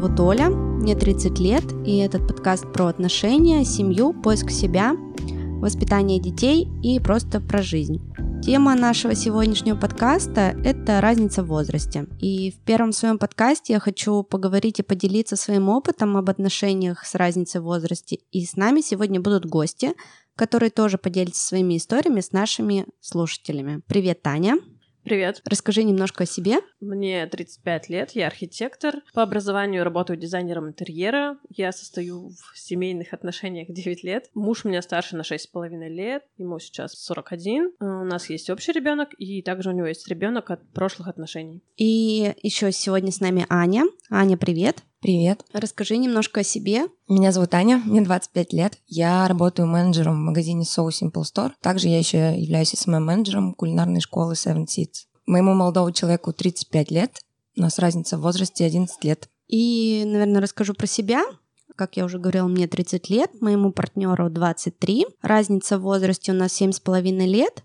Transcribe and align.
зовут 0.00 0.20
Оля, 0.20 0.48
мне 0.48 0.94
30 0.94 1.40
лет, 1.40 1.64
и 1.84 1.96
этот 1.96 2.28
подкаст 2.28 2.72
про 2.72 2.86
отношения, 2.86 3.64
семью, 3.64 4.12
поиск 4.12 4.48
себя, 4.48 4.94
воспитание 5.60 6.20
детей 6.20 6.68
и 6.84 7.00
просто 7.00 7.40
про 7.40 7.62
жизнь. 7.62 8.00
Тема 8.40 8.76
нашего 8.76 9.16
сегодняшнего 9.16 9.76
подкаста– 9.76 10.54
это 10.64 11.00
разница 11.00 11.42
в 11.42 11.48
возрасте. 11.48 12.06
И 12.20 12.52
в 12.52 12.64
первом 12.64 12.92
своем 12.92 13.18
подкасте 13.18 13.72
я 13.72 13.80
хочу 13.80 14.22
поговорить 14.22 14.78
и 14.78 14.84
поделиться 14.84 15.34
своим 15.34 15.68
опытом 15.68 16.16
об 16.16 16.30
отношениях 16.30 17.04
с 17.04 17.16
разницей 17.16 17.60
в 17.60 17.64
возрасте. 17.64 18.20
И 18.30 18.44
с 18.44 18.54
нами 18.54 18.82
сегодня 18.82 19.20
будут 19.20 19.46
гости, 19.46 19.94
которые 20.36 20.70
тоже 20.70 20.98
поделятся 20.98 21.44
своими 21.44 21.76
историями 21.76 22.20
с 22.20 22.30
нашими 22.30 22.86
слушателями. 23.00 23.82
Привет, 23.88 24.22
Таня! 24.22 24.58
Привет. 25.08 25.40
Расскажи 25.46 25.84
немножко 25.84 26.24
о 26.24 26.26
себе. 26.26 26.58
Мне 26.82 27.26
35 27.26 27.88
лет, 27.88 28.10
я 28.10 28.26
архитектор. 28.26 28.96
По 29.14 29.22
образованию 29.22 29.82
работаю 29.82 30.18
дизайнером 30.18 30.68
интерьера. 30.68 31.38
Я 31.48 31.72
состою 31.72 32.28
в 32.28 32.58
семейных 32.58 33.14
отношениях 33.14 33.68
9 33.70 34.04
лет. 34.04 34.28
Муж 34.34 34.66
у 34.66 34.68
меня 34.68 34.82
старше 34.82 35.16
на 35.16 35.22
6,5 35.22 35.88
лет, 35.88 36.24
ему 36.36 36.58
сейчас 36.58 36.92
41. 36.92 37.72
У 37.80 37.84
нас 38.04 38.28
есть 38.28 38.50
общий 38.50 38.72
ребенок, 38.72 39.08
и 39.16 39.40
также 39.40 39.70
у 39.70 39.72
него 39.72 39.86
есть 39.86 40.06
ребенок 40.08 40.50
от 40.50 40.68
прошлых 40.74 41.08
отношений. 41.08 41.62
И 41.78 42.34
еще 42.42 42.70
сегодня 42.70 43.10
с 43.10 43.20
нами 43.20 43.46
Аня. 43.48 43.84
Аня, 44.10 44.36
привет. 44.36 44.82
Привет. 45.00 45.44
Расскажи 45.52 45.96
немножко 45.96 46.40
о 46.40 46.42
себе. 46.42 46.86
Меня 47.08 47.30
зовут 47.30 47.54
Аня, 47.54 47.80
мне 47.84 48.00
25 48.00 48.52
лет. 48.52 48.78
Я 48.88 49.28
работаю 49.28 49.68
менеджером 49.68 50.14
в 50.14 50.26
магазине 50.26 50.64
So 50.64 50.88
Simple 50.88 51.22
Store. 51.22 51.52
Также 51.60 51.86
я 51.86 51.98
еще 51.98 52.36
являюсь 52.36 52.74
СММ-менеджером 52.74 53.54
кулинарной 53.54 54.00
школы 54.00 54.32
Seven 54.32 54.66
Seeds. 54.66 55.06
Моему 55.24 55.54
молодому 55.54 55.92
человеку 55.92 56.32
35 56.32 56.90
лет. 56.90 57.20
У 57.56 57.60
нас 57.60 57.78
разница 57.78 58.18
в 58.18 58.22
возрасте 58.22 58.64
11 58.64 59.04
лет. 59.04 59.28
И, 59.46 60.02
наверное, 60.04 60.40
расскажу 60.40 60.74
про 60.74 60.88
себя. 60.88 61.22
Как 61.76 61.96
я 61.96 62.04
уже 62.04 62.18
говорила, 62.18 62.48
мне 62.48 62.66
30 62.66 63.08
лет, 63.08 63.40
моему 63.40 63.70
партнеру 63.70 64.28
23. 64.28 65.06
Разница 65.22 65.78
в 65.78 65.82
возрасте 65.82 66.32
у 66.32 66.34
нас 66.34 66.60
7,5 66.60 67.24
лет. 67.24 67.62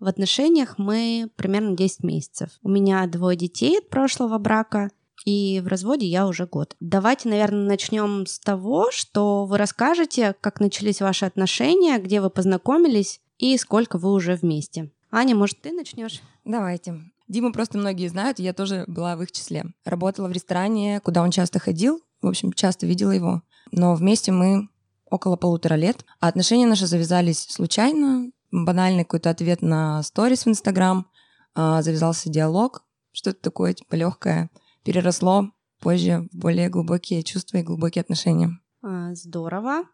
В 0.00 0.08
отношениях 0.08 0.78
мы 0.78 1.30
примерно 1.36 1.76
10 1.76 2.02
месяцев. 2.02 2.50
У 2.64 2.68
меня 2.68 3.06
двое 3.06 3.36
детей 3.36 3.78
от 3.78 3.88
прошлого 3.88 4.38
брака, 4.38 4.90
и 5.24 5.60
в 5.60 5.68
разводе 5.68 6.06
я 6.06 6.26
уже 6.26 6.46
год. 6.46 6.76
Давайте, 6.80 7.28
наверное, 7.28 7.66
начнем 7.66 8.26
с 8.26 8.38
того, 8.38 8.90
что 8.90 9.46
вы 9.46 9.58
расскажете, 9.58 10.34
как 10.40 10.60
начались 10.60 11.00
ваши 11.00 11.24
отношения, 11.24 11.98
где 11.98 12.20
вы 12.20 12.30
познакомились 12.30 13.20
и 13.38 13.56
сколько 13.58 13.98
вы 13.98 14.12
уже 14.12 14.34
вместе. 14.34 14.90
Аня, 15.10 15.34
может, 15.34 15.60
ты 15.60 15.72
начнешь? 15.72 16.22
Давайте. 16.44 17.00
Диму 17.28 17.52
просто 17.52 17.78
многие 17.78 18.08
знают, 18.08 18.38
я 18.38 18.52
тоже 18.52 18.84
была 18.86 19.16
в 19.16 19.22
их 19.22 19.32
числе. 19.32 19.64
Работала 19.84 20.28
в 20.28 20.32
ресторане, 20.32 21.00
куда 21.00 21.22
он 21.22 21.30
часто 21.30 21.58
ходил, 21.58 22.00
в 22.20 22.28
общем, 22.28 22.52
часто 22.52 22.86
видела 22.86 23.12
его. 23.12 23.42
Но 23.70 23.94
вместе 23.94 24.32
мы 24.32 24.68
около 25.10 25.36
полутора 25.36 25.74
лет. 25.74 26.04
А 26.20 26.28
отношения 26.28 26.66
наши 26.66 26.86
завязались 26.86 27.46
случайно. 27.48 28.30
Банальный 28.50 29.04
какой-то 29.04 29.30
ответ 29.30 29.62
на 29.62 30.02
сторис 30.02 30.44
в 30.44 30.48
Инстаграм. 30.48 31.06
А, 31.54 31.82
завязался 31.82 32.30
диалог, 32.30 32.84
что-то 33.12 33.40
такое, 33.40 33.74
типа, 33.74 33.94
легкое. 33.94 34.50
Переросло 34.84 35.50
позже 35.80 36.28
в 36.32 36.38
более 36.38 36.68
глубокие 36.68 37.22
чувства 37.22 37.58
и 37.58 37.62
глубокие 37.62 38.02
отношения. 38.02 38.58
А, 38.82 39.14
здорово. 39.14 39.84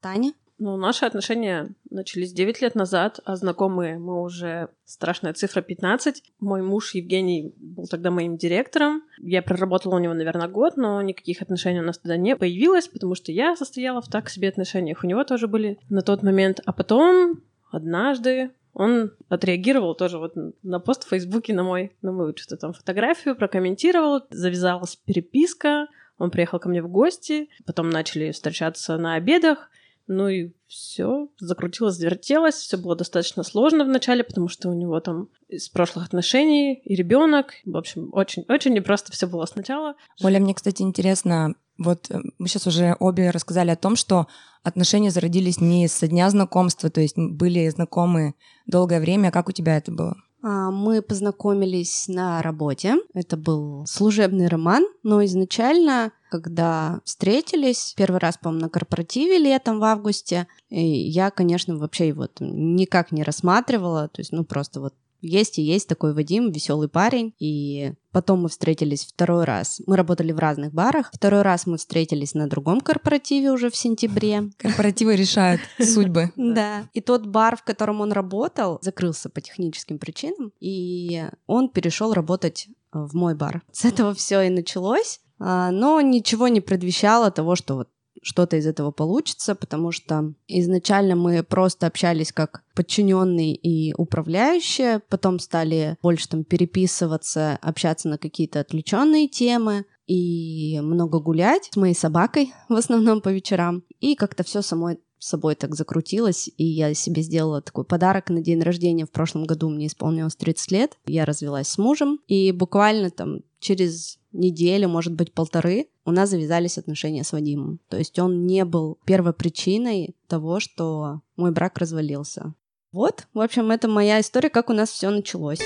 Таня? 0.00 0.32
Ну, 0.58 0.76
наши 0.78 1.04
отношения 1.04 1.74
начались 1.90 2.32
9 2.32 2.62
лет 2.62 2.74
назад, 2.74 3.20
а 3.24 3.36
знакомые 3.36 3.98
мы 3.98 4.22
уже 4.22 4.70
страшная 4.86 5.34
цифра 5.34 5.60
15. 5.60 6.22
Мой 6.40 6.62
муж 6.62 6.94
Евгений 6.94 7.54
был 7.58 7.86
тогда 7.86 8.10
моим 8.10 8.38
директором. 8.38 9.02
Я 9.18 9.42
проработала 9.42 9.96
у 9.96 9.98
него, 9.98 10.14
наверное, 10.14 10.48
год, 10.48 10.78
но 10.78 11.02
никаких 11.02 11.42
отношений 11.42 11.80
у 11.80 11.84
нас 11.84 11.98
тогда 11.98 12.16
не 12.16 12.36
появилось, 12.36 12.88
потому 12.88 13.14
что 13.14 13.32
я 13.32 13.54
состояла 13.54 14.00
в 14.00 14.08
так 14.08 14.30
себе 14.30 14.48
отношениях. 14.48 15.04
У 15.04 15.06
него 15.06 15.24
тоже 15.24 15.46
были 15.46 15.78
на 15.90 16.00
тот 16.00 16.22
момент. 16.22 16.60
А 16.64 16.72
потом 16.72 17.42
однажды 17.70 18.50
он 18.78 19.12
отреагировал 19.30 19.94
тоже 19.94 20.18
вот 20.18 20.34
на 20.62 20.80
пост 20.80 21.04
в 21.04 21.08
Фейсбуке 21.08 21.54
на 21.54 21.62
мой, 21.62 21.96
на 22.02 22.12
мою 22.12 22.36
что-то 22.36 22.58
там 22.58 22.72
фотографию, 22.74 23.34
прокомментировал, 23.34 24.20
завязалась 24.28 24.96
переписка, 24.96 25.86
он 26.18 26.30
приехал 26.30 26.58
ко 26.58 26.68
мне 26.68 26.82
в 26.82 26.88
гости, 26.88 27.48
потом 27.64 27.88
начали 27.88 28.32
встречаться 28.32 28.98
на 28.98 29.14
обедах, 29.14 29.70
ну 30.08 30.28
и 30.28 30.52
все, 30.66 31.30
закрутилось, 31.38 31.94
завертелось, 31.94 32.56
все 32.56 32.76
было 32.76 32.94
достаточно 32.94 33.44
сложно 33.44 33.82
вначале, 33.82 34.22
потому 34.22 34.48
что 34.48 34.68
у 34.68 34.74
него 34.74 35.00
там 35.00 35.30
из 35.48 35.70
прошлых 35.70 36.04
отношений 36.04 36.74
и 36.74 36.94
ребенок. 36.94 37.54
В 37.64 37.78
общем, 37.78 38.10
очень-очень 38.12 38.74
непросто 38.74 39.10
все 39.10 39.26
было 39.26 39.46
сначала. 39.46 39.94
Оля, 40.22 40.38
мне, 40.38 40.52
кстати, 40.54 40.82
интересно, 40.82 41.54
вот 41.78 42.10
э, 42.10 42.20
мы 42.38 42.48
сейчас 42.48 42.66
уже 42.66 42.96
обе 42.98 43.30
рассказали 43.30 43.70
о 43.70 43.76
том, 43.76 43.96
что 43.96 44.26
отношения 44.62 45.10
зародились 45.10 45.60
не 45.60 45.88
со 45.88 46.08
дня 46.08 46.28
знакомства, 46.30 46.90
то 46.90 47.00
есть 47.00 47.16
были 47.16 47.68
знакомы 47.68 48.34
долгое 48.66 49.00
время. 49.00 49.30
Как 49.30 49.48
у 49.48 49.52
тебя 49.52 49.76
это 49.76 49.92
было? 49.92 50.16
А, 50.42 50.70
мы 50.70 51.02
познакомились 51.02 52.06
на 52.08 52.42
работе. 52.42 52.96
Это 53.14 53.36
был 53.36 53.84
служебный 53.86 54.48
роман, 54.48 54.86
но 55.02 55.24
изначально, 55.24 56.12
когда 56.30 57.00
встретились, 57.04 57.94
первый 57.96 58.18
раз, 58.20 58.38
по-моему, 58.38 58.64
на 58.64 58.68
корпоративе 58.68 59.38
летом 59.38 59.80
в 59.80 59.84
августе, 59.84 60.46
я, 60.70 61.30
конечно, 61.30 61.76
вообще 61.76 62.08
его 62.08 62.28
никак 62.40 63.12
не 63.12 63.22
рассматривала, 63.22 64.08
то 64.08 64.20
есть, 64.20 64.32
ну, 64.32 64.44
просто 64.44 64.80
вот 64.80 64.94
есть 65.26 65.58
и 65.58 65.62
есть 65.62 65.88
такой 65.88 66.14
Вадим, 66.14 66.50
веселый 66.50 66.88
парень. 66.88 67.34
И 67.38 67.92
потом 68.12 68.42
мы 68.42 68.48
встретились 68.48 69.04
второй 69.04 69.44
раз. 69.44 69.80
Мы 69.86 69.96
работали 69.96 70.32
в 70.32 70.38
разных 70.38 70.72
барах. 70.72 71.10
Второй 71.12 71.42
раз 71.42 71.66
мы 71.66 71.78
встретились 71.78 72.34
на 72.34 72.48
другом 72.48 72.80
корпоративе 72.80 73.50
уже 73.50 73.70
в 73.70 73.76
сентябре. 73.76 74.50
Корпоративы 74.58 75.16
решают 75.16 75.60
судьбы. 75.80 76.32
Да. 76.36 76.88
И 76.92 77.00
тот 77.00 77.26
бар, 77.26 77.56
в 77.56 77.64
котором 77.64 78.00
он 78.00 78.12
работал, 78.12 78.78
закрылся 78.82 79.28
по 79.28 79.40
техническим 79.40 79.98
причинам. 79.98 80.52
И 80.60 81.24
он 81.46 81.68
перешел 81.68 82.12
работать 82.12 82.68
в 82.92 83.14
мой 83.14 83.34
бар. 83.34 83.62
С 83.72 83.84
этого 83.84 84.14
все 84.14 84.42
и 84.42 84.48
началось. 84.48 85.20
А, 85.38 85.70
но 85.70 86.00
ничего 86.00 86.48
не 86.48 86.60
предвещало 86.60 87.30
того, 87.30 87.56
что 87.56 87.74
вот 87.74 87.88
что-то 88.26 88.56
из 88.56 88.66
этого 88.66 88.90
получится, 88.90 89.54
потому 89.54 89.92
что 89.92 90.34
изначально 90.48 91.14
мы 91.14 91.44
просто 91.44 91.86
общались 91.86 92.32
как 92.32 92.64
подчиненные 92.74 93.54
и 93.54 93.94
управляющие, 93.96 95.00
потом 95.08 95.38
стали 95.38 95.96
больше 96.02 96.28
там 96.28 96.42
переписываться, 96.42 97.56
общаться 97.62 98.08
на 98.08 98.18
какие-то 98.18 98.58
отвлеченные 98.58 99.28
темы 99.28 99.84
и 100.08 100.80
много 100.82 101.20
гулять 101.20 101.68
с 101.72 101.76
моей 101.76 101.94
собакой 101.94 102.52
в 102.68 102.74
основном 102.74 103.20
по 103.20 103.28
вечерам. 103.28 103.84
И 104.00 104.16
как-то 104.16 104.42
все 104.42 104.60
самой 104.60 104.98
собой 105.18 105.54
так 105.54 105.74
закрутилось, 105.74 106.50
и 106.56 106.64
я 106.64 106.94
себе 106.94 107.22
сделала 107.22 107.62
такой 107.62 107.84
подарок 107.84 108.28
на 108.28 108.40
день 108.40 108.60
рождения. 108.60 109.06
В 109.06 109.10
прошлом 109.10 109.44
году 109.44 109.68
мне 109.68 109.86
исполнилось 109.86 110.36
30 110.36 110.72
лет. 110.72 110.98
Я 111.06 111.24
развелась 111.24 111.68
с 111.68 111.78
мужем, 111.78 112.20
и 112.26 112.52
буквально 112.52 113.10
там 113.10 113.40
через 113.58 114.18
неделю, 114.32 114.88
может 114.88 115.14
быть, 115.14 115.32
полторы, 115.32 115.88
у 116.04 116.12
нас 116.12 116.30
завязались 116.30 116.78
отношения 116.78 117.24
с 117.24 117.32
Вадимом. 117.32 117.80
То 117.88 117.96
есть 117.96 118.18
он 118.18 118.46
не 118.46 118.64
был 118.64 118.98
первой 119.04 119.32
причиной 119.32 120.14
того, 120.28 120.60
что 120.60 121.20
мой 121.36 121.50
брак 121.50 121.78
развалился. 121.78 122.54
Вот, 122.92 123.26
в 123.34 123.40
общем, 123.40 123.70
это 123.70 123.88
моя 123.88 124.20
история, 124.20 124.48
как 124.48 124.70
у 124.70 124.72
нас 124.72 124.90
все 124.90 125.10
началось. 125.10 125.60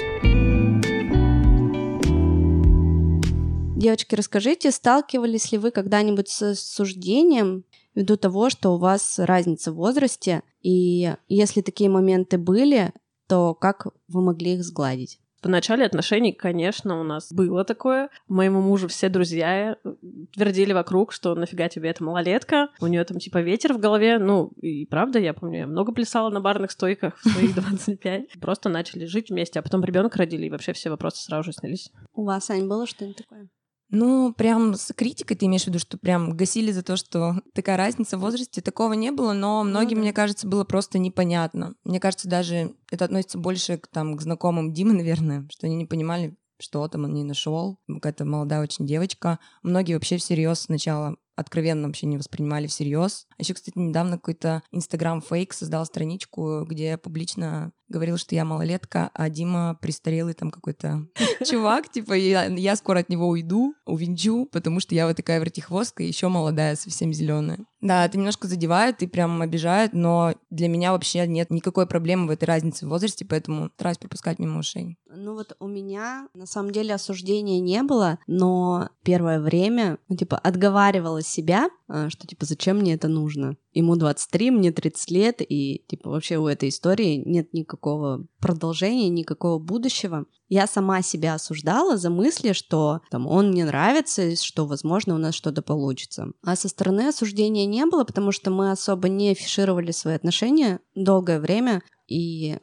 Девочки, 3.76 4.14
расскажите, 4.14 4.70
сталкивались 4.72 5.52
ли 5.52 5.58
вы 5.58 5.70
когда-нибудь 5.70 6.28
с 6.28 6.54
суждением 6.56 7.64
ввиду 7.94 8.16
того, 8.16 8.50
что 8.50 8.74
у 8.74 8.78
вас 8.78 9.18
разница 9.18 9.72
в 9.72 9.76
возрасте, 9.76 10.42
и 10.60 11.14
если 11.28 11.62
такие 11.62 11.88
моменты 11.88 12.36
были, 12.36 12.92
то 13.26 13.54
как 13.54 13.86
вы 14.08 14.22
могли 14.22 14.54
их 14.54 14.64
сгладить? 14.64 15.18
В 15.42 15.48
начале 15.48 15.86
отношений, 15.86 16.32
конечно, 16.32 17.00
у 17.00 17.02
нас 17.02 17.32
было 17.32 17.64
такое. 17.64 18.10
Моему 18.28 18.60
мужу 18.60 18.88
все 18.88 19.08
друзья 19.08 19.76
э, 19.82 19.94
твердили 20.32 20.72
вокруг, 20.72 21.12
что 21.12 21.34
нафига 21.34 21.68
тебе 21.68 21.90
эта 21.90 22.04
малолетка, 22.04 22.68
у 22.80 22.86
нее 22.86 23.04
там 23.04 23.18
типа 23.18 23.38
ветер 23.38 23.72
в 23.72 23.78
голове. 23.78 24.18
Ну, 24.18 24.48
и 24.60 24.84
правда, 24.86 25.18
я 25.18 25.32
помню, 25.32 25.60
я 25.60 25.66
много 25.66 25.92
плясала 25.92 26.28
на 26.28 26.40
барных 26.40 26.70
стойках 26.70 27.16
в 27.18 27.28
своих 27.28 27.54
25. 27.54 28.32
Просто 28.40 28.68
начали 28.68 29.06
жить 29.06 29.30
вместе, 29.30 29.60
а 29.60 29.62
потом 29.62 29.82
ребенка 29.82 30.18
родили, 30.18 30.46
и 30.46 30.50
вообще 30.50 30.72
все 30.74 30.90
вопросы 30.90 31.22
сразу 31.22 31.44
же 31.44 31.52
снялись. 31.52 31.90
У 32.12 32.24
вас, 32.24 32.50
Ань, 32.50 32.68
было 32.68 32.86
что-нибудь 32.86 33.16
такое? 33.16 33.48
Ну, 33.90 34.32
прям 34.32 34.74
с 34.74 34.92
критикой 34.94 35.36
ты 35.36 35.46
имеешь 35.46 35.64
в 35.64 35.66
виду, 35.66 35.78
что 35.78 35.98
прям 35.98 36.36
гасили 36.36 36.70
за 36.70 36.82
то, 36.82 36.96
что 36.96 37.42
такая 37.54 37.76
разница 37.76 38.16
в 38.16 38.20
возрасте, 38.20 38.60
такого 38.60 38.92
не 38.92 39.10
было, 39.10 39.32
но 39.32 39.64
ну 39.64 39.70
многим, 39.70 39.96
да. 39.96 40.02
мне 40.02 40.12
кажется, 40.12 40.46
было 40.46 40.64
просто 40.64 40.98
непонятно. 40.98 41.74
Мне 41.84 41.98
кажется, 41.98 42.28
даже 42.28 42.74
это 42.90 43.04
относится 43.04 43.38
больше 43.38 43.78
к, 43.78 43.88
там, 43.88 44.16
к 44.16 44.22
знакомым 44.22 44.72
Димы, 44.72 44.92
наверное, 44.94 45.46
что 45.50 45.66
они 45.66 45.76
не 45.76 45.86
понимали, 45.86 46.36
что 46.60 46.86
там 46.88 47.04
он 47.04 47.14
не 47.14 47.24
нашел. 47.24 47.78
Какая-то 47.88 48.24
молодая 48.24 48.62
очень 48.62 48.86
девочка. 48.86 49.38
Многие 49.62 49.94
вообще 49.94 50.18
всерьез 50.18 50.60
сначала 50.60 51.16
откровенно 51.34 51.86
вообще 51.86 52.06
не 52.06 52.18
воспринимали 52.18 52.66
всерьез. 52.66 53.26
Еще, 53.40 53.54
кстати, 53.54 53.76
недавно 53.76 54.16
какой-то 54.16 54.62
Инстаграм 54.70 55.20
фейк 55.20 55.52
создал 55.52 55.84
страничку, 55.86 56.64
где 56.64 56.96
публично 56.96 57.72
говорил, 57.90 58.16
что 58.16 58.34
я 58.34 58.44
малолетка, 58.44 59.10
а 59.12 59.28
Дима 59.28 59.76
престарелый 59.82 60.32
там 60.32 60.50
какой-то 60.50 61.06
чувак, 61.44 61.90
типа, 61.90 62.14
я, 62.14 62.76
скоро 62.76 63.00
от 63.00 63.08
него 63.08 63.28
уйду, 63.28 63.74
увенчу, 63.84 64.46
потому 64.46 64.80
что 64.80 64.94
я 64.94 65.06
вот 65.06 65.16
такая 65.16 65.40
вертихвостка, 65.40 66.02
еще 66.02 66.28
молодая, 66.28 66.76
совсем 66.76 67.12
зеленая. 67.12 67.58
Да, 67.80 68.04
это 68.04 68.16
немножко 68.16 68.46
задевает 68.46 69.02
и 69.02 69.06
прям 69.06 69.42
обижает, 69.42 69.92
но 69.92 70.34
для 70.50 70.68
меня 70.68 70.92
вообще 70.92 71.26
нет 71.26 71.50
никакой 71.50 71.86
проблемы 71.86 72.28
в 72.28 72.30
этой 72.30 72.44
разнице 72.44 72.86
в 72.86 72.90
возрасте, 72.90 73.24
поэтому 73.24 73.70
стараюсь 73.74 73.98
пропускать 73.98 74.38
мимо 74.38 74.60
ушей. 74.60 74.96
Ну 75.06 75.34
вот 75.34 75.56
у 75.58 75.66
меня 75.66 76.28
на 76.34 76.46
самом 76.46 76.70
деле 76.70 76.94
осуждения 76.94 77.60
не 77.60 77.82
было, 77.82 78.18
но 78.26 78.90
первое 79.02 79.40
время, 79.40 79.98
ну, 80.08 80.16
типа, 80.16 80.38
отговаривала 80.38 81.22
себя, 81.22 81.68
что, 82.08 82.26
типа, 82.26 82.44
зачем 82.44 82.78
мне 82.78 82.94
это 82.94 83.08
нужно? 83.08 83.56
Ему 83.72 83.96
23, 83.96 84.50
мне 84.50 84.72
30 84.72 85.10
лет, 85.10 85.36
и, 85.40 85.84
типа, 85.88 86.10
вообще 86.10 86.38
у 86.38 86.46
этой 86.46 86.68
истории 86.68 87.22
нет 87.24 87.52
никакого 87.52 88.26
продолжения, 88.38 89.08
никакого 89.08 89.58
будущего. 89.58 90.26
Я 90.48 90.66
сама 90.66 91.02
себя 91.02 91.34
осуждала 91.34 91.96
за 91.96 92.10
мысли, 92.10 92.52
что 92.52 93.00
там 93.10 93.26
он 93.26 93.50
мне 93.50 93.64
нравится, 93.64 94.34
что, 94.36 94.66
возможно, 94.66 95.14
у 95.14 95.18
нас 95.18 95.34
что-то 95.34 95.62
получится. 95.62 96.32
А 96.42 96.56
со 96.56 96.68
стороны 96.68 97.08
осуждения 97.08 97.66
не 97.66 97.86
было, 97.86 98.04
потому 98.04 98.32
что 98.32 98.50
мы 98.50 98.70
особо 98.70 99.08
не 99.08 99.30
афишировали 99.30 99.90
свои 99.92 100.14
отношения 100.14 100.80
долгое 100.94 101.40
время, 101.40 101.82
и 102.06 102.58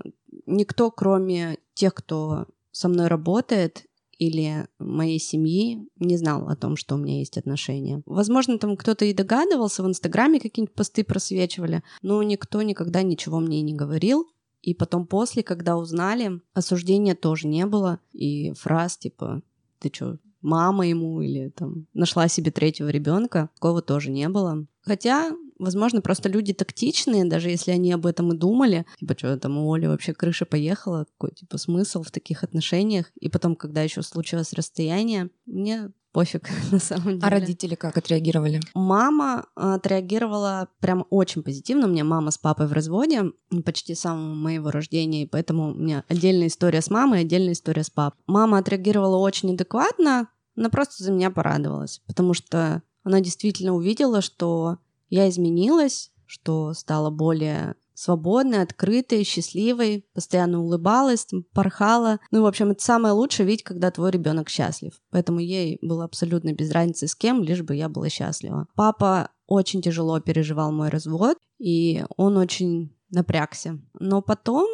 никто, 0.45 0.91
кроме 0.91 1.57
тех, 1.73 1.93
кто 1.93 2.45
со 2.71 2.89
мной 2.89 3.07
работает, 3.07 3.85
или 4.17 4.67
моей 4.79 5.19
семьи 5.19 5.87
не 5.97 6.17
знал 6.17 6.47
о 6.47 6.55
том, 6.55 6.75
что 6.75 6.95
у 6.95 6.97
меня 6.97 7.19
есть 7.19 7.37
отношения. 7.37 8.01
Возможно, 8.05 8.57
там 8.57 8.75
кто-то 8.75 9.05
и 9.05 9.13
догадывался, 9.13 9.83
в 9.83 9.87
Инстаграме 9.87 10.39
какие-нибудь 10.39 10.75
посты 10.75 11.03
просвечивали, 11.03 11.83
но 12.01 12.21
никто 12.23 12.61
никогда 12.61 13.03
ничего 13.03 13.39
мне 13.39 13.61
не 13.61 13.73
говорил. 13.73 14.27
И 14.61 14.73
потом 14.73 15.05
после, 15.05 15.43
когда 15.43 15.77
узнали, 15.77 16.41
осуждения 16.53 17.15
тоже 17.15 17.47
не 17.47 17.65
было. 17.65 17.99
И 18.11 18.51
фраз 18.53 18.97
типа 18.97 19.41
«ты 19.79 19.91
что, 19.93 20.17
мама 20.41 20.87
ему?» 20.87 21.21
или 21.21 21.49
там 21.49 21.85
«нашла 21.93 22.27
себе 22.27 22.51
третьего 22.51 22.89
ребенка», 22.89 23.49
такого 23.55 23.81
тоже 23.81 24.09
не 24.09 24.27
было. 24.29 24.65
Хотя 24.81 25.31
Возможно, 25.59 26.01
просто 26.01 26.29
люди 26.29 26.53
тактичные, 26.53 27.25
даже 27.25 27.49
если 27.49 27.71
они 27.71 27.91
об 27.91 28.05
этом 28.05 28.33
и 28.33 28.37
думали. 28.37 28.85
Типа, 28.99 29.15
что 29.17 29.37
там 29.37 29.57
у 29.57 29.73
Оли 29.73 29.87
вообще 29.87 30.13
крыша 30.13 30.45
поехала, 30.45 31.05
какой 31.05 31.35
типа 31.35 31.57
смысл 31.57 32.03
в 32.03 32.11
таких 32.11 32.43
отношениях. 32.43 33.07
И 33.19 33.29
потом, 33.29 33.55
когда 33.55 33.81
еще 33.81 34.01
случилось 34.01 34.53
расстояние, 34.53 35.29
мне 35.45 35.91
пофиг 36.17 36.49
на 36.71 36.79
самом 36.79 37.19
деле. 37.19 37.21
А 37.21 37.29
родители 37.29 37.75
как 37.75 37.97
отреагировали? 37.97 38.59
Мама 38.73 39.45
отреагировала 39.55 40.67
прям 40.79 41.05
очень 41.09 41.43
позитивно. 41.43 41.85
У 41.85 41.89
меня 41.89 42.03
мама 42.03 42.31
с 42.31 42.37
папой 42.37 42.67
в 42.67 42.73
разводе 42.73 43.31
почти 43.63 43.93
с 43.93 43.99
самого 43.99 44.33
моего 44.33 44.71
рождения, 44.71 45.23
и 45.23 45.27
поэтому 45.27 45.71
у 45.71 45.75
меня 45.75 46.03
отдельная 46.07 46.47
история 46.47 46.81
с 46.81 46.89
мамой, 46.89 47.21
отдельная 47.21 47.53
история 47.53 47.83
с 47.83 47.89
папой. 47.89 48.19
Мама 48.25 48.57
отреагировала 48.57 49.17
очень 49.17 49.53
адекватно, 49.53 50.27
она 50.55 50.69
просто 50.69 51.03
за 51.03 51.11
меня 51.11 51.29
порадовалась, 51.29 52.01
потому 52.07 52.33
что 52.33 52.81
она 53.03 53.21
действительно 53.21 53.73
увидела, 53.73 54.21
что 54.21 54.79
я 55.09 55.29
изменилась, 55.29 56.11
что 56.25 56.73
стала 56.73 57.09
более 57.09 57.75
свободной, 57.97 58.61
открытой, 58.61 59.23
счастливой, 59.23 60.05
постоянно 60.13 60.61
улыбалась, 60.61 61.27
порхала. 61.51 62.19
Ну, 62.29 62.43
в 62.43 62.45
общем, 62.45 62.69
это 62.69 62.83
самое 62.83 63.13
лучшее 63.13 63.47
видеть, 63.47 63.63
когда 63.63 63.89
твой 63.89 64.11
ребенок 64.11 64.49
счастлив. 64.49 64.93
Поэтому 65.09 65.39
ей 65.39 65.79
было 65.81 66.03
абсолютно 66.03 66.53
без 66.53 66.71
разницы 66.71 67.07
с 67.07 67.15
кем, 67.15 67.41
лишь 67.41 67.63
бы 67.63 67.75
я 67.75 67.89
была 67.89 68.09
счастлива. 68.09 68.67
Папа 68.75 69.31
очень 69.47 69.81
тяжело 69.81 70.19
переживал 70.19 70.71
мой 70.71 70.89
развод, 70.89 71.37
и 71.57 72.05
он 72.17 72.37
очень 72.37 72.95
напрягся. 73.09 73.79
Но 73.99 74.21
потом, 74.21 74.67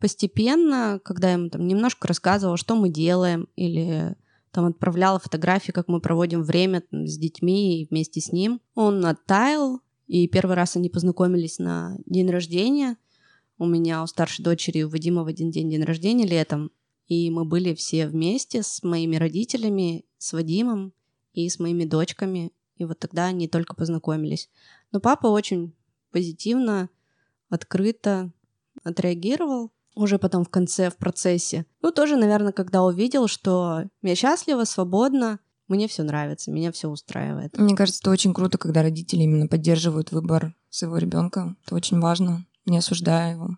постепенно, 0.00 1.00
когда 1.04 1.28
я 1.28 1.34
ему 1.34 1.50
там 1.50 1.64
немножко 1.64 2.08
рассказывала, 2.08 2.56
что 2.56 2.74
мы 2.74 2.88
делаем, 2.88 3.48
или 3.54 4.16
там 4.50 4.66
отправляла 4.66 5.18
фотографии, 5.18 5.72
как 5.72 5.88
мы 5.88 6.00
проводим 6.00 6.42
время 6.42 6.82
там, 6.82 7.06
с 7.06 7.16
детьми 7.16 7.82
и 7.82 7.86
вместе 7.86 8.20
с 8.20 8.32
ним. 8.32 8.60
Он 8.74 9.04
оттаял, 9.04 9.80
и 10.06 10.26
первый 10.28 10.56
раз 10.56 10.76
они 10.76 10.88
познакомились 10.88 11.58
на 11.58 11.96
день 12.06 12.30
рождения. 12.30 12.96
У 13.58 13.66
меня 13.66 14.02
у 14.02 14.06
старшей 14.06 14.42
дочери 14.42 14.82
у 14.82 14.88
Вадима 14.88 15.24
в 15.24 15.26
один 15.26 15.50
день 15.50 15.70
день 15.70 15.82
рождения 15.82 16.26
летом. 16.26 16.70
И 17.06 17.30
мы 17.30 17.44
были 17.44 17.74
все 17.74 18.06
вместе 18.06 18.62
с 18.62 18.82
моими 18.82 19.16
родителями, 19.16 20.04
с 20.18 20.32
Вадимом 20.32 20.92
и 21.32 21.48
с 21.48 21.58
моими 21.58 21.84
дочками. 21.84 22.52
И 22.76 22.84
вот 22.84 22.98
тогда 22.98 23.26
они 23.26 23.48
только 23.48 23.74
познакомились. 23.74 24.48
Но 24.92 25.00
папа 25.00 25.26
очень 25.26 25.74
позитивно, 26.10 26.90
открыто 27.48 28.32
отреагировал 28.84 29.72
уже 29.98 30.18
потом 30.18 30.44
в 30.44 30.48
конце, 30.48 30.90
в 30.90 30.96
процессе. 30.96 31.66
Ну, 31.82 31.90
тоже, 31.92 32.16
наверное, 32.16 32.52
когда 32.52 32.84
увидел, 32.84 33.26
что 33.26 33.84
я 34.02 34.14
счастлива, 34.14 34.64
свободна, 34.64 35.40
мне 35.66 35.88
все 35.88 36.02
нравится, 36.02 36.50
меня 36.50 36.72
все 36.72 36.88
устраивает. 36.88 37.58
Мне 37.58 37.76
кажется, 37.76 38.00
это 38.02 38.10
очень 38.10 38.32
круто, 38.32 38.56
когда 38.56 38.82
родители 38.82 39.22
именно 39.22 39.48
поддерживают 39.48 40.12
выбор 40.12 40.54
своего 40.70 40.96
ребенка. 40.96 41.56
Это 41.66 41.74
очень 41.74 42.00
важно, 42.00 42.46
не 42.64 42.78
осуждая 42.78 43.34
его. 43.34 43.50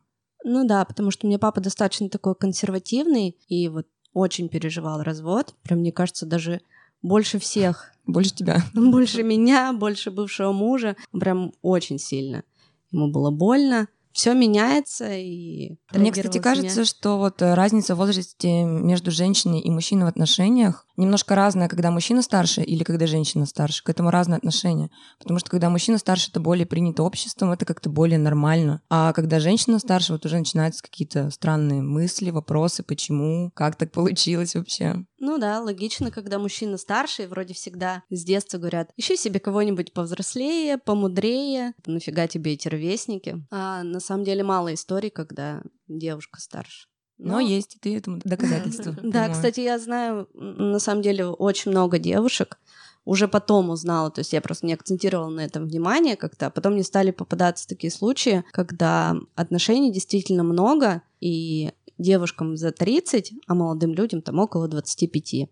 Ну 0.42 0.66
да, 0.66 0.84
потому 0.84 1.10
что 1.10 1.26
у 1.26 1.28
меня 1.28 1.38
папа 1.38 1.60
достаточно 1.60 2.08
такой 2.08 2.34
консервативный 2.34 3.36
и 3.48 3.68
вот 3.68 3.86
очень 4.12 4.48
переживал 4.48 5.02
развод. 5.02 5.54
Прям, 5.62 5.80
мне 5.80 5.92
кажется, 5.92 6.26
даже 6.26 6.62
больше 7.02 7.38
всех. 7.38 7.92
Больше 8.06 8.34
тебя. 8.34 8.62
Больше 8.74 9.22
меня, 9.22 9.72
больше 9.72 10.10
бывшего 10.10 10.52
мужа. 10.52 10.96
Прям 11.12 11.52
очень 11.62 11.98
сильно. 11.98 12.42
Ему 12.90 13.12
было 13.12 13.30
больно 13.30 13.86
все 14.12 14.34
меняется 14.34 15.12
и 15.12 15.76
мне 15.92 16.12
кстати 16.12 16.38
кажется 16.38 16.84
что 16.84 17.18
вот 17.18 17.42
э, 17.42 17.54
разница 17.54 17.94
в 17.94 17.98
возрасте 17.98 18.64
между 18.64 19.10
женщиной 19.10 19.60
и 19.60 19.70
мужчиной 19.70 20.04
в 20.04 20.08
отношениях 20.08 20.86
немножко 21.00 21.34
разная 21.34 21.68
когда 21.68 21.90
мужчина 21.90 22.22
старше 22.22 22.62
или 22.62 22.84
когда 22.84 23.06
женщина 23.06 23.46
старше. 23.46 23.82
К 23.82 23.88
этому 23.90 24.10
разное 24.10 24.38
отношение 24.38 24.90
потому 25.18 25.38
что 25.38 25.50
когда 25.50 25.70
мужчина 25.70 25.98
старше 25.98 26.30
это 26.30 26.40
более 26.40 26.66
принято 26.66 27.02
обществом 27.02 27.50
это 27.50 27.64
как-то 27.64 27.90
более 27.90 28.18
нормально. 28.18 28.82
А 28.88 29.12
когда 29.12 29.40
женщина 29.40 29.78
старше 29.78 30.12
вот 30.12 30.24
уже 30.26 30.38
начинаются 30.38 30.82
какие-то 30.82 31.30
странные 31.30 31.82
мысли 31.82 32.30
вопросы 32.30 32.82
почему 32.82 33.50
как 33.54 33.76
так 33.76 33.92
получилось 33.92 34.54
вообще. 34.54 35.04
Ну 35.18 35.38
да 35.38 35.60
логично 35.60 36.10
когда 36.10 36.38
мужчина 36.38 36.76
старше 36.76 37.26
вроде 37.28 37.54
всегда 37.54 38.02
с 38.10 38.24
детства 38.24 38.58
говорят 38.58 38.90
ищи 38.96 39.16
себе 39.16 39.40
кого-нибудь 39.40 39.92
повзрослее 39.92 40.78
помудрее 40.78 41.72
нафига 41.86 42.26
тебе 42.26 42.52
эти 42.52 42.68
ровесники? 42.68 43.44
А 43.50 43.82
на 43.82 44.00
самом 44.00 44.24
деле 44.24 44.42
мало 44.42 44.74
историй, 44.74 45.10
когда 45.10 45.62
девушка 45.88 46.40
старше. 46.40 46.89
Но, 47.20 47.34
Но 47.34 47.40
есть, 47.40 47.76
и 47.76 47.78
ты 47.78 47.96
этому 47.96 48.18
доказательство. 48.24 48.96
Да, 49.02 49.28
кстати, 49.28 49.60
я 49.60 49.78
знаю, 49.78 50.28
на 50.34 50.78
самом 50.78 51.02
деле, 51.02 51.26
очень 51.26 51.70
много 51.70 51.98
девушек, 51.98 52.58
уже 53.04 53.28
потом 53.28 53.70
узнала, 53.70 54.10
то 54.10 54.20
есть 54.20 54.32
я 54.32 54.40
просто 54.40 54.66
не 54.66 54.74
акцентировала 54.74 55.30
на 55.30 55.40
этом 55.40 55.66
внимание 55.66 56.16
как-то, 56.16 56.46
а 56.46 56.50
потом 56.50 56.74
мне 56.74 56.84
стали 56.84 57.10
попадаться 57.10 57.66
такие 57.66 57.90
случаи, 57.90 58.44
когда 58.52 59.16
отношений 59.34 59.92
действительно 59.92 60.44
много, 60.44 61.02
и 61.20 61.70
девушкам 61.98 62.56
за 62.56 62.72
30, 62.72 63.32
а 63.46 63.54
молодым 63.54 63.94
людям 63.94 64.22
там 64.22 64.38
около 64.38 64.68
25 64.68 65.48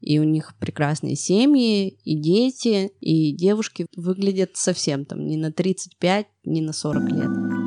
и 0.00 0.18
у 0.18 0.24
них 0.24 0.54
прекрасные 0.58 1.14
семьи, 1.14 1.98
и 2.04 2.14
дети, 2.16 2.92
и 3.00 3.32
девушки 3.32 3.86
выглядят 3.94 4.52
совсем 4.54 5.04
там 5.04 5.26
не 5.26 5.36
на 5.36 5.52
35, 5.52 6.26
не 6.44 6.62
на 6.62 6.72
40 6.72 7.10
лет. 7.10 7.59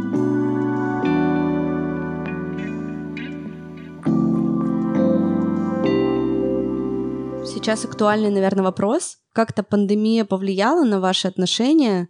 Сейчас 7.63 7.85
актуальный, 7.85 8.29
наверное, 8.29 8.65
вопрос. 8.65 9.19
Как-то 9.31 9.63
пандемия 9.63 10.25
повлияла 10.25 10.83
на 10.83 10.99
ваши 10.99 11.29
отношения? 11.29 12.09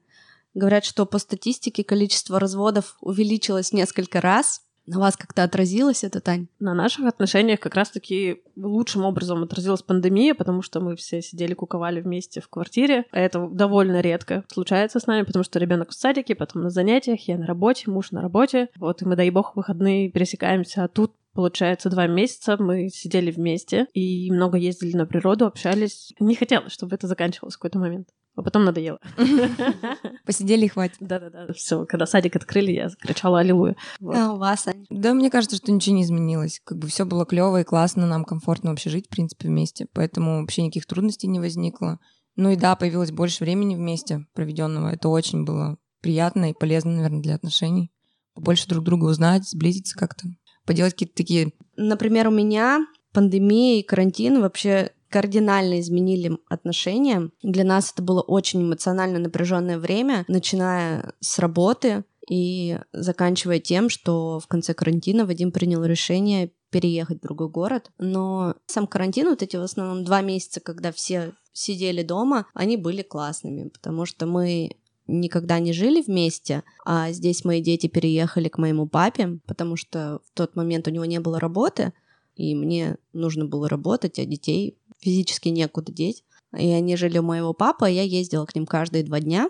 Говорят, 0.56 0.84
что 0.84 1.06
по 1.06 1.20
статистике 1.20 1.84
количество 1.84 2.40
разводов 2.40 2.98
увеличилось 3.02 3.72
несколько 3.72 4.20
раз. 4.20 4.64
На 4.88 4.98
вас 4.98 5.16
как-то 5.16 5.44
отразилось 5.44 6.04
это, 6.04 6.22
Тань? 6.22 6.48
На 6.60 6.74
наших 6.74 7.06
отношениях 7.06 7.60
как 7.60 7.76
раз-таки 7.76 8.42
лучшим 8.56 9.06
образом 9.06 9.44
отразилась 9.44 9.84
пандемия, 9.84 10.34
потому 10.34 10.64
что 10.64 10.82
мы 10.82 10.96
все 10.96 11.22
сидели, 11.22 11.54
куковали 11.54 12.02
вместе 12.02 12.42
в 12.42 12.50
квартире. 12.50 13.06
Это 13.12 13.48
довольно 13.48 14.02
редко 14.02 14.44
случается 14.52 15.00
с 15.00 15.06
нами, 15.06 15.22
потому 15.22 15.44
что 15.44 15.60
ребенок 15.60 15.92
в 15.92 15.94
садике, 15.94 16.34
потом 16.34 16.64
на 16.64 16.72
занятиях, 16.72 17.28
я 17.28 17.38
на 17.38 17.46
работе, 17.46 17.92
муж 17.92 18.10
на 18.10 18.24
работе. 18.24 18.70
Вот, 18.78 19.04
и 19.04 19.06
мы, 19.06 19.16
дай 19.16 19.30
бог, 19.30 19.54
в 19.54 19.58
выходные 19.58 20.10
пересекаемся. 20.10 20.86
А 20.86 20.88
тут 20.88 21.14
Получается, 21.34 21.90
два 21.90 22.08
месяца 22.08 22.58
мы 22.60 22.90
сидели 22.90 23.32
вместе 23.32 23.88
и 23.94 24.32
много 24.32 24.58
ездили 24.58 24.96
на 24.96 25.06
природу, 25.06 25.46
общались. 25.46 26.14
Не 26.20 26.36
хотелось, 26.36 26.72
чтобы 26.72 26.96
это 26.96 27.08
заканчивалось 27.08 27.56
в 27.56 27.58
какой-то 27.58 27.80
момент. 27.80 28.10
А 28.36 28.42
потом 28.42 28.66
надоело. 28.66 29.00
Посидели 30.26 30.66
и 30.66 30.68
хватит. 30.68 30.98
Да-да-да. 31.00 31.54
Все, 31.54 31.86
когда 31.86 32.08
садик 32.08 32.36
открыли, 32.36 32.72
я 32.72 32.90
кричала 33.00 33.40
аллилуйя. 33.40 33.76
Вот. 34.00 34.16
А 34.16 34.34
у 34.34 34.38
вас, 34.38 34.68
Ань? 34.68 34.86
Да, 34.90 35.14
мне 35.14 35.30
кажется, 35.30 35.58
что 35.58 35.72
ничего 35.72 35.96
не 35.96 36.04
изменилось. 36.04 36.60
Как 36.64 36.80
бы 36.80 36.88
все 36.88 37.06
было 37.06 37.26
клево 37.26 37.62
и 37.62 37.64
классно, 37.64 38.08
нам 38.08 38.26
комфортно 38.26 38.72
вообще 38.72 38.90
жить, 38.90 39.06
в 39.06 39.10
принципе, 39.10 39.50
вместе. 39.50 39.86
Поэтому 39.94 40.42
вообще 40.42 40.64
никаких 40.64 40.88
трудностей 40.88 41.28
не 41.28 41.40
возникло. 41.40 42.00
Ну 42.36 42.50
и 42.50 42.56
да, 42.56 42.76
появилось 42.76 43.12
больше 43.12 43.44
времени 43.44 43.76
вместе 43.76 44.26
проведенного. 44.34 44.90
Это 44.90 45.10
очень 45.10 45.46
было 45.46 45.78
приятно 46.02 46.50
и 46.50 46.54
полезно, 46.54 46.92
наверное, 46.92 47.22
для 47.22 47.36
отношений. 47.36 47.92
Побольше 48.34 48.68
друг 48.68 48.84
друга 48.84 49.06
узнать, 49.06 49.48
сблизиться 49.48 49.96
как-то, 49.96 50.28
поделать 50.66 50.94
какие-то 50.94 51.16
такие... 51.16 51.54
Например, 51.76 52.28
у 52.28 52.32
меня 52.32 52.86
пандемия 53.14 53.80
и 53.80 53.84
карантин 53.84 54.42
вообще 54.42 54.92
кардинально 55.10 55.80
изменили 55.80 56.38
отношения. 56.50 57.30
Для 57.44 57.64
нас 57.64 57.92
это 57.94 58.02
было 58.02 58.22
очень 58.22 58.64
эмоционально 58.64 59.20
напряженное 59.20 59.78
время, 59.78 60.26
начиная 60.28 61.14
с 61.20 61.38
работы 61.38 62.04
и 62.28 62.80
заканчивая 62.94 63.60
тем, 63.60 63.90
что 63.90 64.40
в 64.40 64.48
конце 64.48 64.74
карантина 64.74 65.26
Вадим 65.26 65.52
принял 65.52 65.84
решение 65.84 66.52
переехать 66.72 67.20
в 67.20 67.22
другой 67.22 67.50
город. 67.50 67.92
Но 68.00 68.56
сам 68.66 68.88
карантин, 68.88 69.30
вот 69.30 69.44
эти 69.44 69.56
в 69.56 69.62
основном 69.62 70.04
два 70.04 70.22
месяца, 70.22 70.60
когда 70.60 70.92
все 70.92 71.34
сидели 71.52 72.02
дома, 72.02 72.48
они 72.56 72.78
были 72.78 73.04
классными, 73.04 73.70
потому 73.70 74.08
что 74.08 74.26
мы 74.26 74.72
никогда 75.08 75.60
не 75.60 75.74
жили 75.74 76.02
вместе, 76.02 76.64
а 76.86 77.12
здесь 77.12 77.46
мои 77.46 77.62
дети 77.62 77.88
переехали 77.88 78.50
к 78.50 78.58
моему 78.58 78.88
папе, 78.88 79.40
потому 79.46 79.76
что 79.76 80.22
в 80.26 80.36
тот 80.36 80.56
момент 80.56 80.88
у 80.88 80.92
него 80.92 81.06
не 81.06 81.20
было 81.20 81.40
работы, 81.40 81.94
и 82.36 82.56
мне 82.56 82.98
нужно 83.12 83.46
было 83.46 83.70
работать, 83.70 84.20
а 84.20 84.26
детей 84.26 84.78
физически 85.00 85.50
некуда 85.50 85.92
деть. 85.92 86.24
И 86.58 86.70
они 86.70 86.96
жили 86.96 87.18
у 87.18 87.24
моего 87.24 87.54
папы, 87.54 87.86
а 87.86 87.90
я 87.90 88.04
ездила 88.04 88.46
к 88.46 88.56
ним 88.56 88.66
каждые 88.66 89.04
два 89.04 89.20
дня. 89.20 89.50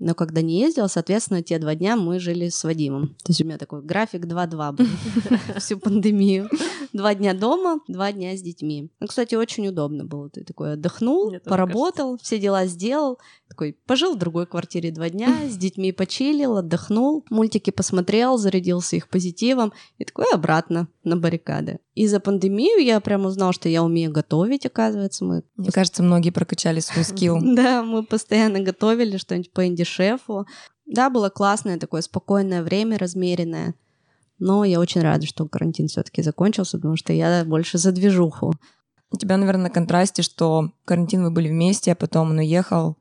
Но 0.00 0.14
когда 0.14 0.42
не 0.42 0.60
ездила, 0.60 0.88
соответственно, 0.88 1.42
те 1.42 1.58
два 1.58 1.74
дня 1.74 1.96
мы 1.96 2.18
жили 2.18 2.48
с 2.48 2.64
Вадимом. 2.64 3.08
То 3.24 3.30
есть 3.30 3.40
у 3.40 3.44
меня 3.44 3.58
такой 3.58 3.80
график 3.82 4.26
2-2 4.26 4.72
был 4.72 4.86
всю 5.58 5.78
пандемию. 5.78 6.48
Два 6.92 7.14
дня 7.14 7.32
дома, 7.32 7.80
два 7.88 8.12
дня 8.12 8.36
с 8.36 8.42
детьми. 8.42 8.90
Ну, 9.00 9.06
кстати, 9.06 9.34
очень 9.34 9.68
удобно 9.68 10.04
было. 10.04 10.30
Ты 10.30 10.44
такой 10.44 10.74
отдохнул, 10.74 11.32
поработал, 11.44 12.18
все 12.18 12.38
дела 12.38 12.66
сделал, 12.66 13.18
такой 13.54 13.76
пожил 13.86 14.16
в 14.16 14.18
другой 14.18 14.46
квартире 14.46 14.90
два 14.90 15.08
дня, 15.08 15.48
с 15.48 15.56
детьми 15.56 15.92
почилил, 15.92 16.56
отдохнул, 16.56 17.24
мультики 17.30 17.70
посмотрел, 17.70 18.36
зарядился 18.36 18.96
их 18.96 19.08
позитивом 19.08 19.72
и 19.98 20.04
такой 20.04 20.26
обратно 20.32 20.88
на 21.04 21.16
баррикады. 21.16 21.78
И 21.94 22.08
за 22.08 22.18
пандемию 22.18 22.84
я 22.84 22.98
прям 22.98 23.26
узнал, 23.26 23.52
что 23.52 23.68
я 23.68 23.84
умею 23.84 24.10
готовить, 24.10 24.66
оказывается. 24.66 25.24
Мы... 25.24 25.44
Мне 25.54 25.70
кажется, 25.70 26.02
многие 26.02 26.30
прокачали 26.30 26.80
свой 26.80 27.04
скилл. 27.04 27.38
Да, 27.54 27.84
мы 27.84 28.02
постоянно 28.02 28.58
готовили 28.58 29.16
что-нибудь 29.16 29.52
по 29.52 29.64
инди-шефу. 29.64 30.46
Да, 30.86 31.08
было 31.08 31.28
классное 31.28 31.78
такое 31.78 32.02
спокойное 32.02 32.64
время, 32.64 32.98
размеренное. 32.98 33.74
Но 34.40 34.64
я 34.64 34.80
очень 34.80 35.02
рада, 35.02 35.26
что 35.26 35.46
карантин 35.46 35.86
все-таки 35.86 36.22
закончился, 36.22 36.78
потому 36.78 36.96
что 36.96 37.12
я 37.12 37.44
больше 37.44 37.78
за 37.78 37.92
движуху. 37.92 38.54
У 39.12 39.16
тебя, 39.16 39.36
наверное, 39.36 39.64
на 39.64 39.70
контрасте, 39.70 40.22
что 40.22 40.72
карантин 40.84 41.22
вы 41.22 41.30
были 41.30 41.48
вместе, 41.48 41.92
а 41.92 41.94
потом 41.94 42.32
он 42.32 42.38
уехал. 42.38 42.96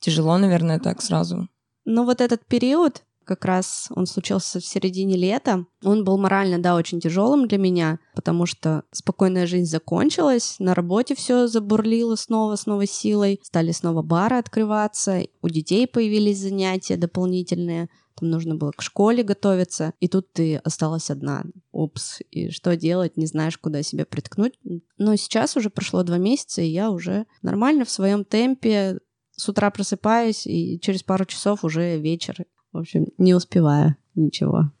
Тяжело, 0.00 0.38
наверное, 0.38 0.78
так 0.78 1.02
сразу. 1.02 1.48
Ну 1.84 2.04
вот 2.04 2.20
этот 2.20 2.44
период, 2.46 3.02
как 3.28 3.44
раз 3.44 3.88
он 3.94 4.06
случился 4.06 4.58
в 4.58 4.64
середине 4.64 5.16
лета. 5.16 5.66
Он 5.84 6.02
был 6.02 6.16
морально, 6.18 6.58
да, 6.58 6.74
очень 6.76 6.98
тяжелым 6.98 7.46
для 7.46 7.58
меня, 7.58 7.98
потому 8.14 8.46
что 8.46 8.84
спокойная 8.90 9.46
жизнь 9.46 9.70
закончилась, 9.70 10.56
на 10.58 10.74
работе 10.74 11.14
все 11.14 11.46
забурлило 11.46 12.16
снова 12.16 12.56
с 12.56 12.64
новой 12.66 12.86
силой, 12.86 13.38
стали 13.42 13.72
снова 13.72 14.02
бары 14.02 14.36
открываться, 14.36 15.22
у 15.42 15.48
детей 15.48 15.86
появились 15.86 16.38
занятия 16.38 16.96
дополнительные, 16.96 17.90
там 18.18 18.30
нужно 18.30 18.56
было 18.56 18.72
к 18.72 18.82
школе 18.82 19.22
готовиться, 19.22 19.92
и 20.00 20.08
тут 20.08 20.32
ты 20.32 20.56
осталась 20.56 21.10
одна. 21.10 21.44
Упс, 21.70 22.20
и 22.30 22.50
что 22.50 22.76
делать, 22.76 23.16
не 23.16 23.26
знаешь, 23.26 23.58
куда 23.58 23.82
себя 23.82 24.04
приткнуть. 24.06 24.58
Но 24.96 25.14
сейчас 25.16 25.56
уже 25.56 25.70
прошло 25.70 26.02
два 26.02 26.18
месяца, 26.18 26.62
и 26.62 26.68
я 26.68 26.90
уже 26.90 27.26
нормально 27.42 27.84
в 27.84 27.90
своем 27.90 28.24
темпе 28.24 28.98
с 29.38 29.48
утра 29.48 29.70
просыпаюсь, 29.70 30.46
и 30.46 30.80
через 30.80 31.02
пару 31.02 31.24
часов 31.24 31.64
уже 31.64 31.98
вечер. 31.98 32.44
В 32.72 32.78
общем, 32.78 33.06
не 33.18 33.34
успеваю 33.34 33.96
ничего 34.14 34.72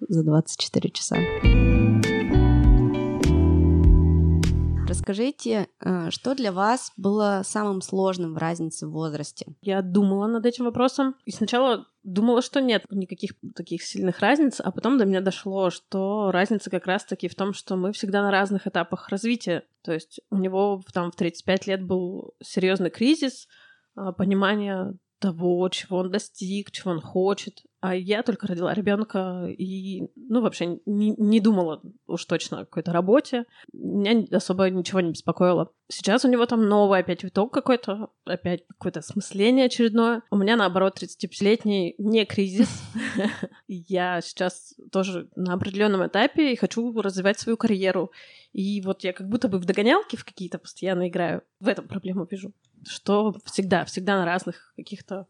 за 0.00 0.22
24 0.22 0.90
часа. 0.90 1.16
Расскажите, 4.86 5.68
э, 5.80 6.10
что 6.10 6.34
для 6.34 6.52
вас 6.52 6.92
было 6.98 7.40
самым 7.46 7.80
сложным 7.80 8.34
в 8.34 8.36
разнице 8.36 8.86
в 8.86 8.90
возрасте? 8.90 9.46
Я 9.62 9.80
думала 9.80 10.26
над 10.26 10.44
этим 10.44 10.66
вопросом, 10.66 11.14
и 11.24 11.30
сначала 11.30 11.86
думала, 12.02 12.42
что 12.42 12.60
нет 12.60 12.84
никаких 12.90 13.30
таких 13.56 13.82
сильных 13.82 14.20
разниц, 14.20 14.60
а 14.62 14.70
потом 14.70 14.98
до 14.98 15.06
меня 15.06 15.22
дошло, 15.22 15.70
что 15.70 16.30
разница 16.30 16.68
как 16.68 16.86
раз-таки 16.86 17.28
в 17.28 17.34
том, 17.34 17.54
что 17.54 17.76
мы 17.76 17.92
всегда 17.92 18.20
на 18.20 18.30
разных 18.30 18.66
этапах 18.66 19.08
развития. 19.08 19.64
То 19.82 19.92
есть 19.94 20.20
у 20.30 20.36
него 20.36 20.82
там 20.92 21.10
в 21.10 21.16
35 21.16 21.66
лет 21.68 21.82
был 21.82 22.34
серьезный 22.42 22.90
кризис, 22.90 23.48
понимание 23.94 24.94
того, 25.22 25.68
чего 25.68 25.98
он 25.98 26.10
достиг, 26.10 26.72
чего 26.72 26.90
он 26.90 27.00
хочет. 27.00 27.62
А 27.80 27.94
я 27.94 28.22
только 28.24 28.48
родила 28.48 28.74
ребенка 28.74 29.46
и, 29.46 30.02
ну, 30.16 30.40
вообще 30.40 30.80
не, 30.84 31.14
не 31.16 31.40
думала 31.40 31.80
уж 32.06 32.24
точно 32.24 32.60
о 32.60 32.64
какой-то 32.64 32.92
работе. 32.92 33.44
Меня 33.72 34.24
особо 34.36 34.68
ничего 34.68 35.00
не 35.00 35.12
беспокоило. 35.12 35.70
Сейчас 35.88 36.24
у 36.24 36.28
него 36.28 36.46
там 36.46 36.68
новый 36.68 37.00
опять 37.00 37.22
виток 37.22 37.52
какой-то, 37.52 38.08
опять 38.24 38.66
какое-то 38.66 38.98
осмысление 38.98 39.66
очередное. 39.66 40.22
У 40.30 40.36
меня, 40.36 40.56
наоборот, 40.56 41.00
35-летний 41.00 41.94
не 41.98 42.24
кризис. 42.24 42.82
Я 43.68 44.20
сейчас 44.22 44.74
тоже 44.90 45.28
на 45.36 45.54
определенном 45.54 46.04
этапе 46.04 46.52
и 46.52 46.56
хочу 46.56 47.00
развивать 47.00 47.38
свою 47.38 47.56
карьеру. 47.56 48.10
И 48.52 48.80
вот 48.82 49.02
я 49.02 49.12
как 49.14 49.28
будто 49.28 49.48
бы 49.48 49.58
в 49.58 49.64
догонялки 49.64 50.16
в 50.16 50.24
какие-то 50.24 50.58
постоянно 50.58 51.08
играю. 51.08 51.42
В 51.58 51.68
этом 51.68 51.88
проблему 51.88 52.26
вижу 52.30 52.52
что 52.86 53.34
всегда, 53.44 53.84
всегда 53.84 54.16
на 54.18 54.24
разных 54.24 54.72
каких-то 54.76 55.26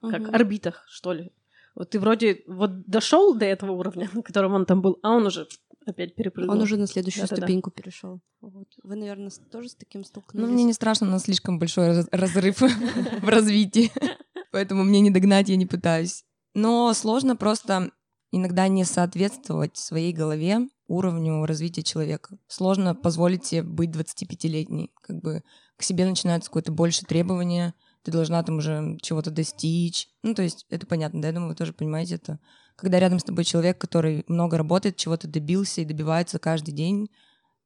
как 0.00 0.22
угу. 0.22 0.34
орбитах, 0.34 0.84
что 0.88 1.12
ли. 1.12 1.32
Вот 1.74 1.90
ты 1.90 1.98
вроде 1.98 2.42
вот 2.46 2.86
дошел 2.86 3.34
до 3.34 3.44
этого 3.46 3.72
уровня, 3.72 4.08
на 4.14 4.22
котором 4.22 4.54
он 4.54 4.66
там 4.66 4.80
был, 4.80 4.98
а 5.02 5.10
он 5.10 5.26
уже 5.26 5.48
опять 5.86 6.14
перепрыгнул. 6.14 6.56
Он 6.56 6.62
уже 6.62 6.76
на 6.76 6.86
следующую 6.86 7.28
да, 7.28 7.36
ступеньку 7.36 7.70
перешел. 7.70 8.20
Вот. 8.40 8.68
Вы, 8.82 8.96
наверное, 8.96 9.30
тоже 9.50 9.68
с 9.68 9.74
таким 9.74 10.04
столкнулись? 10.04 10.46
Ну, 10.46 10.52
мне 10.52 10.64
не 10.64 10.72
страшно, 10.72 11.06
но 11.06 11.18
слишком 11.18 11.58
большой 11.58 12.04
разрыв 12.10 12.60
в 13.22 13.28
развитии. 13.28 13.90
Поэтому 14.52 14.84
мне 14.84 15.00
не 15.00 15.10
догнать 15.10 15.48
я 15.48 15.56
не 15.56 15.66
пытаюсь. 15.66 16.24
Но 16.54 16.92
сложно 16.94 17.36
просто 17.36 17.90
иногда 18.30 18.68
не 18.68 18.84
соответствовать 18.84 19.76
своей 19.76 20.12
голове 20.12 20.68
уровню 20.86 21.44
развития 21.46 21.82
человека. 21.82 22.38
Сложно 22.46 22.94
позволить 22.94 23.44
себе 23.44 23.62
быть 23.62 23.90
25-летней. 23.90 24.90
Как 25.00 25.20
бы 25.20 25.42
к 25.76 25.82
себе 25.82 26.04
начинается 26.06 26.50
какое-то 26.50 26.72
больше 26.72 27.04
требование, 27.04 27.74
ты 28.02 28.12
должна 28.12 28.42
там 28.42 28.58
уже 28.58 28.98
чего-то 29.00 29.30
достичь. 29.30 30.08
Ну, 30.22 30.34
то 30.34 30.42
есть 30.42 30.66
это 30.68 30.86
понятно, 30.86 31.22
да, 31.22 31.28
я 31.28 31.34
думаю, 31.34 31.50
вы 31.50 31.54
тоже 31.54 31.72
понимаете 31.72 32.16
это. 32.16 32.38
Когда 32.76 33.00
рядом 33.00 33.18
с 33.18 33.24
тобой 33.24 33.44
человек, 33.44 33.78
который 33.80 34.24
много 34.28 34.58
работает, 34.58 34.96
чего-то 34.96 35.26
добился 35.26 35.80
и 35.80 35.86
добивается 35.86 36.38
каждый 36.38 36.72
день, 36.72 37.08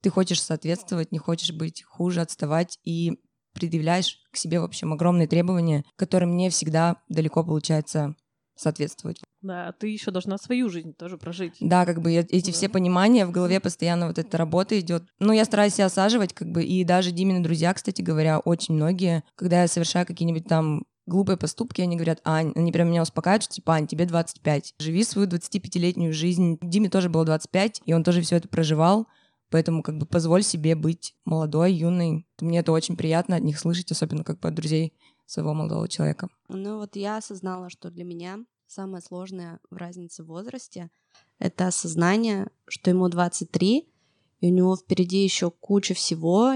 ты 0.01 0.11
хочешь 0.11 0.43
соответствовать, 0.43 1.11
не 1.11 1.19
хочешь 1.19 1.53
быть 1.53 1.83
хуже, 1.83 2.21
отставать 2.21 2.79
и 2.85 3.19
предъявляешь 3.53 4.19
к 4.31 4.37
себе, 4.37 4.61
в 4.61 4.65
общем, 4.65 4.93
огромные 4.93 5.27
требования, 5.27 5.85
которым 5.97 6.37
не 6.37 6.51
всегда 6.51 6.97
далеко 7.09 7.43
получается 7.43 8.15
соответствовать. 8.59 9.21
Да, 9.41 9.73
ты 9.73 9.89
еще 9.89 10.11
должна 10.11 10.37
свою 10.39 10.69
жизнь 10.69 10.95
тоже 10.95 11.17
прожить. 11.17 11.57
Да, 11.61 11.87
как 11.87 12.03
бы 12.03 12.13
эти 12.13 12.47
да. 12.47 12.53
все 12.53 12.69
понимания 12.69 13.25
в 13.25 13.31
голове 13.31 13.61
постоянно 13.61 14.09
вот 14.09 14.19
эта 14.19 14.37
работа 14.37 14.79
идет. 14.79 15.05
Ну, 15.21 15.33
я 15.33 15.45
стараюсь 15.45 15.75
себя 15.75 15.87
осаживать, 15.87 16.35
как 16.35 16.51
бы, 16.51 16.65
и 16.65 16.85
даже 16.85 17.13
Димины 17.13 17.41
друзья, 17.41 17.73
кстати 17.73 18.03
говоря, 18.03 18.41
очень 18.41 18.75
многие, 18.75 19.23
когда 19.37 19.63
я 19.63 19.69
совершаю 19.69 20.07
какие-нибудь 20.07 20.47
там 20.47 20.85
глупые 21.07 21.37
поступки, 21.37 21.81
они 21.81 21.97
говорят, 21.97 22.21
Ань, 22.25 22.53
они 22.55 22.71
прям 22.71 22.91
меня 22.91 23.03
успокаивают, 23.03 23.45
что 23.45 23.55
типа, 23.55 23.75
Ань, 23.75 23.87
тебе 23.87 24.05
25, 24.05 24.75
живи 24.79 25.05
свою 25.05 25.27
25-летнюю 25.29 26.13
жизнь. 26.13 26.59
Диме 26.61 26.91
тоже 26.91 27.09
было 27.09 27.25
25, 27.25 27.83
и 27.87 27.93
он 27.95 28.05
тоже 28.05 28.21
все 28.21 28.37
это 28.37 28.49
проживал, 28.49 29.07
поэтому 29.51 29.83
как 29.83 29.97
бы 29.99 30.07
позволь 30.07 30.43
себе 30.43 30.75
быть 30.75 31.15
молодой, 31.25 31.73
юной. 31.73 32.27
Мне 32.41 32.59
это 32.61 32.73
очень 32.73 32.97
приятно 32.97 33.37
от 33.37 33.43
них 33.43 33.59
слышать, 33.59 33.91
особенно 33.91 34.23
как 34.23 34.41
бы 34.41 34.49
от 34.49 34.55
друзей 34.55 34.93
своего 35.29 35.55
молодого 35.55 35.89
человека. 35.89 36.29
Ну 36.49 36.79
вот 36.79 36.97
я 36.97 37.19
осознала, 37.19 37.71
что 37.71 37.91
для 37.91 38.05
меня 38.05 38.39
самое 38.67 39.03
сложное 39.03 39.61
в 39.71 39.77
разнице 39.77 40.25
в 40.25 40.27
возрасте— 40.27 40.91
это 41.39 41.67
осознание, 41.67 42.51
что 42.67 42.91
ему 42.91 43.09
23, 43.09 43.89
и 44.41 44.47
у 44.47 44.53
него 44.53 44.77
впереди 44.77 45.23
еще 45.23 45.51
куча 45.51 45.95
всего, 45.95 46.55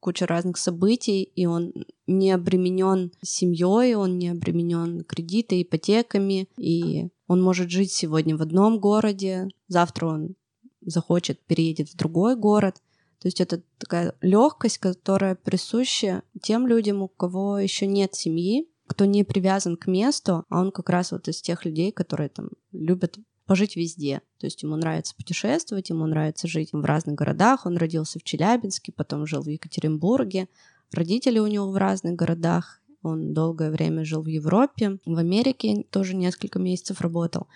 куча 0.00 0.26
разных 0.26 0.56
событий, 0.56 1.22
и 1.22 1.46
он 1.46 1.72
не 2.06 2.30
обременен 2.30 3.12
семьей, 3.22 3.94
он 3.96 4.18
не 4.18 4.28
обременен 4.28 5.02
кредитой, 5.02 5.62
ипотеками, 5.62 6.48
и 6.56 7.08
он 7.26 7.42
может 7.42 7.70
жить 7.70 7.90
сегодня 7.90 8.36
в 8.36 8.42
одном 8.42 8.78
городе, 8.78 9.48
завтра 9.66 10.06
он 10.06 10.36
захочет, 10.80 11.40
переедет 11.46 11.88
в 11.88 11.96
другой 11.96 12.36
город. 12.36 12.80
То 13.20 13.28
есть 13.28 13.40
это 13.40 13.62
такая 13.78 14.14
легкость, 14.20 14.78
которая 14.78 15.34
присуща 15.34 16.22
тем 16.42 16.66
людям, 16.66 17.02
у 17.02 17.08
кого 17.08 17.58
еще 17.58 17.86
нет 17.86 18.14
семьи, 18.14 18.68
кто 18.86 19.04
не 19.04 19.24
привязан 19.24 19.76
к 19.76 19.86
месту, 19.86 20.44
а 20.48 20.60
он 20.60 20.70
как 20.70 20.90
раз 20.90 21.12
вот 21.12 21.28
из 21.28 21.42
тех 21.42 21.64
людей, 21.64 21.92
которые 21.92 22.28
там 22.28 22.50
любят 22.72 23.18
пожить 23.46 23.76
везде. 23.76 24.20
То 24.38 24.46
есть 24.46 24.62
ему 24.62 24.76
нравится 24.76 25.14
путешествовать, 25.14 25.90
ему 25.90 26.06
нравится 26.06 26.46
жить 26.48 26.72
в 26.72 26.84
разных 26.84 27.14
городах. 27.14 27.64
Он 27.64 27.76
родился 27.76 28.18
в 28.18 28.24
Челябинске, 28.24 28.92
потом 28.92 29.26
жил 29.26 29.42
в 29.42 29.48
Екатеринбурге. 29.48 30.48
Родители 30.92 31.38
у 31.38 31.46
него 31.46 31.70
в 31.70 31.76
разных 31.76 32.14
городах. 32.16 32.80
Он 33.02 33.32
долгое 33.32 33.70
время 33.70 34.04
жил 34.04 34.22
в 34.22 34.26
Европе, 34.26 34.98
в 35.06 35.16
Америке 35.16 35.84
тоже 35.90 36.16
несколько 36.16 36.58
месяцев 36.58 37.00
работал. 37.00 37.46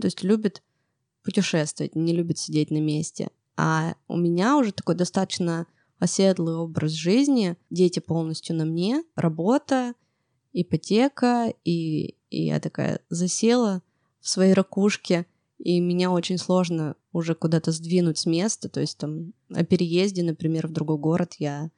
То 0.00 0.06
есть 0.06 0.22
любит 0.22 0.62
путешествовать, 1.24 1.96
не 1.96 2.14
любит 2.14 2.38
сидеть 2.38 2.70
на 2.70 2.78
месте. 2.78 3.30
А 3.56 3.94
у 4.08 4.16
меня 4.16 4.56
уже 4.56 4.72
такой 4.72 4.94
достаточно 4.94 5.66
оседлый 5.98 6.56
образ 6.56 6.92
жизни. 6.92 7.56
Дети 7.70 8.00
полностью 8.00 8.56
на 8.56 8.64
мне, 8.64 9.04
работа, 9.14 9.94
ипотека, 10.52 11.52
и, 11.64 12.16
и 12.30 12.44
я 12.46 12.60
такая 12.60 13.00
засела 13.08 13.82
в 14.20 14.28
своей 14.28 14.52
ракушке, 14.52 15.26
и 15.58 15.80
меня 15.80 16.10
очень 16.10 16.38
сложно 16.38 16.96
уже 17.12 17.34
куда-то 17.34 17.72
сдвинуть 17.72 18.18
с 18.18 18.26
места, 18.26 18.68
то 18.68 18.80
есть 18.80 18.98
там 18.98 19.32
о 19.50 19.64
переезде, 19.64 20.22
например, 20.22 20.66
в 20.66 20.72
другой 20.72 20.98
город 20.98 21.34
я 21.38 21.70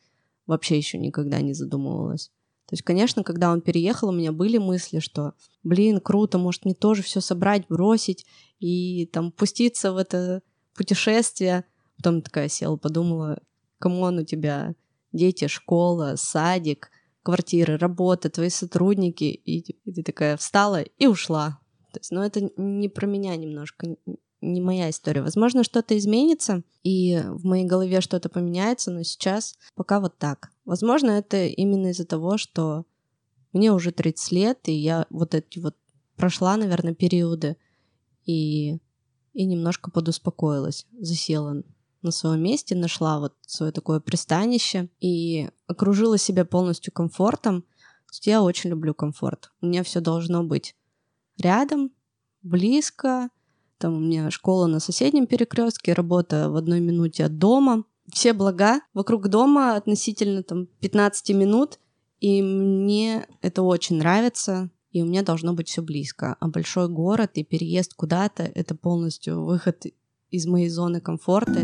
вообще 0.47 0.77
еще 0.77 0.99
никогда 0.99 1.41
не 1.41 1.55
задумывалась. 1.55 2.31
То 2.67 2.75
есть, 2.75 2.83
конечно, 2.83 3.23
когда 3.23 3.53
он 3.53 3.61
переехал, 3.61 4.09
у 4.09 4.13
меня 4.13 4.33
были 4.33 4.57
мысли, 4.57 4.99
что, 4.99 5.35
блин, 5.63 6.01
круто, 6.01 6.39
может 6.39 6.65
мне 6.65 6.75
тоже 6.75 7.03
все 7.03 7.21
собрать, 7.21 7.67
бросить 7.69 8.25
и 8.59 9.07
там 9.13 9.33
пуститься 9.33 9.93
в 9.93 9.99
это 9.99 10.43
путешествие. 10.75 11.65
Потом 11.97 12.23
такая 12.23 12.49
села, 12.49 12.77
подумала, 12.77 13.41
кому 13.79 14.01
он 14.03 14.19
у 14.19 14.25
тебя 14.25 14.75
дети, 15.13 15.47
школа, 15.47 16.15
садик, 16.17 16.91
квартира, 17.23 17.79
работа, 17.79 18.29
твои 18.31 18.51
сотрудники, 18.51 19.25
и, 19.25 19.61
и 19.61 19.93
ты 19.93 20.03
такая 20.03 20.37
встала 20.37 20.83
и 20.83 21.07
ушла. 21.07 21.59
То 21.93 22.01
есть, 22.01 22.11
ну, 22.11 22.23
это 22.23 22.51
не 22.57 22.89
про 22.89 23.07
меня 23.07 23.37
немножко, 23.37 23.97
не 24.41 24.61
моя 24.61 24.91
история. 24.91 25.23
Возможно, 25.23 25.65
что-то 25.65 25.97
изменится, 25.97 26.63
и 26.83 27.23
в 27.25 27.45
моей 27.45 27.65
голове 27.65 28.01
что-то 28.01 28.29
поменяется, 28.29 28.91
но 28.91 29.03
сейчас 29.03 29.57
пока 29.75 30.01
вот 30.01 30.19
так. 30.19 30.51
Возможно, 30.65 31.13
это 31.13 31.47
именно 31.47 31.89
из-за 31.89 32.05
того, 32.05 32.37
что 32.37 32.85
мне 33.53 33.73
уже 33.73 33.93
30 33.93 34.33
лет, 34.33 34.59
и 34.65 34.73
я 34.73 35.07
вот 35.11 35.35
эти 35.35 35.59
вот 35.61 35.77
прошла, 36.17 36.57
наверное, 36.57 36.95
периоды, 36.95 37.57
и, 38.27 38.79
и 39.35 39.45
немножко 39.45 39.91
подуспокоилась, 39.91 40.87
засела 40.99 41.63
на 42.03 42.11
своем 42.11 42.43
месте, 42.43 42.75
нашла 42.75 43.19
вот 43.19 43.35
свое 43.47 43.73
такое 43.73 44.01
пристанище 44.01 44.89
и 45.01 45.51
окружила 45.67 46.19
себя 46.19 46.45
полностью 46.45 46.93
комфортом. 46.93 47.65
Я 48.23 48.43
очень 48.43 48.71
люблю 48.71 48.95
комфорт. 48.95 49.51
У 49.61 49.67
меня 49.67 49.83
все 49.83 50.01
должно 50.01 50.45
быть 50.45 50.77
рядом, 51.37 51.91
близко. 52.43 53.29
Там 53.79 53.97
у 53.97 54.01
меня 54.01 54.31
школа 54.31 54.67
на 54.67 54.79
соседнем 54.79 55.27
перекрестке, 55.27 55.95
работа 55.95 56.49
в 56.49 56.57
одной 56.57 56.81
минуте 56.81 57.25
от 57.25 57.39
дома. 57.39 57.85
Все 58.13 58.33
блага 58.33 58.81
вокруг 58.93 59.29
дома 59.29 59.75
относительно 59.75 60.43
там 60.43 60.67
15 60.81 61.31
минут, 61.31 61.81
и 62.21 62.43
мне 62.43 63.27
это 63.41 63.63
очень 63.63 63.97
нравится, 63.97 64.71
и 64.95 65.03
у 65.03 65.07
меня 65.07 65.23
должно 65.23 65.55
быть 65.55 65.69
все 65.69 65.83
близко. 65.83 66.37
А 66.39 66.47
большой 66.47 66.89
город 66.89 67.33
и 67.35 67.43
переезд 67.43 67.95
куда-то— 67.95 68.45
это 68.55 68.77
полностью 68.77 69.45
выход 69.45 69.87
из 70.31 70.47
моей 70.47 70.69
зоны 70.69 71.01
комфорта. 71.01 71.63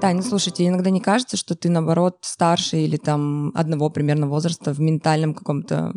Таня, 0.00 0.22
слушайте, 0.22 0.66
иногда 0.66 0.90
не 0.90 1.00
кажется, 1.00 1.36
что 1.36 1.54
ты, 1.54 1.70
наоборот, 1.70 2.18
старше 2.22 2.78
или 2.78 2.96
там 2.96 3.52
одного 3.54 3.88
примерно 3.88 4.26
возраста 4.28 4.74
в 4.74 4.80
ментальном 4.80 5.32
каком-то 5.32 5.94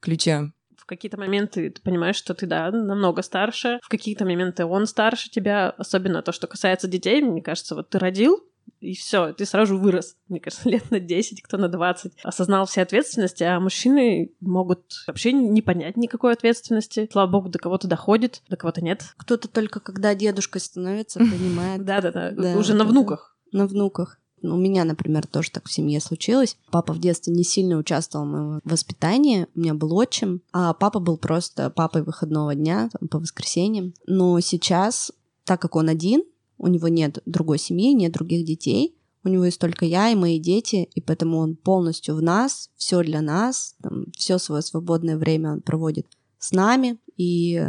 ключе? 0.00 0.52
В 0.84 0.86
какие-то 0.86 1.16
моменты 1.18 1.70
ты 1.70 1.80
понимаешь, 1.80 2.16
что 2.16 2.34
ты, 2.34 2.46
да, 2.46 2.70
намного 2.70 3.22
старше, 3.22 3.78
в 3.82 3.88
какие-то 3.88 4.26
моменты 4.26 4.66
он 4.66 4.84
старше 4.84 5.30
тебя, 5.30 5.70
особенно 5.70 6.20
то, 6.20 6.30
что 6.30 6.46
касается 6.46 6.88
детей, 6.88 7.22
мне 7.22 7.40
кажется, 7.40 7.74
вот 7.74 7.88
ты 7.88 7.98
родил, 7.98 8.44
и 8.80 8.94
все, 8.94 9.32
ты 9.32 9.46
сразу 9.46 9.78
вырос, 9.78 10.16
мне 10.28 10.40
кажется, 10.40 10.68
лет 10.68 10.90
на 10.90 11.00
10, 11.00 11.42
кто 11.42 11.56
на 11.56 11.68
20, 11.68 12.12
осознал 12.22 12.66
все 12.66 12.82
ответственности, 12.82 13.42
а 13.44 13.58
мужчины 13.60 14.34
могут 14.40 14.84
вообще 15.06 15.32
не 15.32 15.62
понять 15.62 15.96
никакой 15.96 16.34
ответственности. 16.34 17.08
Слава 17.10 17.30
богу, 17.30 17.48
до 17.48 17.58
кого-то 17.58 17.88
доходит, 17.88 18.42
до 18.50 18.58
кого-то 18.58 18.82
нет. 18.82 19.04
Кто-то 19.16 19.48
только 19.48 19.80
когда 19.80 20.14
дедушкой 20.14 20.60
становится, 20.60 21.18
понимает. 21.20 21.82
Да-да-да, 21.82 22.58
уже 22.58 22.74
на 22.74 22.84
внуках. 22.84 23.34
На 23.52 23.66
внуках. 23.66 24.20
У 24.52 24.56
меня, 24.56 24.84
например, 24.84 25.26
тоже 25.26 25.50
так 25.50 25.66
в 25.66 25.72
семье 25.72 26.00
случилось. 26.00 26.56
Папа 26.70 26.92
в 26.92 26.98
детстве 26.98 27.32
не 27.32 27.44
сильно 27.44 27.76
участвовал 27.76 28.26
в 28.26 28.28
моем 28.28 28.60
воспитании. 28.64 29.46
У 29.54 29.60
меня 29.60 29.74
был 29.74 29.94
отчим, 29.94 30.42
а 30.52 30.74
папа 30.74 31.00
был 31.00 31.16
просто 31.16 31.70
папой 31.70 32.02
выходного 32.02 32.54
дня 32.54 32.90
там, 32.92 33.08
по 33.08 33.18
воскресеньям. 33.18 33.94
Но 34.06 34.38
сейчас, 34.40 35.12
так 35.44 35.60
как 35.60 35.76
он 35.76 35.88
один, 35.88 36.24
у 36.58 36.68
него 36.68 36.88
нет 36.88 37.18
другой 37.26 37.58
семьи, 37.58 37.92
нет 37.92 38.12
других 38.12 38.44
детей, 38.44 38.96
у 39.24 39.28
него 39.28 39.46
есть 39.46 39.58
только 39.58 39.86
я 39.86 40.10
и 40.10 40.14
мои 40.14 40.38
дети, 40.38 40.88
и 40.94 41.00
поэтому 41.00 41.38
он 41.38 41.56
полностью 41.56 42.14
в 42.14 42.22
нас, 42.22 42.70
все 42.76 43.02
для 43.02 43.22
нас, 43.22 43.74
все 44.12 44.38
свое 44.38 44.62
свободное 44.62 45.16
время 45.16 45.54
он 45.54 45.62
проводит 45.62 46.06
с 46.38 46.52
нами, 46.52 46.98
и, 47.16 47.66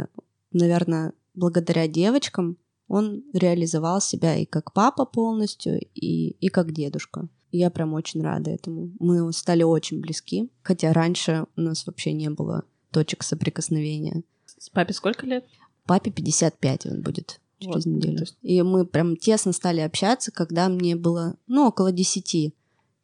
наверное, 0.52 1.14
благодаря 1.34 1.88
девочкам 1.88 2.58
он 2.88 3.24
реализовал 3.32 4.00
себя 4.00 4.36
и 4.36 4.44
как 4.44 4.72
папа 4.72 5.04
полностью, 5.04 5.80
и, 5.94 6.30
и 6.30 6.48
как 6.48 6.72
дедушка. 6.72 7.28
я 7.50 7.70
прям 7.70 7.94
очень 7.94 8.22
рада 8.22 8.50
этому. 8.50 8.92
Мы 9.00 9.32
стали 9.32 9.62
очень 9.62 10.00
близки, 10.00 10.50
хотя 10.62 10.92
раньше 10.92 11.46
у 11.56 11.60
нас 11.60 11.86
вообще 11.86 12.12
не 12.12 12.30
было 12.30 12.64
точек 12.90 13.22
соприкосновения. 13.22 14.22
С 14.46 14.70
папе 14.70 14.92
сколько 14.92 15.26
лет? 15.26 15.44
Папе 15.84 16.10
55 16.10 16.86
он 16.86 17.02
будет 17.02 17.40
через 17.58 17.84
вот, 17.84 17.86
неделю. 17.86 18.20
Есть... 18.20 18.36
И 18.42 18.62
мы 18.62 18.86
прям 18.86 19.16
тесно 19.16 19.52
стали 19.52 19.80
общаться, 19.80 20.30
когда 20.30 20.68
мне 20.68 20.96
было, 20.96 21.36
ну, 21.46 21.66
около 21.66 21.92
десяти. 21.92 22.54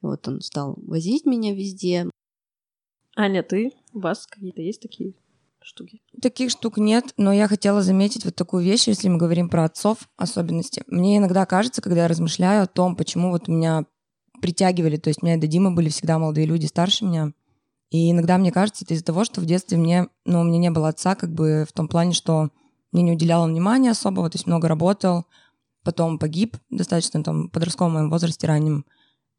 Вот 0.00 0.26
он 0.28 0.40
стал 0.40 0.78
возить 0.86 1.26
меня 1.26 1.54
везде. 1.54 2.08
Аня, 3.16 3.42
ты? 3.42 3.72
У 3.92 4.00
вас 4.00 4.26
какие-то 4.26 4.62
есть 4.62 4.80
такие 4.80 5.14
штуки? 5.64 6.00
Таких 6.20 6.50
штук 6.50 6.78
нет, 6.78 7.12
но 7.16 7.32
я 7.32 7.48
хотела 7.48 7.82
заметить 7.82 8.24
вот 8.24 8.34
такую 8.34 8.64
вещь, 8.64 8.88
если 8.88 9.08
мы 9.08 9.18
говорим 9.18 9.48
про 9.48 9.64
отцов 9.64 10.08
особенности. 10.16 10.84
Мне 10.86 11.18
иногда 11.18 11.46
кажется, 11.46 11.82
когда 11.82 12.02
я 12.02 12.08
размышляю 12.08 12.62
о 12.62 12.66
том, 12.66 12.96
почему 12.96 13.30
вот 13.30 13.48
меня 13.48 13.86
притягивали, 14.40 14.96
то 14.96 15.08
есть 15.08 15.22
меня 15.22 15.36
до 15.36 15.46
Димы 15.46 15.74
были 15.74 15.88
всегда 15.88 16.18
молодые 16.18 16.46
люди 16.46 16.66
старше 16.66 17.04
меня, 17.04 17.32
и 17.92 18.10
иногда 18.10 18.38
мне 18.38 18.50
кажется, 18.50 18.84
это 18.84 18.94
из-за 18.94 19.04
того, 19.04 19.22
что 19.24 19.42
в 19.42 19.44
детстве 19.44 19.76
мне, 19.76 20.08
ну, 20.24 20.40
у 20.40 20.44
меня 20.44 20.58
не 20.58 20.70
было 20.70 20.88
отца, 20.88 21.14
как 21.14 21.30
бы 21.30 21.66
в 21.68 21.72
том 21.74 21.88
плане, 21.88 22.14
что 22.14 22.48
мне 22.90 23.02
не 23.02 23.12
уделял 23.12 23.46
внимания 23.46 23.90
особого, 23.90 24.30
то 24.30 24.36
есть 24.36 24.46
много 24.46 24.66
работал, 24.66 25.26
потом 25.84 26.18
погиб 26.18 26.56
достаточно 26.70 27.22
там 27.22 27.48
в 27.48 27.50
подростковом 27.50 27.92
моем 27.92 28.10
возрасте 28.10 28.46
раннем. 28.46 28.86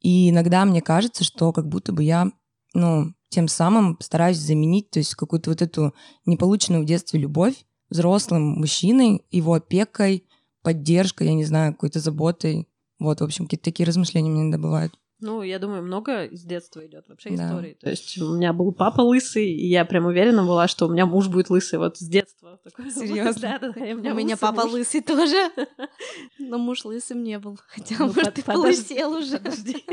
И 0.02 0.30
иногда 0.30 0.66
мне 0.66 0.82
кажется, 0.82 1.24
что 1.24 1.52
как 1.52 1.68
будто 1.68 1.94
бы 1.94 2.04
я, 2.04 2.32
ну, 2.74 3.14
тем 3.30 3.48
самым 3.48 3.98
стараюсь 4.00 4.38
заменить, 4.38 4.90
то 4.90 5.00
есть 5.00 5.16
какую-то 5.16 5.50
вот 5.50 5.62
эту 5.62 5.94
неполученную 6.26 6.84
в 6.84 6.86
детстве 6.86 7.20
любовь 7.20 7.66
взрослым 7.90 8.42
мужчиной, 8.60 9.24
его 9.32 9.54
опекой, 9.54 10.26
поддержкой, 10.64 11.28
я 11.28 11.34
не 11.34 11.46
знаю, 11.46 11.74
какой-то 11.74 12.00
заботой. 12.00 12.68
Вот, 13.00 13.22
в 13.22 13.24
общем, 13.24 13.46
какие-то 13.46 13.66
такие 13.66 13.86
размышления 13.86 14.30
мне 14.30 14.42
иногда 14.42 14.58
бывают. 14.58 14.94
Ну, 15.20 15.42
я 15.42 15.58
думаю, 15.58 15.84
много 15.84 16.26
из 16.26 16.44
детства 16.44 16.86
идет 16.86 17.08
вообще 17.08 17.30
да. 17.30 17.48
истории. 17.48 17.78
То 17.80 17.90
есть 17.90 18.18
у 18.18 18.36
меня 18.36 18.52
был 18.52 18.74
папа 18.74 19.02
лысый, 19.02 19.46
и 19.54 19.68
я 19.68 19.86
прям 19.86 20.06
уверена 20.06 20.44
была, 20.44 20.68
что 20.68 20.88
у 20.88 20.92
меня 20.92 21.06
муж 21.06 21.30
будет 21.30 21.50
лысый 21.50 21.80
вот 21.80 21.98
с 21.98 22.02
детства. 22.02 22.60
Серьезно? 22.94 23.42
Да, 23.42 23.60
да, 23.60 23.72
да. 23.72 23.82
У 23.82 23.98
меня, 23.98 24.12
у 24.12 24.16
меня 24.16 24.36
папа 24.36 24.64
муж. 24.64 24.74
лысый 24.74 25.02
тоже, 25.02 25.50
но 26.40 26.58
муж 26.58 26.84
лысым 26.84 27.24
не 27.24 27.40
был. 27.40 27.58
Хотя, 27.68 27.96
ну, 28.00 28.08
может, 28.08 28.24
под, 28.24 28.34
ты 28.34 28.44
полысел 28.44 29.14
уже. 29.14 29.38
Подожди. 29.38 29.86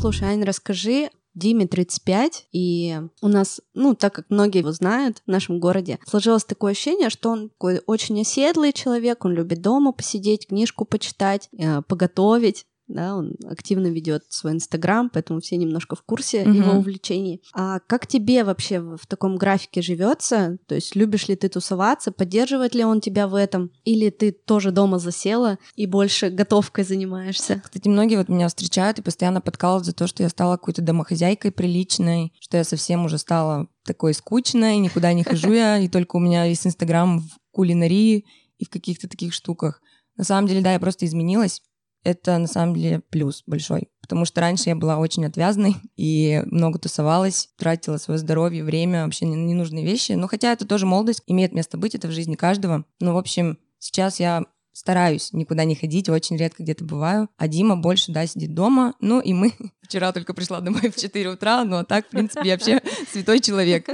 Слушай, 0.01 0.29
Ань, 0.31 0.45
расскажи, 0.45 1.11
Диме 1.35 1.67
35, 1.67 2.47
и 2.53 3.01
у 3.21 3.29
нас, 3.29 3.61
ну, 3.75 3.95
так 3.95 4.15
как 4.15 4.31
многие 4.31 4.61
его 4.61 4.73
знают 4.73 5.23
в 5.27 5.31
нашем 5.31 5.61
городе, 5.61 5.99
сложилось 6.07 6.45
такое 6.45 6.73
ощущение, 6.73 7.11
что 7.11 7.29
он 7.29 7.51
такой 7.51 7.83
очень 7.87 8.19
оседлый 8.19 8.73
человек, 8.73 9.27
он 9.27 9.33
любит 9.35 9.61
дома 9.61 9.93
посидеть, 9.93 10.49
книжку 10.49 10.87
почитать, 10.87 11.51
э, 11.53 11.83
поготовить 11.83 12.65
да, 12.91 13.17
он 13.17 13.35
активно 13.47 13.87
ведет 13.87 14.25
свой 14.29 14.53
Инстаграм, 14.53 15.11
поэтому 15.11 15.41
все 15.41 15.57
немножко 15.57 15.97
в 15.97 16.03
курсе 16.03 16.43
mm-hmm. 16.43 16.57
его 16.57 16.73
увлечений. 16.73 17.43
А 17.55 17.79
как 17.81 18.07
тебе 18.07 18.45
вообще 18.45 18.81
в 18.81 19.07
таком 19.07 19.37
графике 19.37 19.81
живется? 19.81 20.59
То 20.67 20.75
есть 20.75 20.97
любишь 20.97 21.29
ли 21.29 21.37
ты 21.37 21.49
тусоваться, 21.49 22.13
поддерживает 22.13 22.75
ли 22.75 22.85
он 22.85 23.01
тебя 23.01 23.29
в 23.29 23.35
этом, 23.35 23.71
или 23.85 24.11
ты 24.11 24.33
тоже 24.33 24.73
дома 24.73 24.99
засела 24.99 25.59
и 25.77 25.87
больше 25.87 26.31
готовкой 26.31 26.85
занимаешься? 26.85 27.63
Кстати, 27.65 27.89
многие 27.89 28.17
вот 28.17 28.29
меня 28.29 28.49
встречают 28.49 28.99
и 28.99 29.03
постоянно 29.03 29.41
подкалывают 29.41 29.87
за 29.87 29.93
то, 29.93 30.07
что 30.07 30.23
я 30.23 30.29
стала 30.29 30.57
какой-то 30.57 30.83
домохозяйкой 30.83 31.53
приличной, 31.53 32.33
что 32.41 32.57
я 32.57 32.65
совсем 32.65 33.05
уже 33.05 33.19
стала 33.19 33.69
такой 33.85 34.15
скучной, 34.15 34.79
никуда 34.79 35.13
не 35.13 35.23
хожу 35.23 35.53
я, 35.53 35.79
и 35.79 35.89
только 35.89 36.17
у 36.17 36.21
меня 36.21 36.45
есть 36.45 36.67
Инстаграм 36.67 37.21
в 37.21 37.39
кулинарии 37.53 38.27
и 38.59 38.65
в 38.65 38.71
каких-то 38.71 39.09
таких 39.09 39.33
штуках. 39.33 39.81
На 40.17 40.25
самом 40.25 40.49
деле, 40.49 40.61
да, 40.61 40.73
я 40.73 40.81
просто 40.81 41.07
изменилась 41.07 41.63
это 42.05 42.39
на 42.39 42.47
самом 42.47 42.77
деле 42.77 43.01
плюс 43.11 43.43
большой. 43.47 43.89
потому 44.03 44.25
что 44.25 44.41
раньше 44.41 44.71
я 44.71 44.77
была 44.77 44.99
очень 44.99 45.25
отвязной 45.25 45.77
и 45.97 46.43
много 46.47 46.79
тусовалась, 46.79 47.51
тратила 47.57 47.97
свое 47.97 48.19
здоровье, 48.19 48.65
время, 48.65 49.05
вообще 49.05 49.27
ненужные 49.27 49.85
вещи. 49.85 50.13
Но 50.13 50.27
хотя 50.27 50.53
это 50.53 50.67
тоже 50.67 50.87
молодость, 50.87 51.23
имеет 51.27 51.53
место 51.53 51.79
быть, 51.79 51.95
это 51.95 52.09
в 52.09 52.13
жизни 52.13 52.35
каждого. 52.35 52.85
Ну, 52.99 53.15
в 53.15 53.19
общем, 53.19 53.59
сейчас 53.79 54.19
я 54.19 54.45
стараюсь 54.73 55.33
никуда 55.33 55.65
не 55.65 55.75
ходить, 55.75 56.09
очень 56.09 56.37
редко 56.37 56.63
где-то 56.63 56.85
бываю. 56.85 57.29
А 57.37 57.49
Дима 57.49 57.77
больше, 57.77 58.13
да, 58.13 58.27
сидит 58.27 58.55
дома. 58.55 58.95
Ну, 59.01 59.21
и 59.21 59.33
мы... 59.33 59.53
Вчера 59.83 60.13
только 60.13 60.35
пришла 60.35 60.61
домой 60.61 60.91
в 60.91 60.97
4 60.97 61.29
утра, 61.29 61.65
но 61.65 61.85
так, 61.85 62.07
в 62.07 62.11
принципе, 62.11 62.49
я 62.49 62.55
вообще 62.55 62.81
святой 63.13 63.41
человек. 63.41 63.89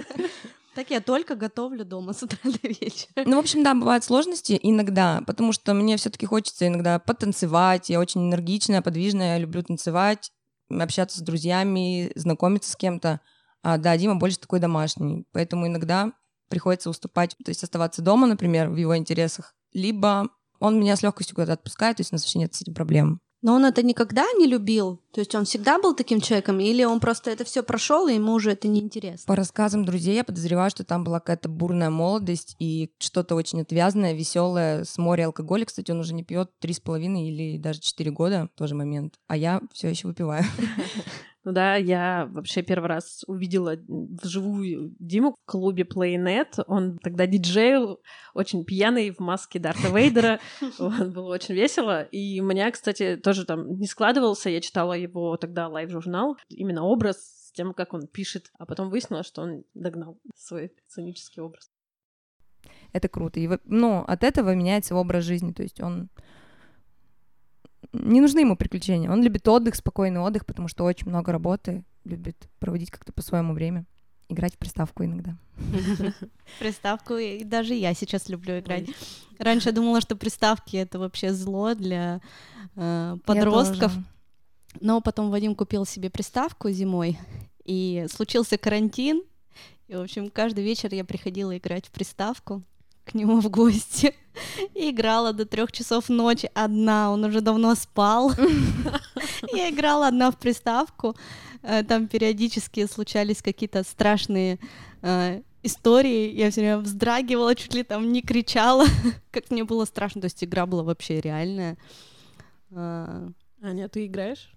Так 0.77 0.91
я 0.91 1.01
только 1.01 1.37
готовлю 1.37 1.87
дома 1.87 2.13
с 2.13 2.23
утра 2.23 2.39
до 2.45 2.69
вечера. 2.69 3.25
Ну, 3.25 3.37
в 3.37 3.39
общем, 3.39 3.65
да, 3.65 3.75
бывают 3.75 4.05
сложности 4.05 4.61
иногда, 4.63 5.23
потому 5.27 5.53
что 5.53 5.73
мне 5.73 5.97
все 5.97 6.11
таки 6.11 6.27
хочется 6.27 6.67
иногда 6.67 6.99
потанцевать. 6.99 7.89
Я 7.89 7.99
очень 7.99 8.21
энергичная, 8.29 8.83
подвижная, 8.83 9.37
я 9.37 9.39
люблю 9.39 9.63
танцевать, 9.63 10.31
общаться 10.69 11.19
с 11.19 11.23
друзьями, 11.23 12.13
знакомиться 12.15 12.71
с 12.71 12.77
кем-то. 12.77 13.23
А, 13.63 13.79
да, 13.79 13.97
Дима 13.97 14.17
больше 14.17 14.39
такой 14.39 14.61
домашний, 14.61 15.25
поэтому 15.33 15.67
иногда 15.67 16.13
приходится 16.51 16.91
уступать, 16.91 17.35
то 17.43 17.49
есть 17.49 17.65
оставаться 17.65 18.03
дома, 18.03 18.27
например, 18.27 18.69
в 18.69 18.77
его 18.77 18.95
интересах, 18.99 19.55
либо 19.73 20.29
он 20.61 20.79
меня 20.79 20.95
с 20.95 21.03
легкостью 21.03 21.37
куда-то 21.37 21.55
отпускает, 21.55 21.97
то 21.97 22.03
есть 22.03 22.13
у 22.13 22.17
нас 22.17 22.23
вообще 22.23 22.39
нет 22.39 22.55
с 22.55 22.61
этим 22.61 22.75
проблем. 22.75 23.23
Но 23.43 23.55
он 23.55 23.65
это 23.65 23.83
никогда 23.83 24.25
не 24.39 24.47
любил? 24.47 25.01
То 25.13 25.21
есть 25.21 25.35
он 25.35 25.45
всегда 25.45 25.79
был 25.79 25.95
таким 25.95 26.21
человеком? 26.21 26.59
Или 26.61 26.85
он 26.85 27.01
просто 27.01 27.31
это 27.31 27.45
все 27.45 27.63
прошел, 27.63 28.09
и 28.09 28.15
ему 28.15 28.33
уже 28.33 28.53
это 28.53 28.67
не 28.69 28.81
интересно? 28.81 29.25
По 29.27 29.37
рассказам 29.37 29.85
друзей 29.85 30.15
я 30.15 30.25
подозреваю, 30.25 30.71
что 30.71 30.85
там 30.85 31.05
была 31.05 31.21
какая-то 31.21 31.49
бурная 31.49 31.91
молодость 31.91 32.57
и 32.59 32.91
что-то 32.99 33.35
очень 33.35 33.61
отвязное, 33.61 34.15
веселое, 34.15 34.85
с 34.85 34.99
моря 34.99 35.27
алкоголя. 35.27 35.65
Кстати, 35.65 35.91
он 35.91 36.01
уже 36.01 36.15
не 36.15 36.25
пьет 36.25 36.51
три 36.59 36.73
с 36.73 36.81
половиной 36.81 37.29
или 37.29 37.59
даже 37.59 37.81
четыре 37.81 38.11
года, 38.11 38.49
тоже 38.57 38.75
момент. 38.75 39.15
А 39.27 39.37
я 39.37 39.61
все 39.73 39.89
еще 39.89 40.09
выпиваю. 40.09 40.45
Ну 41.47 41.53
да, 41.53 41.77
я 41.77 42.29
вообще 42.33 42.63
первый 42.63 42.89
раз 42.89 43.23
увидела 43.29 43.77
вживую 43.87 44.97
Диму 44.99 45.31
в 45.31 45.45
клубе 45.49 45.85
Playnet. 45.85 46.61
Он 46.67 46.99
тогда 46.99 47.29
диджеил, 47.29 48.01
очень 48.35 48.65
пьяный, 48.65 49.13
в 49.13 49.21
маске 49.21 49.61
Дарта 49.61 49.97
Вейдера. 49.97 50.41
Было 50.81 51.33
очень 51.33 51.55
весело. 51.55 52.03
И 52.03 52.41
у 52.41 52.45
меня, 52.45 52.69
кстати, 52.73 53.15
тоже 53.15 53.47
там 53.47 53.79
не 53.79 53.87
складывался. 53.87 54.51
Я 54.51 54.61
читала 54.61 54.95
его 54.95 55.37
тогда 55.37 55.69
LiveJournal. 55.69 56.37
Именно 56.49 56.83
образ 56.83 57.19
с 57.19 57.53
тем, 57.53 57.75
как 57.75 57.95
он 57.95 58.09
пишет. 58.09 58.51
А 58.59 58.67
потом 58.67 58.91
выяснилось, 58.91 59.29
что 59.29 59.43
он 59.43 59.63
догнал 59.75 60.19
свой 60.35 60.73
сценический 60.89 61.41
образ. 61.41 61.71
Это 62.93 63.07
круто. 63.09 63.39
И, 63.39 63.49
ну, 63.67 64.03
от 64.05 64.25
этого 64.25 64.53
меняется 64.53 64.97
образ 64.97 65.23
жизни. 65.23 65.53
То 65.53 65.63
есть 65.63 65.81
он 65.81 66.11
не 68.03 68.21
нужны 68.21 68.41
ему 68.41 68.57
приключения. 68.57 69.11
Он 69.11 69.23
любит 69.23 69.47
отдых, 69.49 69.75
спокойный 69.75 70.21
отдых, 70.21 70.47
потому 70.47 70.69
что 70.69 70.85
очень 70.85 71.09
много 71.09 71.33
работы, 71.33 71.85
любит 72.05 72.49
проводить 72.59 72.91
как-то 72.91 73.13
по 73.13 73.23
своему 73.23 73.55
время. 73.55 73.85
Играть 74.29 74.55
в 74.55 74.59
приставку 74.59 75.05
иногда. 75.05 75.37
Приставку, 76.59 77.15
и 77.15 77.45
даже 77.45 77.75
я 77.75 77.95
сейчас 77.95 78.29
люблю 78.29 78.59
играть. 78.59 78.89
Раньше 79.39 79.69
я 79.69 79.75
думала, 79.75 80.01
что 80.01 80.17
приставки 80.17 80.77
это 80.77 80.99
вообще 80.99 81.33
зло 81.33 81.75
для 81.75 82.21
э, 82.75 83.17
подростков. 83.25 83.93
Но 84.81 85.01
потом 85.01 85.31
Вадим 85.31 85.55
купил 85.55 85.87
себе 85.87 86.11
приставку 86.11 86.71
зимой, 86.71 87.19
и 87.67 88.07
случился 88.11 88.57
карантин. 88.57 89.23
И, 89.89 89.95
в 89.95 90.01
общем, 90.01 90.31
каждый 90.31 90.65
вечер 90.65 90.93
я 90.95 91.05
приходила 91.05 91.57
играть 91.57 91.87
в 91.87 91.91
приставку 91.91 92.63
к 93.07 93.15
нему 93.15 93.41
в 93.41 93.49
гости 93.49 94.15
и 94.75 94.91
играла 94.91 95.33
до 95.33 95.47
трех 95.47 95.73
часов 95.73 96.09
ночи 96.09 96.51
одна. 96.55 97.13
Он 97.13 97.25
уже 97.25 97.41
давно 97.41 97.75
спал. 97.75 98.33
Я 99.53 99.71
играла 99.71 100.09
одна 100.09 100.31
в 100.31 100.37
приставку. 100.37 101.17
Э, 101.63 101.83
там 101.83 102.09
периодически 102.09 102.87
случались 102.87 103.43
какие-то 103.43 103.83
страшные 103.85 104.59
э, 105.03 105.43
истории. 105.63 106.33
Я 106.33 106.51
все 106.51 106.61
время 106.61 106.79
вздрагивала, 106.79 107.55
чуть 107.55 107.75
ли 107.75 107.83
там 107.83 108.13
не 108.13 108.23
кричала, 108.23 108.85
как 109.31 109.51
мне 109.51 109.65
было 109.65 109.85
страшно. 109.85 110.21
То 110.21 110.27
есть 110.27 110.43
игра 110.43 110.67
была 110.67 110.83
вообще 110.83 111.21
реальная. 111.21 111.79
А, 112.73 113.29
Аня, 113.63 113.89
ты 113.89 114.07
играешь? 114.07 114.53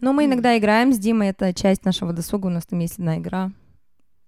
Ну, 0.00 0.12
мы 0.12 0.24
иногда 0.24 0.56
играем 0.56 0.92
с 0.92 0.98
Димой, 0.98 1.28
это 1.28 1.52
часть 1.52 1.84
нашего 1.84 2.12
досуга, 2.12 2.46
у 2.46 2.50
нас 2.50 2.66
там 2.66 2.78
есть 2.78 2.98
одна 2.98 3.18
игра. 3.18 3.52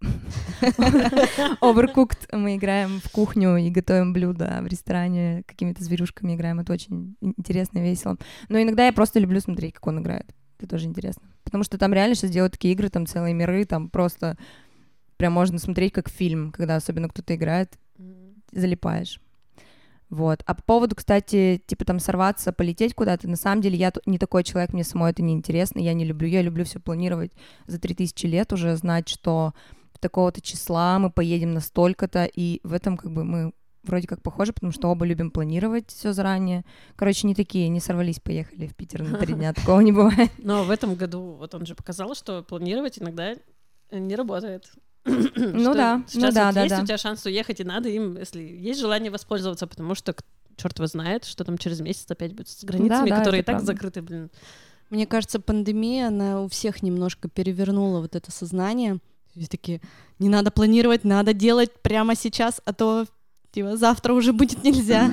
Overcooked. 1.60 2.36
Мы 2.36 2.56
играем 2.56 3.00
в 3.02 3.10
кухню 3.10 3.56
и 3.56 3.70
готовим 3.70 4.12
блюда 4.12 4.60
в 4.62 4.66
ресторане, 4.66 5.42
какими-то 5.46 5.82
зверюшками 5.82 6.34
играем. 6.34 6.60
Это 6.60 6.72
очень 6.72 7.16
интересно 7.20 7.78
и 7.78 7.82
весело. 7.82 8.16
Но 8.48 8.60
иногда 8.60 8.86
я 8.86 8.92
просто 8.92 9.18
люблю 9.18 9.40
смотреть, 9.40 9.74
как 9.74 9.86
он 9.86 10.00
играет. 10.00 10.34
Это 10.58 10.68
тоже 10.68 10.86
интересно. 10.86 11.22
Потому 11.44 11.64
что 11.64 11.78
там 11.78 11.92
реально 11.92 12.14
сейчас 12.14 12.30
делают 12.30 12.52
такие 12.52 12.74
игры, 12.74 12.88
там 12.88 13.06
целые 13.06 13.34
миры, 13.34 13.64
там 13.64 13.88
просто 13.88 14.36
прям 15.16 15.32
можно 15.32 15.58
смотреть 15.58 15.92
как 15.92 16.08
фильм, 16.08 16.52
когда 16.52 16.76
особенно 16.76 17.08
кто-то 17.08 17.34
играет, 17.34 17.78
залипаешь. 18.52 19.20
Вот. 20.12 20.42
А 20.44 20.54
по 20.54 20.62
поводу, 20.62 20.94
кстати, 20.94 21.62
типа 21.66 21.86
там 21.86 21.98
сорваться, 21.98 22.52
полететь 22.52 22.94
куда-то, 22.94 23.28
на 23.28 23.36
самом 23.36 23.62
деле 23.62 23.78
я 23.78 23.92
не 24.04 24.18
такой 24.18 24.44
человек, 24.44 24.74
мне 24.74 24.84
самой 24.84 25.10
это 25.10 25.22
не 25.22 25.32
интересно, 25.32 25.80
я 25.80 25.94
не 25.94 26.04
люблю, 26.04 26.28
я 26.28 26.42
люблю 26.42 26.66
все 26.66 26.80
планировать 26.80 27.32
за 27.66 27.78
3000 27.78 28.26
лет 28.26 28.52
уже, 28.52 28.76
знать, 28.76 29.08
что 29.08 29.54
такого-то 30.02 30.42
числа 30.42 30.98
мы 30.98 31.10
поедем 31.10 31.54
на 31.54 31.60
столько-то, 31.60 32.24
и 32.24 32.60
в 32.64 32.74
этом 32.74 32.98
как 32.98 33.10
бы 33.10 33.24
мы 33.24 33.52
вроде 33.82 34.06
как 34.06 34.22
похожи, 34.22 34.52
потому 34.52 34.72
что 34.72 34.88
оба 34.88 35.06
любим 35.06 35.30
планировать 35.30 35.90
все 35.90 36.12
заранее. 36.12 36.64
Короче, 36.96 37.26
не 37.26 37.34
такие, 37.34 37.68
не 37.68 37.80
сорвались, 37.80 38.20
поехали 38.20 38.66
в 38.66 38.76
Питер 38.76 39.02
на 39.02 39.18
три 39.18 39.34
дня, 39.34 39.52
такого 39.54 39.80
не 39.80 39.92
бывает. 39.92 40.30
Но 40.38 40.64
в 40.64 40.70
этом 40.70 40.94
году 40.94 41.36
вот 41.38 41.54
он 41.54 41.66
же 41.66 41.74
показал, 41.74 42.14
что 42.14 42.42
планировать 42.42 42.98
иногда 42.98 43.34
не 43.90 44.14
работает. 44.14 44.70
Ну 45.04 45.74
да, 45.74 46.04
ну 46.14 46.30
да, 46.30 46.52
да. 46.52 46.62
Есть 46.62 46.78
у 46.80 46.86
тебя 46.86 46.98
шанс 46.98 47.26
уехать, 47.26 47.58
и 47.58 47.64
надо 47.64 47.88
им, 47.88 48.16
если 48.16 48.40
есть 48.40 48.78
желание 48.78 49.10
воспользоваться, 49.10 49.66
потому 49.66 49.96
что 49.96 50.14
черт 50.56 50.78
его 50.78 50.86
знает, 50.86 51.24
что 51.24 51.44
там 51.44 51.58
через 51.58 51.80
месяц 51.80 52.08
опять 52.08 52.34
будет 52.34 52.48
с 52.48 52.62
границами, 52.62 53.10
которые 53.10 53.40
и 53.40 53.44
так 53.44 53.60
закрыты, 53.62 54.00
блин. 54.00 54.30
Мне 54.90 55.06
кажется, 55.06 55.40
пандемия, 55.40 56.08
она 56.08 56.42
у 56.42 56.48
всех 56.48 56.82
немножко 56.82 57.28
перевернула 57.28 58.00
вот 58.00 58.14
это 58.14 58.30
сознание. 58.30 58.98
И 59.34 59.46
такие, 59.46 59.80
не 60.18 60.28
надо 60.28 60.50
планировать, 60.50 61.04
надо 61.04 61.32
делать 61.32 61.70
прямо 61.80 62.14
сейчас, 62.14 62.60
а 62.66 62.74
то 62.74 63.06
типа, 63.50 63.76
завтра 63.76 64.12
уже 64.12 64.32
будет 64.32 64.62
нельзя. 64.62 65.10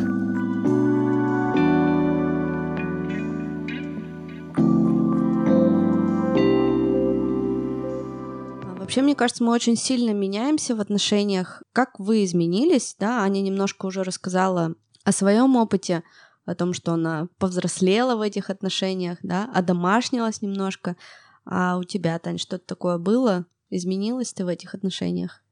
А 8.63 8.75
вообще, 8.75 9.01
мне 9.01 9.15
кажется, 9.15 9.43
мы 9.43 9.53
очень 9.53 9.77
сильно 9.77 10.11
меняемся 10.11 10.75
в 10.75 10.81
отношениях. 10.81 11.63
Как 11.71 11.97
вы 11.97 12.25
изменились, 12.25 12.97
да? 12.99 13.21
Аня 13.21 13.39
немножко 13.39 13.85
уже 13.85 14.03
рассказала 14.03 14.75
о 15.05 15.13
своем 15.13 15.55
опыте, 15.55 16.03
о 16.45 16.55
том, 16.55 16.73
что 16.73 16.93
она 16.93 17.29
повзрослела 17.37 18.17
в 18.17 18.21
этих 18.21 18.49
отношениях, 18.49 19.19
да, 19.23 19.49
одомашнилась 19.53 20.41
немножко. 20.41 20.97
А 21.45 21.77
у 21.77 21.83
тебя, 21.83 22.19
Тань, 22.19 22.37
что-то 22.37 22.65
такое 22.65 22.97
было? 22.97 23.45
Изменилась 23.69 24.33
ты 24.33 24.45
в 24.45 24.47
этих 24.47 24.73
отношениях? 24.73 25.43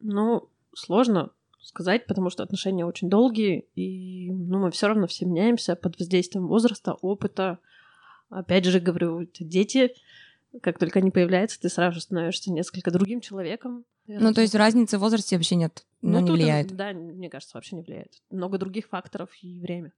Ну, 0.00 0.48
сложно 0.74 1.30
сказать, 1.62 2.06
потому 2.06 2.30
что 2.30 2.42
отношения 2.42 2.84
очень 2.84 3.08
долгие, 3.08 3.66
и 3.74 4.32
ну, 4.32 4.58
мы 4.58 4.70
все 4.70 4.88
равно 4.88 5.06
все 5.06 5.26
меняемся 5.26 5.76
под 5.76 5.98
воздействием 5.98 6.46
возраста, 6.46 6.94
опыта. 6.94 7.58
Опять 8.28 8.64
же, 8.64 8.80
говорю, 8.80 9.28
дети, 9.38 9.94
как 10.62 10.78
только 10.78 11.00
они 11.00 11.10
появляются, 11.10 11.60
ты 11.60 11.68
сразу 11.68 12.00
становишься 12.00 12.52
несколько 12.52 12.90
другим 12.90 13.20
человеком. 13.20 13.84
Ну, 14.06 14.32
то 14.34 14.40
есть 14.40 14.54
разницы 14.54 14.98
в 14.98 15.00
возрасте 15.00 15.36
вообще 15.36 15.54
нет, 15.54 15.86
ну, 16.02 16.20
ну 16.20 16.26
не 16.26 16.30
влияет. 16.32 16.74
Да, 16.74 16.92
мне 16.92 17.30
кажется, 17.30 17.56
вообще 17.56 17.76
не 17.76 17.82
влияет. 17.82 18.14
Много 18.30 18.58
других 18.58 18.88
факторов 18.88 19.30
и 19.42 19.60
время. 19.60 19.92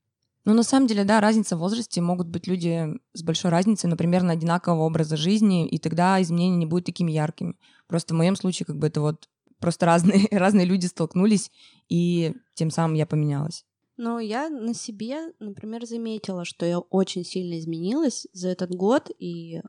Ну, 0.44 0.54
на 0.54 0.64
самом 0.64 0.88
деле, 0.88 1.04
да, 1.04 1.20
разница 1.20 1.56
в 1.56 1.60
возрасте. 1.60 2.00
Могут 2.00 2.28
быть 2.28 2.46
люди 2.46 2.88
с 3.12 3.22
большой 3.22 3.50
разницей, 3.50 3.88
например, 3.88 4.22
на 4.22 4.32
одинакового 4.32 4.82
образа 4.82 5.16
жизни, 5.16 5.68
и 5.68 5.78
тогда 5.78 6.20
изменения 6.20 6.56
не 6.56 6.66
будут 6.66 6.86
такими 6.86 7.12
яркими. 7.12 7.54
Просто 7.86 8.14
в 8.14 8.16
моем 8.16 8.34
случае 8.34 8.66
как 8.66 8.76
бы 8.76 8.88
это 8.88 9.00
вот 9.00 9.28
просто 9.58 9.86
разные, 9.86 10.26
разные 10.30 10.66
люди 10.66 10.86
столкнулись, 10.86 11.50
и 11.88 12.34
тем 12.54 12.70
самым 12.70 12.94
я 12.94 13.06
поменялась. 13.06 13.64
Но 13.96 14.18
я 14.18 14.48
на 14.48 14.74
себе, 14.74 15.32
например, 15.38 15.86
заметила, 15.86 16.44
что 16.44 16.66
я 16.66 16.80
очень 16.80 17.24
сильно 17.24 17.58
изменилась 17.58 18.26
за 18.32 18.48
этот 18.48 18.74
год 18.74 19.10
и 19.18 19.62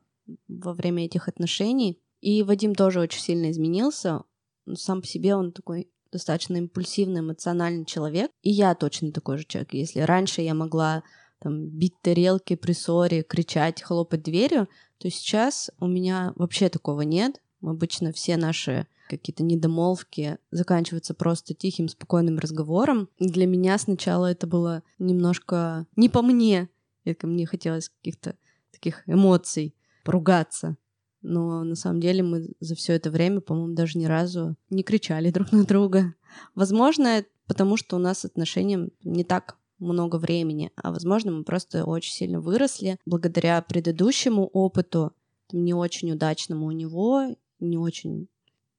во 0.48 0.72
время 0.72 1.04
этих 1.04 1.28
отношений. 1.28 2.00
И 2.20 2.42
Вадим 2.42 2.74
тоже 2.74 3.00
очень 3.00 3.20
сильно 3.20 3.50
изменился. 3.50 4.24
Сам 4.72 5.02
по 5.02 5.06
себе 5.06 5.36
он 5.36 5.52
такой 5.52 5.90
достаточно 6.14 6.56
импульсивный, 6.56 7.20
эмоциональный 7.20 7.84
человек. 7.84 8.30
И 8.42 8.50
я 8.50 8.74
точно 8.74 9.12
такой 9.12 9.38
же 9.38 9.44
человек. 9.44 9.74
Если 9.74 10.00
раньше 10.00 10.42
я 10.42 10.54
могла 10.54 11.02
там, 11.40 11.66
бить 11.66 12.00
тарелки 12.00 12.54
при 12.54 12.72
ссоре, 12.72 13.24
кричать, 13.24 13.82
хлопать 13.82 14.22
дверью, 14.22 14.68
то 14.98 15.10
сейчас 15.10 15.70
у 15.80 15.86
меня 15.86 16.32
вообще 16.36 16.68
такого 16.68 17.02
нет. 17.02 17.40
Обычно 17.62 18.12
все 18.12 18.36
наши 18.36 18.86
какие-то 19.08 19.42
недомолвки 19.42 20.38
заканчиваются 20.50 21.14
просто 21.14 21.52
тихим, 21.52 21.88
спокойным 21.88 22.38
разговором. 22.38 23.08
Для 23.18 23.46
меня 23.46 23.76
сначала 23.78 24.30
это 24.30 24.46
было 24.46 24.82
немножко 24.98 25.86
не 25.96 26.08
по 26.08 26.22
мне. 26.22 26.68
Это 27.04 27.26
мне 27.26 27.44
хотелось 27.44 27.88
каких-то 27.88 28.36
таких 28.70 29.02
эмоций, 29.06 29.74
поругаться. 30.04 30.76
Но 31.24 31.64
на 31.64 31.74
самом 31.74 32.00
деле 32.00 32.22
мы 32.22 32.50
за 32.60 32.74
все 32.74 32.92
это 32.92 33.10
время, 33.10 33.40
по-моему, 33.40 33.74
даже 33.74 33.98
ни 33.98 34.04
разу 34.04 34.56
не 34.68 34.82
кричали 34.82 35.30
друг 35.32 35.52
на 35.52 35.64
друга. 35.64 36.14
Возможно, 36.54 37.24
потому 37.46 37.76
что 37.76 37.96
у 37.96 37.98
нас 37.98 38.24
отношениям 38.24 38.90
не 39.02 39.24
так 39.24 39.56
много 39.78 40.16
времени, 40.16 40.70
а 40.76 40.92
возможно, 40.92 41.32
мы 41.32 41.44
просто 41.44 41.84
очень 41.84 42.12
сильно 42.12 42.40
выросли 42.40 42.98
благодаря 43.06 43.60
предыдущему 43.62 44.46
опыту, 44.46 45.12
не 45.50 45.74
очень 45.74 46.12
удачному 46.12 46.66
у 46.66 46.70
него, 46.70 47.36
не 47.58 47.78
очень 47.78 48.28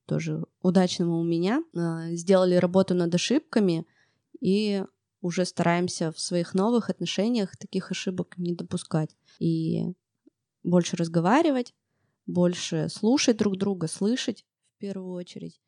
тоже 0.05 0.43
удачному 0.62 1.19
у 1.19 1.23
меня. 1.23 1.63
А, 1.75 2.12
сделали 2.12 2.55
работу 2.55 2.93
над 2.93 3.13
ошибками 3.13 3.86
и 4.39 4.84
уже 5.21 5.45
стараемся 5.45 6.12
в 6.12 6.19
своих 6.19 6.53
новых 6.53 6.89
отношениях 6.91 7.58
таких 7.58 7.91
ошибок 7.91 8.38
не 8.38 8.53
допускать. 8.53 9.15
И 9.39 9.93
больше 10.63 10.95
разговаривать, 10.95 11.73
больше 12.25 12.89
слушать 12.89 13.38
друг 13.38 13.57
друга, 13.57 13.88
слышать 13.88 14.45
в 14.75 14.79
первую 14.79 15.13
очередь. 15.13 15.59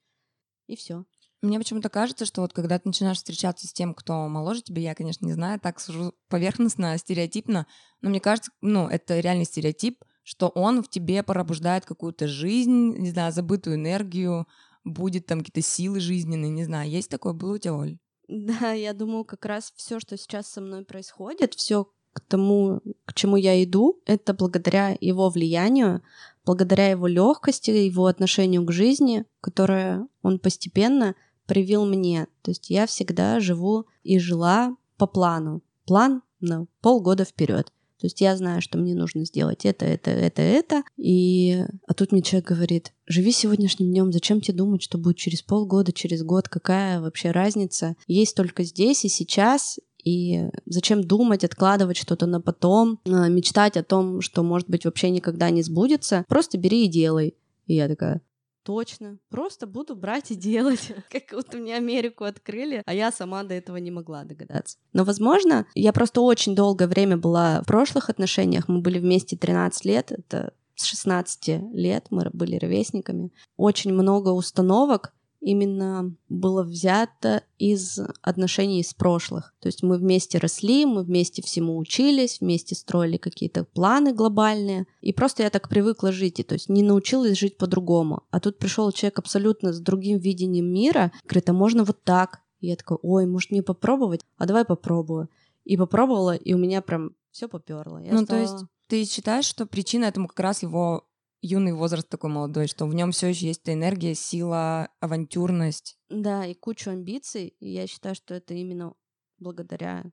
И 0.67 0.75
все. 0.75 1.05
Мне 1.41 1.59
почему-то 1.59 1.89
кажется, 1.89 2.25
что 2.25 2.41
вот 2.41 2.51
когда 2.51 2.79
ты 2.79 2.89
начинаешь 2.89 3.17
встречаться 3.17 3.67
с 3.67 3.73
тем, 3.73 3.93
кто 3.93 4.27
моложе 4.27 4.63
тебя, 4.63 4.81
я, 4.81 4.95
конечно, 4.95 5.25
не 5.25 5.33
знаю, 5.33 5.59
так 5.59 5.79
сужу 5.79 6.13
поверхностно, 6.29 6.97
стереотипно, 6.97 7.67
но 8.01 8.09
мне 8.09 8.19
кажется, 8.19 8.51
ну, 8.61 8.87
это 8.87 9.19
реальный 9.19 9.45
стереотип, 9.45 10.03
что 10.23 10.49
он 10.49 10.81
в 10.81 10.89
тебе 10.89 11.21
пробуждает 11.23 11.85
какую-то 11.85 12.27
жизнь, 12.27 12.97
не 12.97 13.11
знаю, 13.11 13.31
забытую 13.31 13.75
энергию, 13.75 14.47
будет 14.83 15.27
там 15.27 15.39
какие-то 15.39 15.61
силы 15.61 15.99
жизненные, 15.99 16.49
не 16.49 16.63
знаю. 16.63 16.89
Есть 16.89 17.09
такое 17.09 17.33
было 17.33 17.55
у 17.55 17.57
тебя, 17.57 17.75
Оль? 17.75 17.97
Да, 18.27 18.71
я 18.71 18.93
думаю, 18.93 19.23
как 19.23 19.45
раз 19.45 19.71
все, 19.75 19.99
что 19.99 20.17
сейчас 20.17 20.47
со 20.47 20.59
мной 20.59 20.83
происходит, 20.83 21.53
все 21.53 21.87
к 22.13 22.19
тому, 22.21 22.81
к 23.05 23.13
чему 23.13 23.37
я 23.37 23.63
иду, 23.63 24.01
это 24.05 24.33
благодаря 24.33 24.97
его 24.99 25.29
влиянию, 25.29 26.01
благодаря 26.47 26.87
его 26.87 27.07
легкости, 27.07 27.69
его 27.69 28.07
отношению 28.07 28.65
к 28.65 28.71
жизни, 28.71 29.25
которое 29.41 30.07
он 30.23 30.39
постепенно 30.39 31.13
привил 31.45 31.85
мне. 31.85 32.27
То 32.41 32.51
есть 32.51 32.69
я 32.69 32.87
всегда 32.87 33.39
живу 33.39 33.85
и 34.03 34.17
жила 34.17 34.75
по 34.97 35.05
плану. 35.05 35.61
План 35.85 36.23
на 36.39 36.65
полгода 36.81 37.25
вперед. 37.25 37.71
То 37.99 38.05
есть 38.05 38.21
я 38.21 38.37
знаю, 38.37 38.61
что 38.61 38.77
мне 38.77 38.93
нужно 38.93 39.25
сделать 39.25 39.65
это, 39.65 39.85
это, 39.85 40.11
это, 40.11 40.41
это. 40.41 40.83
И... 40.97 41.63
А 41.87 41.93
тут 41.95 42.11
мне 42.11 42.21
человек 42.21 42.47
говорит, 42.47 42.93
живи 43.07 43.31
сегодняшним 43.31 43.89
днем, 43.89 44.13
зачем 44.13 44.39
тебе 44.39 44.57
думать, 44.57 44.83
что 44.83 44.99
будет 44.99 45.17
через 45.17 45.41
полгода, 45.41 45.91
через 45.91 46.21
год, 46.21 46.47
какая 46.47 47.01
вообще 47.01 47.31
разница? 47.31 47.95
Есть 48.05 48.35
только 48.35 48.63
здесь 48.63 49.03
и 49.03 49.09
сейчас, 49.09 49.79
и 50.07 50.49
зачем 50.65 51.03
думать, 51.03 51.43
откладывать 51.43 51.97
что-то 51.97 52.25
на 52.27 52.39
потом, 52.39 52.99
а, 53.05 53.27
мечтать 53.27 53.75
о 53.75 53.83
том, 53.83 54.21
что, 54.21 54.41
может 54.41 54.69
быть, 54.69 54.85
вообще 54.85 55.09
никогда 55.09 55.49
не 55.49 55.63
сбудется. 55.63 56.23
Просто 56.29 56.57
бери 56.57 56.85
и 56.85 56.89
делай. 56.89 57.35
И 57.65 57.75
я 57.75 57.87
такая, 57.87 58.21
Точно. 58.63 59.17
Просто 59.29 59.65
буду 59.65 59.95
брать 59.95 60.31
и 60.31 60.35
делать. 60.35 60.91
Как 61.09 61.31
вот 61.31 61.53
мне 61.53 61.77
Америку 61.77 62.25
открыли, 62.25 62.83
а 62.85 62.93
я 62.93 63.13
сама 63.13 63.43
до 63.43 63.53
этого 63.53 63.77
не 63.77 63.91
могла 63.91 64.25
догадаться. 64.25 64.77
Но, 64.91 65.05
возможно, 65.05 65.65
я 65.73 65.93
просто 65.93 66.19
очень 66.19 66.53
долгое 66.53 66.87
время 66.87 67.15
была 67.15 67.61
в 67.61 67.65
прошлых 67.65 68.09
отношениях. 68.09 68.67
Мы 68.67 68.81
были 68.81 68.99
вместе 68.99 69.37
13 69.37 69.85
лет. 69.85 70.11
Это 70.11 70.53
с 70.75 70.83
16 70.83 71.73
лет 71.73 72.07
мы 72.09 72.29
были 72.33 72.57
ровесниками. 72.57 73.31
Очень 73.55 73.93
много 73.93 74.29
установок, 74.29 75.13
именно 75.39 76.15
было 76.29 76.63
взято 76.63 77.43
из 77.57 77.99
отношений 78.21 78.81
из 78.81 78.93
прошлых. 78.93 79.53
То 79.59 79.67
есть 79.67 79.83
мы 79.83 79.97
вместе 79.97 80.37
росли, 80.37 80.85
мы 80.85 81.03
вместе 81.03 81.41
всему 81.41 81.77
учились, 81.77 82.39
вместе 82.39 82.75
строили 82.75 83.17
какие-то 83.17 83.63
планы 83.63 84.13
глобальные. 84.13 84.87
И 85.01 85.13
просто 85.13 85.43
я 85.43 85.49
так 85.49 85.69
привыкла 85.69 86.11
жить, 86.11 86.39
и 86.39 86.43
то 86.43 86.53
есть 86.53 86.69
не 86.69 86.83
научилась 86.83 87.37
жить 87.37 87.57
по-другому. 87.57 88.23
А 88.31 88.39
тут 88.39 88.57
пришел 88.57 88.91
человек 88.91 89.19
абсолютно 89.19 89.73
с 89.73 89.79
другим 89.79 90.17
видением 90.17 90.71
мира, 90.71 91.11
говорит, 91.23 91.49
а 91.49 91.53
можно 91.53 91.83
вот 91.83 92.03
так. 92.03 92.41
И 92.59 92.67
я 92.67 92.75
такая, 92.75 92.97
ой, 93.01 93.25
может 93.25 93.51
мне 93.51 93.61
попробовать? 93.61 94.21
А 94.37 94.45
давай 94.45 94.65
попробую. 94.65 95.29
И 95.63 95.77
попробовала, 95.77 96.35
и 96.35 96.53
у 96.53 96.57
меня 96.57 96.81
прям 96.81 97.11
все 97.31 97.47
поперло. 97.47 97.97
Я 97.99 98.13
ну, 98.13 98.23
стала... 98.23 98.27
то 98.27 98.37
есть 98.37 98.65
ты 98.87 99.05
считаешь, 99.05 99.45
что 99.45 99.65
причина 99.65 100.05
этому 100.05 100.27
как 100.27 100.39
раз 100.39 100.63
его 100.63 101.07
юный 101.41 101.73
возраст 101.73 102.07
такой 102.09 102.29
молодой, 102.29 102.67
что 102.67 102.85
в 102.85 102.93
нем 102.93 103.11
все 103.11 103.27
еще 103.27 103.47
есть 103.47 103.61
эта 103.61 103.73
энергия, 103.73 104.15
сила, 104.15 104.89
авантюрность. 104.99 105.97
Да, 106.09 106.45
и 106.45 106.53
кучу 106.53 106.89
амбиций. 106.89 107.55
И 107.59 107.69
я 107.69 107.87
считаю, 107.87 108.15
что 108.15 108.33
это 108.33 108.53
именно 108.53 108.93
благодаря 109.37 110.05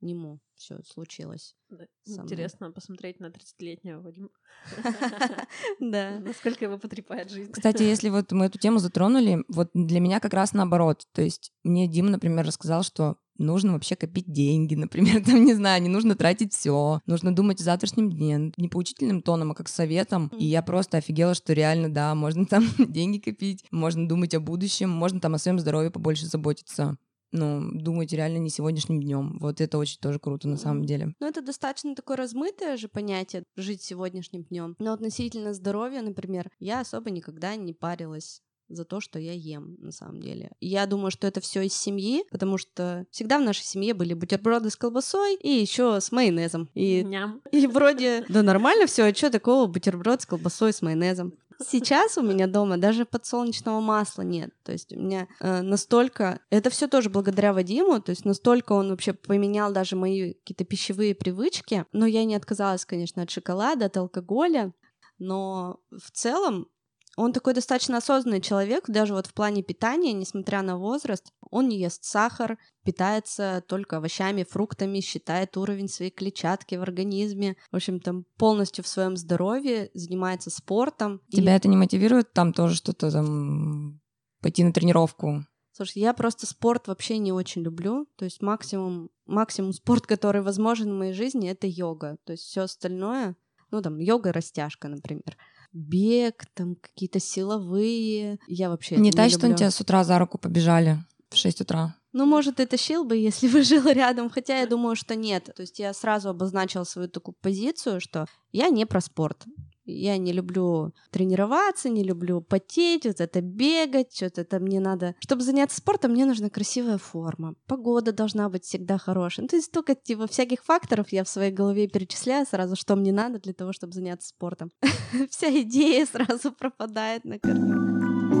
нему 0.00 0.40
все 0.54 0.82
случилось. 0.82 1.56
Да. 1.68 1.86
Интересно 2.06 2.70
посмотреть 2.70 3.20
на 3.20 3.26
30-летнего 3.26 4.00
Вадима. 4.00 4.30
Да. 5.80 6.18
Насколько 6.20 6.64
его 6.64 6.78
потрепает 6.78 7.30
жизнь. 7.30 7.52
Кстати, 7.52 7.82
если 7.82 8.08
вот 8.08 8.32
мы 8.32 8.46
эту 8.46 8.58
тему 8.58 8.78
затронули, 8.78 9.44
вот 9.48 9.70
для 9.74 10.00
меня 10.00 10.20
как 10.20 10.34
раз 10.34 10.52
наоборот. 10.52 11.06
То 11.12 11.22
есть 11.22 11.52
мне 11.62 11.88
Дима, 11.88 12.10
например, 12.10 12.46
рассказал, 12.46 12.82
что 12.82 13.16
нужно 13.38 13.72
вообще 13.72 13.96
копить 13.96 14.30
деньги, 14.30 14.74
например, 14.74 15.24
там, 15.24 15.44
не 15.44 15.54
знаю, 15.54 15.82
не 15.82 15.88
нужно 15.88 16.14
тратить 16.14 16.52
все, 16.52 17.00
нужно 17.06 17.34
думать 17.34 17.60
о 17.60 17.64
завтрашнем 17.64 18.10
дне, 18.10 18.52
не 18.56 18.68
поучительным 18.68 19.22
тоном, 19.22 19.52
а 19.52 19.54
как 19.54 19.68
советом. 19.68 20.30
И 20.38 20.44
я 20.44 20.62
просто 20.62 20.98
офигела, 20.98 21.34
что 21.34 21.52
реально, 21.52 21.88
да, 21.88 22.14
можно 22.14 22.46
там 22.46 22.64
деньги 22.78 23.18
копить, 23.18 23.64
можно 23.70 24.08
думать 24.08 24.34
о 24.34 24.40
будущем, 24.40 24.90
можно 24.90 25.20
там 25.20 25.34
о 25.34 25.38
своем 25.38 25.58
здоровье 25.58 25.90
побольше 25.90 26.26
заботиться 26.26 26.96
ну, 27.32 27.70
думать 27.72 28.12
реально 28.12 28.38
не 28.38 28.50
сегодняшним 28.50 29.00
днем. 29.00 29.38
Вот 29.40 29.60
это 29.60 29.78
очень 29.78 29.98
тоже 30.00 30.18
круто 30.18 30.48
на 30.48 30.56
самом 30.56 30.84
деле. 30.84 31.14
Ну, 31.20 31.26
это 31.26 31.42
достаточно 31.42 31.94
такое 31.94 32.16
размытое 32.16 32.76
же 32.76 32.88
понятие 32.88 33.44
жить 33.56 33.82
сегодняшним 33.82 34.44
днем. 34.44 34.76
Но 34.78 34.92
относительно 34.92 35.52
здоровья, 35.52 36.02
например, 36.02 36.50
я 36.58 36.80
особо 36.80 37.10
никогда 37.10 37.56
не 37.56 37.72
парилась 37.74 38.40
за 38.68 38.84
то, 38.84 39.00
что 39.00 39.18
я 39.18 39.32
ем, 39.32 39.76
на 39.78 39.92
самом 39.92 40.20
деле. 40.20 40.50
Я 40.60 40.86
думаю, 40.86 41.10
что 41.10 41.26
это 41.26 41.40
все 41.40 41.62
из 41.62 41.74
семьи, 41.74 42.24
потому 42.30 42.58
что 42.58 43.06
всегда 43.10 43.38
в 43.38 43.42
нашей 43.42 43.64
семье 43.64 43.94
были 43.94 44.14
бутерброды 44.14 44.70
с 44.70 44.76
колбасой 44.76 45.36
и 45.36 45.50
еще 45.50 46.00
с 46.00 46.12
майонезом. 46.12 46.68
И, 46.74 47.02
Ням. 47.04 47.42
и 47.52 47.66
вроде, 47.66 48.24
да 48.28 48.42
нормально 48.42 48.86
все, 48.86 49.04
а 49.04 49.14
что 49.14 49.30
такого 49.30 49.66
бутерброд 49.66 50.22
с 50.22 50.26
колбасой 50.26 50.72
с 50.72 50.82
майонезом? 50.82 51.34
Сейчас 51.64 52.18
у 52.18 52.22
меня 52.22 52.46
дома 52.46 52.76
даже 52.76 53.06
подсолнечного 53.06 53.80
масла 53.80 54.22
нет. 54.22 54.50
То 54.62 54.72
есть 54.72 54.92
у 54.92 54.98
меня 54.98 55.26
э, 55.40 55.62
настолько... 55.62 56.40
Это 56.50 56.70
все 56.70 56.86
тоже 56.86 57.08
благодаря 57.08 57.52
Вадиму, 57.52 58.00
то 58.00 58.10
есть 58.10 58.24
настолько 58.24 58.72
он 58.72 58.90
вообще 58.90 59.12
поменял 59.14 59.72
даже 59.72 59.96
мои 59.96 60.34
какие-то 60.34 60.64
пищевые 60.64 61.14
привычки. 61.14 61.86
Но 61.92 62.06
я 62.06 62.24
не 62.24 62.34
отказалась, 62.34 62.84
конечно, 62.84 63.22
от 63.22 63.30
шоколада, 63.30 63.86
от 63.86 63.96
алкоголя. 63.96 64.72
Но 65.18 65.80
в 65.90 66.10
целом 66.10 66.68
он 67.16 67.32
такой 67.32 67.54
достаточно 67.54 67.96
осознанный 67.96 68.42
человек, 68.42 68.84
даже 68.88 69.14
вот 69.14 69.26
в 69.26 69.32
плане 69.32 69.62
питания, 69.62 70.12
несмотря 70.12 70.60
на 70.60 70.76
возраст, 70.76 71.32
он 71.50 71.68
не 71.68 71.78
ест 71.78 72.04
сахар, 72.04 72.58
питается 72.84 73.64
только 73.66 73.96
овощами, 73.96 74.44
фруктами, 74.44 75.00
считает 75.00 75.56
уровень 75.56 75.88
своей 75.88 76.10
клетчатки 76.10 76.74
в 76.74 76.82
организме, 76.82 77.56
в 77.72 77.76
общем, 77.76 78.00
там 78.00 78.26
полностью 78.36 78.84
в 78.84 78.88
своем 78.88 79.16
здоровье, 79.16 79.90
занимается 79.94 80.50
спортом. 80.50 81.22
Тебя 81.30 81.54
и... 81.54 81.56
это 81.56 81.68
не 81.68 81.76
мотивирует 81.76 82.34
там 82.34 82.52
тоже 82.52 82.74
что-то 82.74 83.10
там 83.10 83.98
пойти 84.42 84.62
на 84.62 84.72
тренировку? 84.72 85.42
Слушай, 85.72 85.98
я 85.98 86.12
просто 86.12 86.46
спорт 86.46 86.86
вообще 86.86 87.18
не 87.18 87.32
очень 87.32 87.62
люблю. 87.62 88.06
То 88.16 88.24
есть 88.24 88.40
максимум, 88.40 89.10
максимум 89.26 89.72
спорт, 89.72 90.06
который 90.06 90.40
возможен 90.40 90.90
в 90.90 90.98
моей 90.98 91.12
жизни, 91.12 91.50
это 91.50 91.66
йога. 91.66 92.16
То 92.24 92.32
есть 92.32 92.44
все 92.44 92.62
остальное, 92.62 93.36
ну 93.70 93.82
там 93.82 93.98
йога, 93.98 94.32
растяжка, 94.32 94.88
например 94.88 95.36
бег, 95.76 96.46
там 96.54 96.76
какие-то 96.76 97.20
силовые. 97.20 98.38
Я 98.48 98.70
вообще 98.70 98.96
не, 98.96 99.12
та, 99.12 99.28
что 99.28 99.52
тебя 99.54 99.70
с 99.70 99.80
утра 99.80 100.04
за 100.04 100.18
руку 100.18 100.38
побежали 100.38 100.98
в 101.30 101.36
6 101.36 101.60
утра. 101.60 101.94
Ну, 102.16 102.24
может, 102.24 102.60
и 102.60 102.64
тащил 102.64 103.04
бы, 103.04 103.14
если 103.14 103.46
бы 103.46 103.62
жил 103.62 103.86
рядом, 103.88 104.30
хотя 104.30 104.60
я 104.60 104.66
думаю, 104.66 104.96
что 104.96 105.14
нет. 105.14 105.50
То 105.54 105.60
есть 105.60 105.78
я 105.78 105.92
сразу 105.92 106.30
обозначила 106.30 106.84
свою 106.84 107.08
такую 107.08 107.34
позицию, 107.42 108.00
что 108.00 108.24
я 108.52 108.70
не 108.70 108.86
про 108.86 109.02
спорт. 109.02 109.44
Я 109.84 110.16
не 110.16 110.32
люблю 110.32 110.94
тренироваться, 111.10 111.90
не 111.90 112.02
люблю 112.02 112.40
потеть, 112.40 113.04
вот 113.04 113.20
это 113.20 113.42
бегать, 113.42 114.16
что-то 114.16 114.40
это 114.40 114.60
мне 114.60 114.80
надо. 114.80 115.14
Чтобы 115.20 115.42
заняться 115.42 115.76
спортом, 115.76 116.12
мне 116.12 116.24
нужна 116.24 116.48
красивая 116.48 116.96
форма. 116.96 117.54
Погода 117.66 118.12
должна 118.12 118.48
быть 118.48 118.64
всегда 118.64 118.96
хорошая. 118.96 119.44
Ну, 119.44 119.48
то 119.48 119.56
есть 119.56 119.68
столько 119.68 119.94
типа 119.94 120.26
всяких 120.26 120.64
факторов 120.64 121.12
я 121.12 121.22
в 121.22 121.28
своей 121.28 121.52
голове 121.52 121.86
перечисляю 121.86 122.46
сразу, 122.46 122.76
что 122.76 122.96
мне 122.96 123.12
надо 123.12 123.40
для 123.40 123.52
того, 123.52 123.74
чтобы 123.74 123.92
заняться 123.92 124.30
спортом. 124.30 124.70
Вся 125.30 125.50
идея 125.60 126.06
сразу 126.06 126.50
пропадает 126.58 127.26
на 127.26 127.38
корню. 127.38 128.35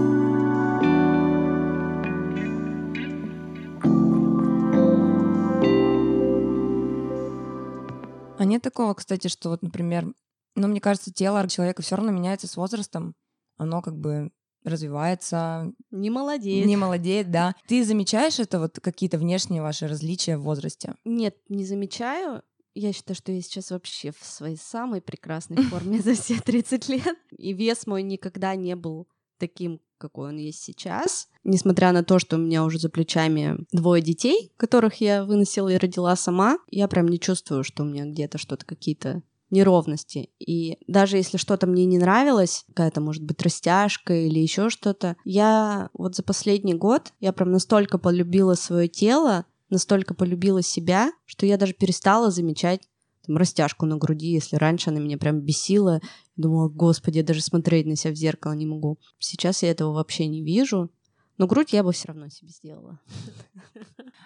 Нет 8.46 8.62
такого, 8.62 8.94
кстати, 8.94 9.28
что 9.28 9.50
вот, 9.50 9.62
например, 9.62 10.12
но 10.54 10.68
мне 10.68 10.80
кажется, 10.80 11.12
тело 11.12 11.46
человека 11.48 11.82
все 11.82 11.96
равно 11.96 12.10
меняется 12.10 12.46
с 12.46 12.56
возрастом. 12.56 13.14
Оно 13.58 13.82
как 13.82 13.96
бы 13.96 14.30
развивается. 14.64 15.72
Не 15.90 16.10
молодеет. 16.10 16.66
Не 16.66 16.76
молодеет, 16.76 17.30
да. 17.30 17.54
Ты 17.68 17.84
замечаешь 17.84 18.40
это 18.40 18.58
вот 18.58 18.80
какие-то 18.80 19.18
внешние 19.18 19.62
ваши 19.62 19.86
различия 19.86 20.36
в 20.36 20.42
возрасте? 20.42 20.94
Нет, 21.04 21.36
не 21.48 21.64
замечаю. 21.64 22.42
Я 22.74 22.92
считаю, 22.92 23.16
что 23.16 23.32
я 23.32 23.40
сейчас 23.40 23.70
вообще 23.70 24.10
в 24.10 24.24
своей 24.24 24.56
самой 24.56 25.00
прекрасной 25.00 25.62
форме 25.62 26.00
за 26.02 26.14
все 26.14 26.40
30 26.40 26.88
лет. 26.88 27.16
И 27.38 27.52
вес 27.52 27.86
мой 27.86 28.02
никогда 28.02 28.54
не 28.54 28.74
был 28.76 29.08
таким, 29.38 29.80
какой 29.98 30.28
он 30.28 30.36
есть 30.36 30.62
сейчас. 30.62 31.28
Несмотря 31.44 31.92
на 31.92 32.02
то, 32.04 32.18
что 32.18 32.36
у 32.36 32.38
меня 32.38 32.64
уже 32.64 32.78
за 32.78 32.88
плечами 32.88 33.58
двое 33.72 34.02
детей, 34.02 34.52
которых 34.56 35.00
я 35.00 35.24
выносила 35.24 35.68
и 35.68 35.78
родила 35.78 36.16
сама, 36.16 36.58
я 36.70 36.88
прям 36.88 37.08
не 37.08 37.20
чувствую, 37.20 37.64
что 37.64 37.82
у 37.82 37.86
меня 37.86 38.04
где-то 38.04 38.38
что-то 38.38 38.66
какие-то 38.66 39.22
неровности. 39.50 40.30
И 40.38 40.78
даже 40.86 41.16
если 41.16 41.36
что-то 41.36 41.66
мне 41.66 41.84
не 41.84 41.98
нравилось, 41.98 42.64
какая-то, 42.68 43.00
может 43.00 43.22
быть, 43.22 43.40
растяжка 43.42 44.14
или 44.14 44.40
еще 44.40 44.70
что-то, 44.70 45.16
я 45.24 45.88
вот 45.92 46.16
за 46.16 46.22
последний 46.22 46.74
год, 46.74 47.12
я 47.20 47.32
прям 47.32 47.52
настолько 47.52 47.98
полюбила 47.98 48.54
свое 48.54 48.88
тело, 48.88 49.46
настолько 49.70 50.14
полюбила 50.14 50.62
себя, 50.62 51.12
что 51.24 51.46
я 51.46 51.56
даже 51.56 51.74
перестала 51.74 52.30
замечать 52.30 52.88
там, 53.26 53.36
растяжку 53.36 53.86
на 53.86 53.96
груди, 53.96 54.28
если 54.28 54.56
раньше 54.56 54.90
она 54.90 55.00
меня 55.00 55.18
прям 55.18 55.40
бесила. 55.40 56.00
Думала, 56.36 56.68
господи, 56.68 57.18
я 57.18 57.24
даже 57.24 57.42
смотреть 57.42 57.86
на 57.86 57.96
себя 57.96 58.12
в 58.12 58.16
зеркало 58.16 58.52
не 58.52 58.66
могу. 58.66 58.98
Сейчас 59.18 59.62
я 59.62 59.70
этого 59.70 59.92
вообще 59.92 60.26
не 60.26 60.42
вижу. 60.42 60.90
Но 61.38 61.46
грудь 61.46 61.72
я 61.72 61.82
бы 61.82 61.92
все 61.92 62.08
равно 62.08 62.28
себе 62.28 62.48
сделала. 62.48 63.00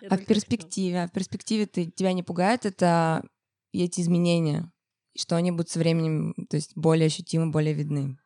А 0.09 0.17
в 0.17 0.25
перспективе, 0.25 1.03
а 1.03 1.09
в 1.09 1.13
перспективе 1.13 1.67
ты, 1.67 1.91
тебя 1.91 2.13
не 2.13 2.23
пугает 2.23 2.67
это 2.67 3.25
эти 3.73 4.01
изменения? 4.01 4.73
Что 5.17 5.37
они 5.37 5.51
будут 5.51 5.69
со 5.69 5.79
временем, 5.79 6.35
то 6.49 6.57
есть 6.57 6.77
более 6.77 7.07
ощутимы, 7.07 7.51
более 7.51 7.75
видны? 7.75 8.17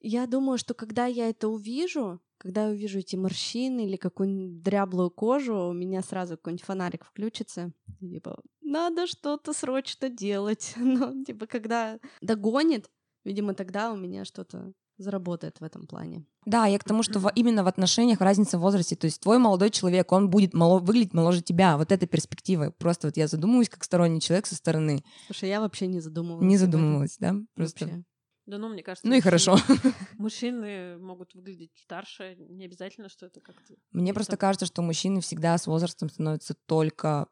Я 0.00 0.26
думаю, 0.26 0.58
что 0.58 0.74
когда 0.74 1.06
я 1.06 1.28
это 1.28 1.48
увижу, 1.48 2.20
когда 2.38 2.66
я 2.66 2.70
увижу 2.70 2.98
эти 2.98 3.16
морщины 3.16 3.86
или 3.86 3.96
какую-нибудь 3.96 4.62
дряблую 4.62 5.10
кожу, 5.10 5.68
у 5.68 5.72
меня 5.72 6.02
сразу 6.02 6.36
какой-нибудь 6.36 6.64
фонарик 6.64 7.04
включится. 7.04 7.72
Типа, 8.00 8.38
надо 8.62 9.06
что-то 9.06 9.52
срочно 9.52 10.08
делать. 10.08 10.74
Но, 10.76 11.24
типа, 11.24 11.46
когда 11.46 11.98
догонит, 12.20 12.90
видимо, 13.24 13.54
тогда 13.54 13.92
у 13.92 13.96
меня 13.96 14.24
что-то 14.24 14.72
заработает 14.98 15.60
в 15.60 15.64
этом 15.64 15.86
плане. 15.86 16.24
Да, 16.46 16.66
я 16.66 16.78
к 16.78 16.84
тому, 16.84 17.02
что 17.02 17.20
именно 17.34 17.64
в 17.64 17.66
отношениях 17.66 18.20
разница 18.20 18.58
в 18.58 18.62
возрасте. 18.62 18.96
То 18.96 19.06
есть 19.06 19.20
твой 19.20 19.38
молодой 19.38 19.70
человек, 19.70 20.10
он 20.12 20.30
будет 20.30 20.54
мало, 20.54 20.78
выглядеть 20.78 21.12
моложе 21.12 21.42
тебя. 21.42 21.76
Вот 21.76 21.92
эта 21.92 22.06
перспектива. 22.06 22.72
Просто 22.78 23.08
вот 23.08 23.16
я 23.16 23.28
задумываюсь 23.28 23.68
как 23.68 23.84
сторонний 23.84 24.20
человек 24.20 24.46
со 24.46 24.54
стороны. 24.54 25.02
Слушай, 25.26 25.50
я 25.50 25.60
вообще 25.60 25.86
не 25.86 26.00
задумывалась. 26.00 26.46
Не 26.46 26.56
задумывалась, 26.56 27.16
да? 27.18 27.34
Просто... 27.54 27.86
Вообще. 27.86 28.04
Да, 28.46 28.58
ну, 28.58 28.68
мне 28.68 28.82
кажется... 28.82 29.06
Ну 29.08 29.14
и 29.14 29.20
хорошо. 29.20 29.56
Мужчины 30.18 30.98
могут 30.98 31.34
выглядеть 31.34 31.72
старше, 31.82 32.36
не 32.38 32.64
обязательно, 32.64 33.08
что 33.08 33.26
это 33.26 33.40
как-то... 33.40 33.74
Мне 33.90 34.14
просто 34.14 34.36
кажется, 34.36 34.66
что 34.66 34.82
мужчины 34.82 35.20
всегда 35.20 35.58
с 35.58 35.66
возрастом 35.66 36.08
становятся 36.08 36.54
только 36.66 37.26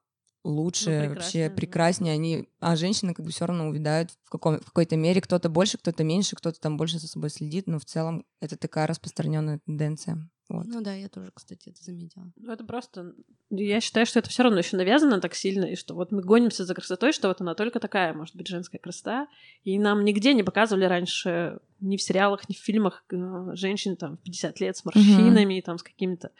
лучше, 0.44 1.08
ну, 1.08 1.14
вообще 1.14 1.50
прекраснее. 1.50 2.14
Они, 2.14 2.48
а 2.60 2.76
женщины 2.76 3.14
как 3.14 3.24
бы 3.24 3.32
все 3.32 3.46
равно 3.46 3.68
увядают 3.68 4.10
в, 4.24 4.30
каком, 4.30 4.60
в 4.60 4.66
какой-то 4.66 4.96
мере. 4.96 5.20
Кто-то 5.20 5.48
больше, 5.48 5.78
кто-то 5.78 6.04
меньше, 6.04 6.36
кто-то 6.36 6.60
там 6.60 6.76
больше 6.76 6.98
за 6.98 7.08
собой 7.08 7.30
следит, 7.30 7.66
но 7.66 7.78
в 7.78 7.84
целом 7.84 8.26
это 8.40 8.56
такая 8.56 8.86
распространенная 8.86 9.60
тенденция. 9.64 10.28
Вот. 10.48 10.66
Ну 10.66 10.82
да, 10.82 10.92
я 10.92 11.08
тоже, 11.08 11.30
кстати, 11.32 11.70
это 11.70 11.82
заметила. 11.82 12.30
Ну 12.36 12.52
это 12.52 12.64
просто... 12.64 13.14
Я 13.50 13.80
считаю, 13.80 14.06
что 14.06 14.18
это 14.18 14.30
все 14.30 14.42
равно 14.42 14.58
еще 14.58 14.76
навязано 14.76 15.20
так 15.20 15.34
сильно, 15.34 15.66
и 15.66 15.76
что 15.76 15.94
вот 15.94 16.10
мы 16.10 16.22
гонимся 16.22 16.64
за 16.64 16.74
красотой, 16.74 17.12
что 17.12 17.28
вот 17.28 17.40
она 17.40 17.54
только 17.54 17.78
такая, 17.78 18.14
может 18.14 18.34
быть, 18.34 18.48
женская 18.48 18.78
красота. 18.78 19.28
И 19.64 19.78
нам 19.78 20.04
нигде 20.04 20.32
не 20.34 20.42
показывали 20.42 20.84
раньше, 20.86 21.58
ни 21.80 21.96
в 21.96 22.02
сериалах, 22.02 22.48
ни 22.48 22.54
в 22.54 22.58
фильмах 22.58 23.04
э, 23.12 23.16
женщин 23.54 23.96
там 23.96 24.16
в 24.16 24.22
50 24.22 24.60
лет 24.60 24.76
с 24.76 24.84
морщинами, 24.84 25.58
mm-hmm. 25.58 25.62
там 25.62 25.78
с 25.78 25.82
какими-то 25.82 26.32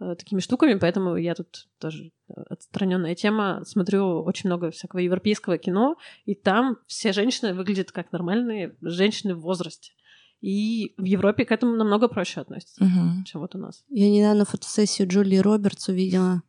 э, 0.00 0.14
такими 0.16 0.40
штуками, 0.40 0.74
поэтому 0.74 1.16
я 1.16 1.34
тут 1.34 1.68
тоже 1.78 2.10
э, 2.28 2.32
отстраненная 2.48 3.14
тема, 3.14 3.62
смотрю 3.66 4.22
очень 4.22 4.48
много 4.48 4.70
всякого 4.70 5.00
европейского 5.00 5.58
кино, 5.58 5.96
и 6.24 6.34
там 6.34 6.78
все 6.86 7.12
женщины 7.12 7.52
выглядят 7.52 7.92
как 7.92 8.12
нормальные 8.12 8.74
женщины 8.80 9.34
в 9.34 9.40
возрасте. 9.40 9.92
И 10.40 10.94
в 10.96 11.04
Европе 11.04 11.44
к 11.44 11.52
этому 11.52 11.76
намного 11.76 12.08
проще 12.08 12.40
относятся, 12.40 12.82
угу. 12.82 13.24
чем 13.24 13.40
вот 13.40 13.54
у 13.54 13.58
нас. 13.58 13.84
Я 13.88 14.10
недавно 14.10 14.44
фотосессию 14.44 15.06
Джулии 15.08 15.36
Робертс 15.36 15.88
увидела, 15.88 16.42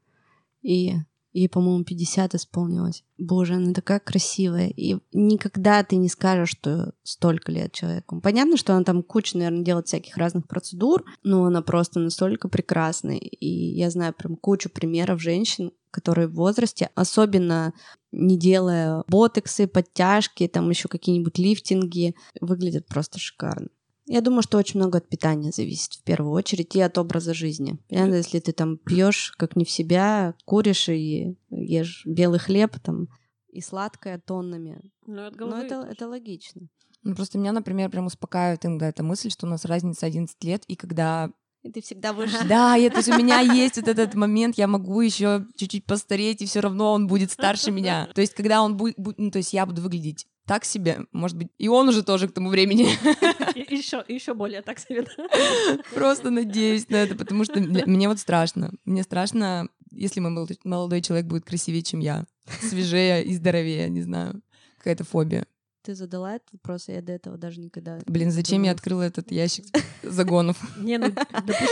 и 0.61 0.95
ей, 1.33 1.49
по-моему, 1.49 1.83
50 1.83 2.35
исполнилось. 2.35 3.03
Боже, 3.17 3.55
она 3.55 3.73
такая 3.73 3.99
красивая. 3.99 4.67
И 4.67 4.97
никогда 5.13 5.83
ты 5.83 5.95
не 5.95 6.09
скажешь, 6.09 6.49
что 6.49 6.93
столько 7.03 7.51
лет 7.51 7.71
человеку. 7.71 8.19
Понятно, 8.21 8.57
что 8.57 8.73
она 8.73 8.83
там 8.83 9.03
куча, 9.03 9.37
наверное, 9.37 9.63
делает 9.63 9.87
всяких 9.87 10.17
разных 10.17 10.47
процедур, 10.47 11.05
но 11.23 11.45
она 11.45 11.61
просто 11.61 11.99
настолько 11.99 12.49
прекрасная. 12.49 13.17
И 13.17 13.47
я 13.47 13.89
знаю 13.89 14.13
прям 14.13 14.35
кучу 14.35 14.69
примеров 14.69 15.21
женщин, 15.21 15.71
которые 15.89 16.27
в 16.27 16.35
возрасте, 16.35 16.89
особенно 16.95 17.73
не 18.11 18.37
делая 18.37 19.03
ботексы, 19.07 19.67
подтяжки, 19.67 20.47
там 20.47 20.69
еще 20.69 20.87
какие-нибудь 20.87 21.37
лифтинги, 21.37 22.15
выглядят 22.39 22.87
просто 22.87 23.19
шикарно. 23.19 23.67
Я 24.11 24.19
думаю, 24.19 24.41
что 24.41 24.57
очень 24.57 24.77
много 24.77 24.97
от 24.97 25.07
питания 25.07 25.51
зависит 25.51 25.93
в 25.93 26.03
первую 26.03 26.33
очередь 26.33 26.75
и 26.75 26.81
от 26.81 26.97
образа 26.97 27.33
жизни. 27.33 27.79
Понятно, 27.87 28.15
если 28.15 28.39
ты 28.39 28.51
там 28.51 28.77
пьешь 28.77 29.31
как 29.37 29.55
не 29.55 29.63
в 29.63 29.69
себя, 29.69 30.35
куришь 30.43 30.89
и 30.89 31.37
ешь 31.49 32.03
белый 32.05 32.39
хлеб 32.39 32.77
там 32.83 33.07
и 33.51 33.61
сладкое 33.61 34.19
тоннами. 34.19 34.81
Ну, 35.05 35.27
от 35.27 35.39
Но 35.39 35.57
это, 35.61 35.87
это 35.89 36.09
логично. 36.09 36.67
Ну, 37.03 37.15
просто 37.15 37.37
меня, 37.37 37.53
например, 37.53 37.89
прям 37.89 38.07
успокаивает 38.07 38.65
иногда 38.65 38.89
эта 38.89 39.01
мысль, 39.01 39.29
что 39.29 39.47
у 39.47 39.49
нас 39.49 39.63
разница 39.63 40.05
11 40.07 40.43
лет, 40.43 40.65
и 40.67 40.75
когда 40.75 41.31
и 41.63 41.71
ты 41.71 41.81
всегда 41.81 42.11
будешь... 42.11 42.31
Да, 42.49 42.75
и, 42.75 42.89
то 42.89 42.97
есть 42.97 43.09
у 43.09 43.17
меня 43.17 43.39
есть 43.39 43.77
вот 43.77 43.87
этот 43.87 44.15
момент, 44.15 44.57
я 44.57 44.67
могу 44.67 44.99
еще 44.99 45.45
чуть-чуть 45.55 45.85
постареть, 45.85 46.41
и 46.41 46.45
все 46.45 46.59
равно 46.59 46.91
он 46.91 47.07
будет 47.07 47.31
старше 47.31 47.71
меня. 47.71 48.09
То 48.15 48.21
есть, 48.21 48.33
когда 48.33 48.61
он 48.61 48.77
будет, 48.77 48.95
ну, 48.97 49.31
то 49.31 49.37
есть 49.37 49.53
я 49.53 49.65
буду 49.65 49.81
выглядеть 49.81 50.27
так 50.51 50.65
себе, 50.65 51.05
может 51.13 51.37
быть, 51.37 51.47
и 51.57 51.69
он 51.69 51.87
уже 51.87 52.03
тоже 52.03 52.27
к 52.27 52.33
тому 52.33 52.49
времени. 52.49 52.83
Еще, 53.71 54.03
еще 54.09 54.33
более 54.33 54.61
так 54.61 54.79
себе. 54.79 55.05
Просто 55.95 56.29
надеюсь 56.29 56.89
на 56.89 56.97
это, 56.97 57.15
потому 57.15 57.45
что 57.45 57.61
мне 57.61 58.09
вот 58.09 58.19
страшно. 58.19 58.73
Мне 58.83 59.03
страшно, 59.03 59.69
если 59.91 60.19
мой 60.19 60.47
молодой 60.65 61.01
человек 61.01 61.25
будет 61.25 61.45
красивее, 61.45 61.83
чем 61.83 62.01
я, 62.01 62.25
свежее 62.59 63.23
и 63.23 63.33
здоровее, 63.33 63.89
не 63.89 64.01
знаю, 64.01 64.41
какая-то 64.77 65.05
фобия. 65.05 65.45
Ты 65.83 65.95
задала 65.95 66.35
этот 66.35 66.51
вопрос, 66.53 66.87
я 66.89 67.01
до 67.01 67.11
этого 67.11 67.37
даже 67.37 67.59
никогда... 67.59 67.99
Блин, 68.05 68.31
зачем 68.31 68.61
я 68.63 68.71
открыла 68.71 69.01
этот 69.01 69.31
ящик 69.31 69.65
загонов? 70.03 70.57
Не, 70.77 70.99
ну, 70.99 71.07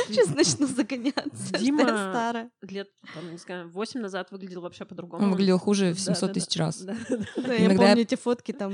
Сейчас 0.08 0.34
начну 0.34 0.65
загоняться, 0.65 1.60
Дима 1.60 1.84
старая. 1.84 2.50
лет, 2.62 2.88
там, 3.13 3.32
не 3.32 3.38
знаю, 3.38 3.69
8 3.69 4.02
назад 4.02 4.32
выглядел 4.32 4.62
вообще 4.62 4.86
по-другому. 4.86 5.24
Он 5.24 5.32
выглядел 5.32 5.60
хуже 5.60 5.93
в 5.93 6.00
700 6.00 6.34
тысяч 6.34 6.58
раз. 6.58 6.84
Я 6.84 7.69
помню 7.69 8.02
эти 8.02 8.15
фотки 8.15 8.52
там 8.52 8.74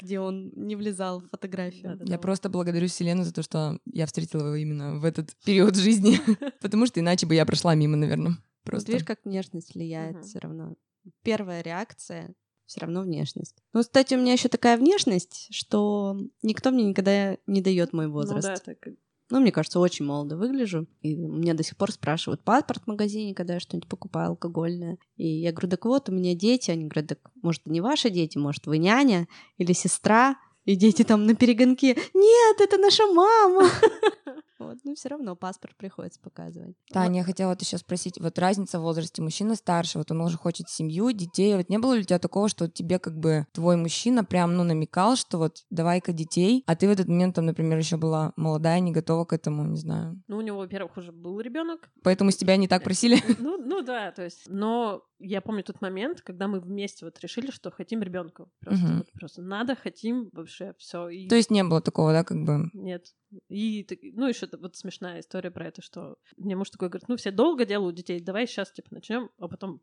где 0.00 0.18
он 0.20 0.50
не 0.54 0.76
влезал 0.76 1.20
в 1.20 1.28
фотографию. 1.30 1.98
я 2.04 2.18
просто 2.18 2.48
благодарю 2.48 2.88
Вселенную 2.88 3.24
за 3.24 3.32
то, 3.32 3.42
что 3.42 3.78
я 3.86 4.06
встретила 4.06 4.46
его 4.46 4.56
именно 4.56 4.98
в 4.98 5.04
этот 5.04 5.30
период 5.44 5.76
жизни, 5.76 6.18
потому 6.60 6.86
что 6.86 7.00
иначе 7.00 7.26
бы 7.26 7.34
я 7.34 7.46
прошла 7.46 7.74
мимо, 7.74 7.96
наверное. 7.96 8.36
Просто. 8.64 8.90
видишь, 8.90 9.06
как 9.06 9.20
внешность 9.24 9.74
влияет 9.74 10.24
все 10.24 10.40
равно. 10.40 10.74
Первая 11.22 11.62
реакция 11.62 12.34
все 12.66 12.80
равно 12.80 13.02
внешность. 13.02 13.56
Ну, 13.72 13.80
кстати, 13.80 14.14
у 14.14 14.18
меня 14.18 14.32
еще 14.32 14.48
такая 14.48 14.76
внешность, 14.76 15.48
что 15.50 16.16
никто 16.42 16.70
мне 16.70 16.84
никогда 16.84 17.36
не 17.46 17.60
дает 17.60 17.92
мой 17.92 18.08
возраст. 18.08 18.48
Ну, 18.48 18.54
да, 18.54 18.60
так... 18.60 18.94
ну, 19.30 19.40
мне 19.40 19.52
кажется, 19.52 19.80
очень 19.80 20.04
молодо 20.04 20.36
выгляжу. 20.36 20.86
И 21.00 21.14
меня 21.14 21.54
до 21.54 21.62
сих 21.62 21.76
пор 21.76 21.92
спрашивают 21.92 22.42
паспорт 22.42 22.82
в 22.84 22.86
магазине, 22.86 23.34
когда 23.34 23.54
я 23.54 23.60
что-нибудь 23.60 23.88
покупаю 23.88 24.30
алкогольное. 24.30 24.98
И 25.16 25.26
я 25.26 25.52
говорю, 25.52 25.68
так 25.68 25.84
вот, 25.84 26.08
у 26.08 26.12
меня 26.12 26.34
дети. 26.34 26.70
Они 26.70 26.84
говорят, 26.84 27.08
так, 27.08 27.18
может, 27.42 27.66
не 27.66 27.80
ваши 27.80 28.10
дети, 28.10 28.38
может, 28.38 28.66
вы 28.66 28.78
няня 28.78 29.28
или 29.58 29.72
сестра. 29.72 30.36
И 30.64 30.76
дети 30.76 31.04
там 31.04 31.26
на 31.26 31.34
перегонке, 31.34 31.96
нет, 32.14 32.60
это 32.60 32.78
наша 32.78 33.06
мама. 33.06 33.68
Вот, 34.58 34.78
но 34.84 34.94
все 34.94 35.08
равно 35.08 35.34
паспорт 35.36 35.76
приходится 35.76 36.20
показывать. 36.20 36.76
Таня, 36.92 37.08
вот. 37.08 37.16
я 37.16 37.24
хотела 37.24 37.50
вот 37.50 37.60
еще 37.60 37.78
спросить, 37.78 38.20
вот 38.20 38.38
разница 38.38 38.78
в 38.78 38.82
возрасте 38.82 39.20
мужчина 39.22 39.56
старше, 39.56 39.98
вот 39.98 40.10
он 40.10 40.20
уже 40.20 40.36
хочет 40.36 40.68
семью, 40.68 41.12
детей, 41.12 41.56
вот 41.56 41.68
не 41.68 41.78
было 41.78 41.94
ли 41.94 42.00
у 42.00 42.04
тебя 42.04 42.18
такого, 42.18 42.48
что 42.48 42.68
тебе 42.68 42.98
как 42.98 43.18
бы 43.18 43.46
твой 43.52 43.76
мужчина 43.76 44.24
прям, 44.24 44.56
ну, 44.56 44.64
намекал, 44.64 45.16
что 45.16 45.38
вот 45.38 45.64
давай-ка 45.70 46.12
детей, 46.12 46.62
а 46.66 46.76
ты 46.76 46.86
в 46.86 46.90
этот 46.90 47.08
момент 47.08 47.34
там, 47.34 47.46
например, 47.46 47.78
еще 47.78 47.96
была 47.96 48.32
молодая, 48.36 48.80
не 48.80 48.92
готова 48.92 49.24
к 49.24 49.32
этому, 49.32 49.64
не 49.64 49.76
знаю. 49.76 50.22
Ну, 50.28 50.36
у 50.36 50.40
него, 50.40 50.58
во-первых, 50.58 50.96
уже 50.96 51.12
был 51.12 51.40
ребенок. 51.40 51.90
Поэтому 52.02 52.30
с 52.30 52.36
тебя 52.36 52.56
не 52.56 52.68
так 52.68 52.82
просили? 52.84 53.16
Ну, 53.44 53.58
ну 53.58 53.82
да, 53.82 54.10
то 54.12 54.22
есть, 54.22 54.44
но 54.46 55.02
я 55.18 55.40
помню 55.40 55.62
тот 55.64 55.80
момент, 55.80 56.20
когда 56.20 56.48
мы 56.48 56.60
вместе 56.60 57.04
вот 57.04 57.18
решили, 57.20 57.50
что 57.50 57.70
хотим 57.70 58.02
ребенка. 58.02 58.46
Просто, 58.60 58.84
угу. 58.84 58.94
вот, 58.98 59.12
просто 59.12 59.42
надо, 59.42 59.74
хотим, 59.74 60.28
вообще 60.32 60.74
все. 60.78 61.08
И... 61.08 61.28
То 61.28 61.34
есть 61.34 61.50
не 61.50 61.64
было 61.64 61.80
такого, 61.80 62.12
да, 62.12 62.24
как 62.24 62.42
бы? 62.42 62.70
Нет. 62.72 63.06
И, 63.48 63.86
ну, 64.14 64.28
еще 64.28 64.48
вот 64.52 64.76
смешная 64.76 65.20
история 65.20 65.50
про 65.50 65.66
это, 65.66 65.82
что 65.82 66.16
мне 66.36 66.56
муж 66.56 66.70
такой 66.70 66.88
говорит, 66.88 67.08
ну, 67.08 67.16
все 67.16 67.30
долго 67.30 67.64
делают 67.64 67.96
детей, 67.96 68.20
давай 68.20 68.46
сейчас, 68.46 68.72
типа, 68.72 68.88
начнем, 68.92 69.30
а 69.38 69.48
потом 69.48 69.80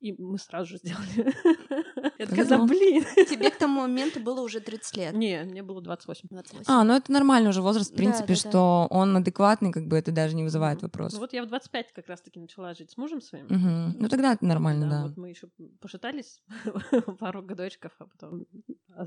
и 0.00 0.12
мы 0.20 0.36
сразу 0.38 0.70
же 0.70 0.78
сделали. 0.78 1.32
Я 2.18 2.26
такая, 2.26 2.44
да 2.46 2.58
блин. 2.64 3.04
Тебе 3.28 3.50
к 3.50 3.56
тому 3.58 3.80
моменту 3.82 4.20
было 4.20 4.40
уже 4.40 4.60
30 4.60 4.96
лет. 4.96 5.14
Не, 5.14 5.44
мне 5.44 5.62
было 5.62 5.80
28. 5.80 6.28
28. 6.30 6.64
А, 6.66 6.84
ну 6.84 6.94
это 6.94 7.10
нормальный 7.12 7.50
уже 7.50 7.62
возраст, 7.62 7.90
в 7.90 7.92
Да, 7.92 7.96
принципе, 7.98 8.34
да, 8.34 8.40
да. 8.42 8.48
что 8.50 8.86
он 8.90 9.16
адекватный, 9.16 9.72
как 9.72 9.86
бы 9.86 9.96
это 9.96 10.12
даже 10.12 10.34
не 10.36 10.42
вызывает 10.42 10.78
Мгм. 10.78 10.86
вопросов. 10.86 11.14
Ну 11.14 11.20
вот 11.20 11.32
я 11.32 11.42
в 11.44 11.46
25 11.48 11.92
как 11.92 12.08
раз-таки 12.08 12.40
начала 12.40 12.74
жить 12.74 12.90
с 12.90 12.96
мужем 12.96 13.20
своим. 13.20 13.46
Мгм. 13.46 13.96
Ну 13.98 14.08
тогда 14.08 14.32
это 14.34 14.44
нормально, 14.44 14.88
да. 14.90 15.02
Вот 15.04 15.16
мы 15.16 15.30
еще 15.30 15.48
пошатались 15.80 16.42
пару 17.18 17.42
годочков, 17.42 17.92
а 17.98 18.06
потом 18.06 18.46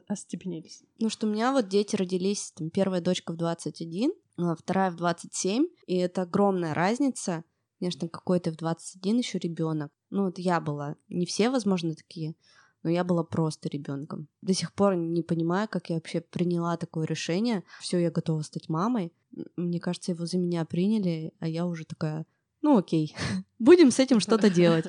остепенились. 0.08 0.84
Ну 1.00 1.10
что 1.10 1.28
у 1.28 1.30
меня 1.30 1.52
вот 1.52 1.68
дети 1.68 1.96
родились, 1.96 2.52
там, 2.56 2.70
первая 2.70 3.02
дочка 3.02 3.32
в 3.34 3.38
21, 3.38 4.12
а 4.38 4.56
вторая 4.56 4.91
в 4.91 4.96
27, 4.96 5.66
и 5.88 5.96
это 5.98 6.24
огромная 6.24 6.74
разница. 6.74 7.43
Конечно, 7.80 8.08
какой-то 8.08 8.52
в 8.52 8.56
21 8.56 9.18
еще 9.18 9.38
ребенок. 9.38 9.91
Ну 10.10 10.26
вот 10.26 10.39
я 10.39 10.62
была, 10.62 10.96
не 11.10 11.26
все, 11.26 11.50
возможно, 11.50 11.93
такие, 11.93 12.36
но 12.86 12.92
я 12.92 13.04
была 13.04 13.24
просто 13.24 13.68
ребенком. 13.68 14.28
До 14.44 14.54
сих 14.54 14.72
пор 14.72 14.96
не 14.96 15.24
понимаю, 15.24 15.68
как 15.68 15.90
я 15.90 15.96
вообще 15.96 16.22
приняла 16.22 16.78
такое 16.78 17.08
решение. 17.08 17.64
Все, 17.82 17.98
я 17.98 18.12
готова 18.12 18.44
стать 18.44 18.70
мамой. 18.70 19.12
Мне 19.56 19.80
кажется, 19.80 20.12
его 20.12 20.28
за 20.28 20.38
меня 20.38 20.64
приняли, 20.66 21.34
а 21.40 21.48
я 21.48 21.66
уже 21.66 21.84
такая, 21.84 22.28
ну 22.62 22.78
окей, 22.78 23.16
будем 23.60 23.90
с 23.90 23.98
этим 23.98 24.20
что-то 24.20 24.52
делать. 24.52 24.86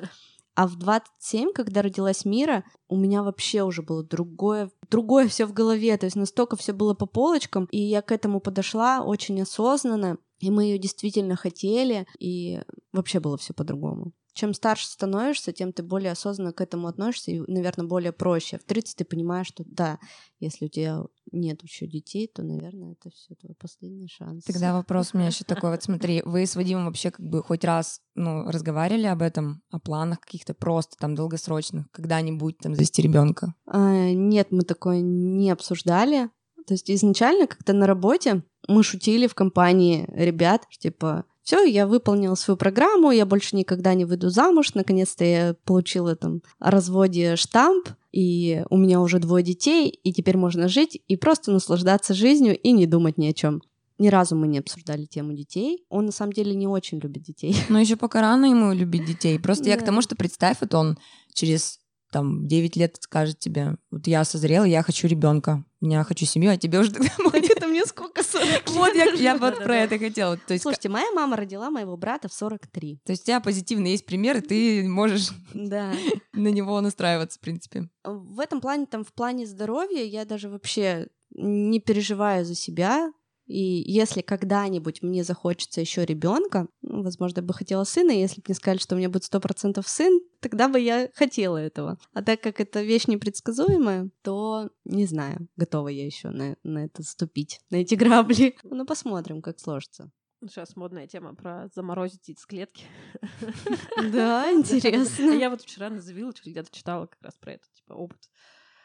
А 0.53 0.67
в 0.67 0.75
27, 0.75 1.53
когда 1.53 1.81
родилась 1.81 2.23
Мира, 2.23 2.63
у 2.87 2.97
меня 2.97 3.23
вообще 3.23 3.63
уже 3.63 3.81
было 3.81 4.03
другое, 4.03 4.69
другое 4.91 5.27
все 5.27 5.47
в 5.47 5.53
голове, 5.53 5.97
то 5.97 6.05
есть 6.05 6.15
настолько 6.15 6.55
все 6.55 6.73
было 6.73 6.93
по 6.93 7.07
полочкам, 7.07 7.65
и 7.71 7.79
я 7.79 8.03
к 8.03 8.11
этому 8.11 8.39
подошла 8.39 9.01
очень 9.01 9.41
осознанно, 9.41 10.19
и 10.39 10.51
мы 10.51 10.65
ее 10.65 10.77
действительно 10.77 11.35
хотели, 11.35 12.05
и 12.19 12.61
вообще 12.93 13.19
было 13.19 13.37
все 13.37 13.53
по-другому. 13.53 14.13
Чем 14.37 14.53
старше 14.53 14.85
становишься, 14.85 15.51
тем 15.51 15.73
ты 15.73 15.81
более 15.81 16.11
осознанно 16.11 16.53
к 16.53 16.61
этому 16.61 16.87
относишься, 16.87 17.31
и, 17.31 17.39
наверное, 17.47 17.87
более 17.87 18.11
проще. 18.11 18.59
В 18.59 18.65
30 18.65 18.97
ты 18.97 19.03
понимаешь, 19.03 19.47
что 19.47 19.63
да, 19.65 19.97
если 20.39 20.65
у 20.65 20.67
тебя 20.67 21.01
нет 21.31 21.63
еще 21.63 21.87
детей, 21.87 22.29
то, 22.31 22.43
наверное, 22.43 22.91
это 22.91 23.09
все 23.09 23.33
твой 23.33 23.55
последний 23.55 24.07
шанс. 24.07 24.43
Тогда 24.43 24.75
вопрос 24.75 25.09
у 25.11 25.17
меня 25.17 25.29
еще 25.29 25.43
такой, 25.43 25.71
вот 25.71 25.81
смотри, 25.81 26.21
вы 26.23 26.45
с 26.45 26.55
Вадимом 26.55 26.85
вообще 26.85 27.09
как 27.09 27.25
бы 27.25 27.41
хоть 27.41 27.63
раз, 27.63 27.99
ну, 28.13 28.43
разговаривали 28.45 29.07
об 29.07 29.23
этом, 29.23 29.63
о 29.71 29.79
планах 29.79 30.19
каких-то 30.19 30.53
просто 30.53 30.97
там 30.99 31.15
долгосрочных, 31.15 31.89
когда-нибудь 31.89 32.59
там 32.59 32.75
завести 32.75 33.01
ребенка? 33.01 33.55
А, 33.65 34.11
Нет, 34.11 34.51
мы 34.51 34.61
такое 34.61 35.01
не 35.01 35.49
обсуждали. 35.49 36.29
То 36.67 36.75
есть 36.75 36.91
изначально 36.91 37.47
как-то 37.47 37.73
на 37.73 37.87
работе 37.87 38.43
мы 38.67 38.83
шутили 38.83 39.25
в 39.25 39.33
компании 39.33 40.05
ребят, 40.13 40.67
типа, 40.77 41.25
все, 41.47 41.63
я 41.63 41.87
выполнила 41.87 42.35
свою 42.35 42.57
программу, 42.57 43.09
я 43.09 43.25
больше 43.25 43.55
никогда 43.55 43.93
не 43.93 44.03
выйду 44.03 44.29
замуж, 44.29 44.73
наконец-то 44.73 45.23
я 45.23 45.55
получила 45.63 46.13
там 46.13 46.41
о 46.59 46.71
разводе 46.71 47.37
штамп, 47.37 47.87
и 48.11 48.65
у 48.69 48.75
меня 48.75 48.99
уже 48.99 49.19
двое 49.19 49.45
детей, 49.45 49.87
и 49.87 50.11
теперь 50.11 50.35
можно 50.35 50.67
жить 50.67 51.01
и 51.07 51.15
просто 51.15 51.53
наслаждаться 51.53 52.13
жизнью 52.13 52.59
и 52.59 52.73
не 52.73 52.85
думать 52.85 53.17
ни 53.17 53.27
о 53.27 53.33
чем. 53.33 53.61
Ни 53.97 54.09
разу 54.09 54.35
мы 54.35 54.45
не 54.49 54.59
обсуждали 54.59 55.05
тему 55.05 55.31
детей. 55.31 55.85
Он 55.87 56.07
на 56.07 56.11
самом 56.11 56.33
деле 56.33 56.53
не 56.53 56.67
очень 56.67 56.99
любит 56.99 57.23
детей. 57.23 57.55
Но 57.69 57.79
еще 57.79 57.95
пока 57.95 58.19
рано 58.19 58.47
ему 58.47 58.73
любить 58.73 59.05
детей. 59.05 59.39
Просто 59.39 59.69
я 59.69 59.77
к 59.77 59.85
тому, 59.85 60.01
что 60.01 60.17
представь, 60.17 60.57
вот 60.59 60.73
он 60.73 60.97
через 61.33 61.79
там 62.11 62.47
9 62.47 62.75
лет 62.75 62.97
скажет 62.99 63.39
тебе, 63.39 63.75
вот 63.91 64.07
я 64.07 64.23
созрела, 64.23 64.63
я 64.63 64.83
хочу 64.83 65.07
ребенка, 65.07 65.63
я 65.81 66.03
хочу 66.03 66.25
семью, 66.25 66.51
а 66.51 66.57
тебе 66.57 66.79
уже 66.79 66.91
тогда. 66.91 67.09
Это 67.33 67.67
мне 67.67 67.85
сколько 67.85 68.23
40 68.23 68.69
Вот 68.69 68.93
я, 68.95 69.37
вот 69.37 69.63
про 69.63 69.77
это 69.77 69.99
хотела. 69.99 70.37
Слушайте, 70.47 70.89
моя 70.89 71.11
мама 71.13 71.37
родила 71.37 71.69
моего 71.69 71.97
брата 71.97 72.27
в 72.27 72.33
43. 72.33 73.01
то 73.05 73.11
есть 73.11 73.23
у 73.23 73.25
тебя 73.25 73.39
позитивный 73.39 73.91
есть 73.91 74.05
пример, 74.05 74.37
и 74.37 74.41
ты 74.41 74.87
можешь 74.87 75.29
на 75.53 75.93
него 76.33 76.79
настраиваться, 76.81 77.39
в 77.39 77.41
принципе. 77.41 77.89
в 78.03 78.39
этом 78.39 78.61
плане, 78.61 78.85
там, 78.85 79.03
в 79.03 79.13
плане 79.13 79.45
здоровья, 79.45 80.03
я 80.03 80.25
даже 80.25 80.49
вообще 80.49 81.07
не 81.31 81.79
переживаю 81.79 82.45
за 82.45 82.55
себя. 82.55 83.11
И 83.47 83.83
если 83.85 84.21
когда-нибудь 84.21 85.01
мне 85.01 85.23
захочется 85.23 85.79
еще 85.79 86.05
ребенка, 86.05 86.67
ну, 86.81 87.01
возможно, 87.01 87.39
я 87.39 87.43
бы 87.43 87.53
хотела 87.53 87.85
сына, 87.85 88.11
если 88.11 88.41
бы 88.41 88.45
мне 88.49 88.55
сказали, 88.55 88.77
что 88.77 88.95
у 88.95 88.97
меня 88.97 89.09
будет 89.09 89.23
сто 89.23 89.39
процентов 89.39 89.87
сын, 89.87 90.19
тогда 90.41 90.67
бы 90.67 90.79
я 90.79 91.09
хотела 91.15 91.57
этого. 91.57 91.97
А 92.13 92.21
так 92.21 92.41
как 92.41 92.59
это 92.59 92.81
вещь 92.81 93.07
непредсказуемая, 93.07 94.09
то 94.21 94.69
не 94.83 95.05
знаю, 95.05 95.47
готова 95.55 95.87
я 95.87 96.05
еще 96.05 96.29
на, 96.29 96.57
на 96.63 96.85
это 96.85 97.03
ступить, 97.03 97.61
на 97.69 97.77
эти 97.77 97.95
грабли. 97.95 98.55
Ну, 98.69 98.85
посмотрим, 98.85 99.41
как 99.41 99.59
сложится. 99.59 100.11
Сейчас 100.41 100.75
модная 100.75 101.07
тема 101.07 101.33
про 101.33 101.67
заморозить 101.73 102.27
яйцеклетки. 102.27 102.85
Да, 104.11 104.51
интересно. 104.51 105.31
Я 105.31 105.49
вот 105.49 105.61
вчера 105.61 105.89
на 105.89 105.97
Village 105.97 106.41
где-то 106.45 106.69
читала 106.71 107.07
как 107.07 107.21
раз 107.21 107.35
про 107.35 107.53
это, 107.53 107.65
типа, 107.73 107.93
опыт. 107.93 108.29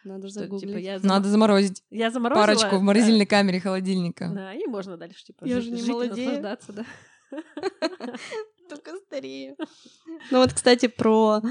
Надо 0.04 0.28
Что, 0.28 0.44
типа, 0.46 0.58
загуглить. 0.58 0.84
я 0.84 0.98
Надо 1.02 1.28
заморозить 1.28 1.82
Я 1.90 2.10
заморозила. 2.10 2.44
парочку 2.46 2.76
в 2.76 2.78
да. 2.78 2.84
морозильной 2.84 3.26
камере 3.26 3.60
холодильника. 3.60 4.28
Да, 4.34 4.52
и 4.52 4.66
можно 4.66 4.96
дальше, 4.96 5.24
типа, 5.24 5.44
Я 5.44 5.56
жить, 5.60 5.64
же 5.64 5.70
не 5.70 5.78
жить 5.80 5.88
молодею. 5.88 6.28
наслаждаться, 6.28 6.72
да. 6.72 6.84
Только 8.68 8.96
старею. 9.06 9.56
Ну 10.30 10.38
вот, 10.40 10.52
кстати, 10.52 10.86
про 10.88 11.42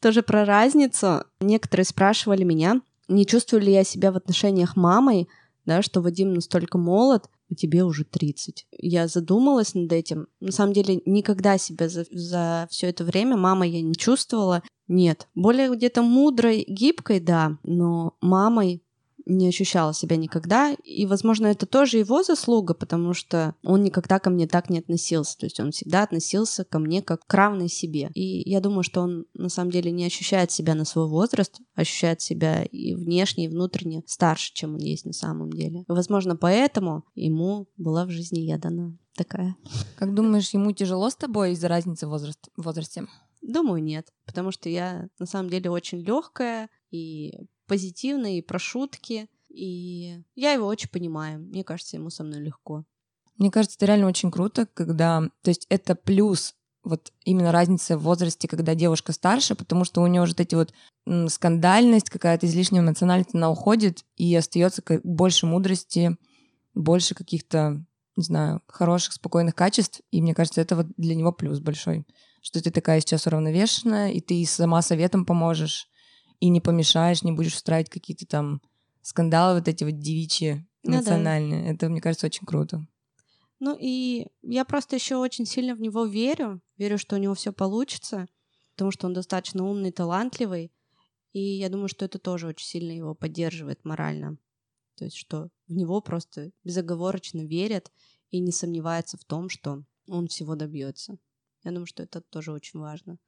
тоже 0.00 0.22
про 0.22 0.44
разницу. 0.44 1.24
Некоторые 1.40 1.84
спрашивали 1.84 2.44
меня, 2.44 2.80
не 3.08 3.26
чувствую 3.26 3.62
ли 3.62 3.72
я 3.72 3.84
себя 3.84 4.12
в 4.12 4.16
отношениях 4.16 4.76
мамой, 4.76 5.28
да, 5.66 5.82
что 5.82 6.00
Вадим 6.00 6.34
настолько 6.34 6.78
молод, 6.78 7.28
а 7.50 7.54
тебе 7.54 7.84
уже 7.84 8.04
30. 8.04 8.66
Я 8.72 9.08
задумалась 9.08 9.74
над 9.74 9.92
этим. 9.92 10.28
На 10.40 10.52
самом 10.52 10.72
деле, 10.72 11.00
никогда 11.06 11.58
себя 11.58 11.88
за, 11.88 12.04
за 12.10 12.66
все 12.70 12.88
это 12.88 13.04
время 13.04 13.36
мамой 13.36 13.70
я 13.70 13.82
не 13.82 13.94
чувствовала. 13.94 14.62
Нет. 14.86 15.28
Более 15.34 15.74
где-то 15.74 16.02
мудрой, 16.02 16.64
гибкой, 16.66 17.20
да, 17.20 17.58
но 17.62 18.16
мамой 18.20 18.82
не 19.28 19.48
ощущала 19.48 19.94
себя 19.94 20.16
никогда. 20.16 20.72
И, 20.84 21.06
возможно, 21.06 21.46
это 21.46 21.66
тоже 21.66 21.98
его 21.98 22.22
заслуга, 22.22 22.74
потому 22.74 23.14
что 23.14 23.54
он 23.62 23.82
никогда 23.84 24.18
ко 24.18 24.30
мне 24.30 24.46
так 24.46 24.70
не 24.70 24.78
относился. 24.78 25.38
То 25.38 25.46
есть 25.46 25.60
он 25.60 25.70
всегда 25.70 26.02
относился 26.02 26.64
ко 26.64 26.78
мне 26.78 27.02
как 27.02 27.26
к 27.26 27.34
равной 27.34 27.68
себе. 27.68 28.10
И 28.14 28.48
я 28.48 28.60
думаю, 28.60 28.82
что 28.82 29.02
он 29.02 29.26
на 29.34 29.48
самом 29.48 29.70
деле 29.70 29.90
не 29.90 30.04
ощущает 30.04 30.50
себя 30.50 30.74
на 30.74 30.84
свой 30.84 31.06
возраст, 31.06 31.60
ощущает 31.74 32.20
себя 32.20 32.64
и 32.64 32.94
внешне, 32.94 33.44
и 33.44 33.48
внутренне 33.48 34.02
старше, 34.06 34.52
чем 34.54 34.74
он 34.74 34.80
есть 34.80 35.04
на 35.04 35.12
самом 35.12 35.52
деле. 35.52 35.80
И, 35.80 35.92
возможно, 35.92 36.36
поэтому 36.36 37.04
ему 37.14 37.68
была 37.76 38.06
в 38.06 38.10
жизни 38.10 38.40
я 38.40 38.58
дана 38.58 38.96
такая. 39.14 39.56
Как 39.96 40.14
думаешь, 40.14 40.50
ему 40.50 40.72
тяжело 40.72 41.10
с 41.10 41.16
тобой 41.16 41.52
из-за 41.52 41.68
разницы 41.68 42.06
в 42.06 42.10
возраст- 42.10 42.48
в 42.56 42.62
возрасте? 42.62 43.06
Думаю, 43.42 43.82
нет, 43.82 44.12
потому 44.26 44.50
что 44.50 44.68
я 44.68 45.08
на 45.18 45.26
самом 45.26 45.50
деле 45.50 45.70
очень 45.70 46.00
легкая 46.00 46.68
и 46.90 47.46
позитивная, 47.68 48.38
и 48.38 48.42
про 48.42 48.58
шутки. 48.58 49.28
И 49.48 50.20
я 50.34 50.52
его 50.52 50.66
очень 50.66 50.90
понимаю. 50.90 51.38
Мне 51.38 51.62
кажется, 51.62 51.96
ему 51.96 52.10
со 52.10 52.24
мной 52.24 52.40
легко. 52.40 52.84
Мне 53.36 53.50
кажется, 53.52 53.76
это 53.76 53.86
реально 53.86 54.08
очень 54.08 54.32
круто, 54.32 54.66
когда... 54.66 55.22
То 55.42 55.50
есть 55.50 55.66
это 55.68 55.94
плюс 55.94 56.54
вот 56.82 57.12
именно 57.24 57.52
разница 57.52 57.98
в 57.98 58.02
возрасте, 58.02 58.48
когда 58.48 58.74
девушка 58.74 59.12
старше, 59.12 59.54
потому 59.54 59.84
что 59.84 60.00
у 60.00 60.06
нее 60.06 60.22
вот 60.22 60.40
эти 60.40 60.54
вот 60.54 60.72
скандальность, 61.28 62.10
какая-то 62.10 62.46
излишняя 62.46 62.82
эмоциональность, 62.82 63.34
она 63.34 63.50
уходит, 63.50 64.04
и 64.16 64.34
остается 64.34 64.82
больше 65.04 65.46
мудрости, 65.46 66.16
больше 66.74 67.14
каких-то, 67.14 67.84
не 68.16 68.24
знаю, 68.24 68.62
хороших, 68.66 69.14
спокойных 69.14 69.54
качеств. 69.54 70.00
И 70.10 70.22
мне 70.22 70.34
кажется, 70.34 70.60
это 70.60 70.76
вот 70.76 70.86
для 70.96 71.14
него 71.14 71.32
плюс 71.32 71.60
большой. 71.60 72.06
Что 72.40 72.62
ты 72.62 72.70
такая 72.70 73.00
сейчас 73.00 73.26
уравновешенная, 73.26 74.10
и 74.12 74.20
ты 74.20 74.44
сама 74.46 74.80
советом 74.82 75.24
поможешь, 75.26 75.88
и 76.40 76.48
не 76.48 76.60
помешаешь, 76.60 77.22
не 77.22 77.32
будешь 77.32 77.54
устраивать 77.54 77.90
какие-то 77.90 78.26
там 78.26 78.60
скандалы 79.02 79.58
вот 79.58 79.68
эти 79.68 79.84
вот 79.84 79.98
девичьи, 79.98 80.66
Ну 80.84 81.02
да. 81.02 81.38
Это, 81.38 81.88
мне 81.88 82.00
кажется, 82.00 82.26
очень 82.26 82.46
круто. 82.46 82.86
Ну 83.60 83.76
и 83.78 84.26
я 84.42 84.64
просто 84.64 84.96
еще 84.96 85.16
очень 85.16 85.44
сильно 85.44 85.74
в 85.74 85.80
него 85.80 86.04
верю. 86.04 86.60
Верю, 86.76 86.98
что 86.98 87.16
у 87.16 87.18
него 87.18 87.34
все 87.34 87.52
получится, 87.52 88.28
потому 88.74 88.92
что 88.92 89.06
он 89.06 89.14
достаточно 89.14 89.64
умный, 89.64 89.90
талантливый. 89.90 90.72
И 91.32 91.40
я 91.40 91.68
думаю, 91.68 91.88
что 91.88 92.04
это 92.04 92.18
тоже 92.18 92.46
очень 92.46 92.66
сильно 92.66 92.92
его 92.92 93.14
поддерживает 93.14 93.84
морально. 93.84 94.38
То 94.96 95.04
есть, 95.04 95.16
что 95.16 95.48
в 95.66 95.72
него 95.72 96.00
просто 96.00 96.50
безоговорочно 96.64 97.44
верят 97.44 97.92
и 98.30 98.40
не 98.40 98.52
сомневаются 98.52 99.16
в 99.16 99.24
том, 99.24 99.48
что 99.48 99.84
он 100.08 100.28
всего 100.28 100.54
добьется. 100.54 101.18
Я 101.64 101.72
думаю, 101.72 101.86
что 101.86 102.02
это 102.02 102.20
тоже 102.20 102.52
очень 102.52 102.78
важно. 102.80 103.18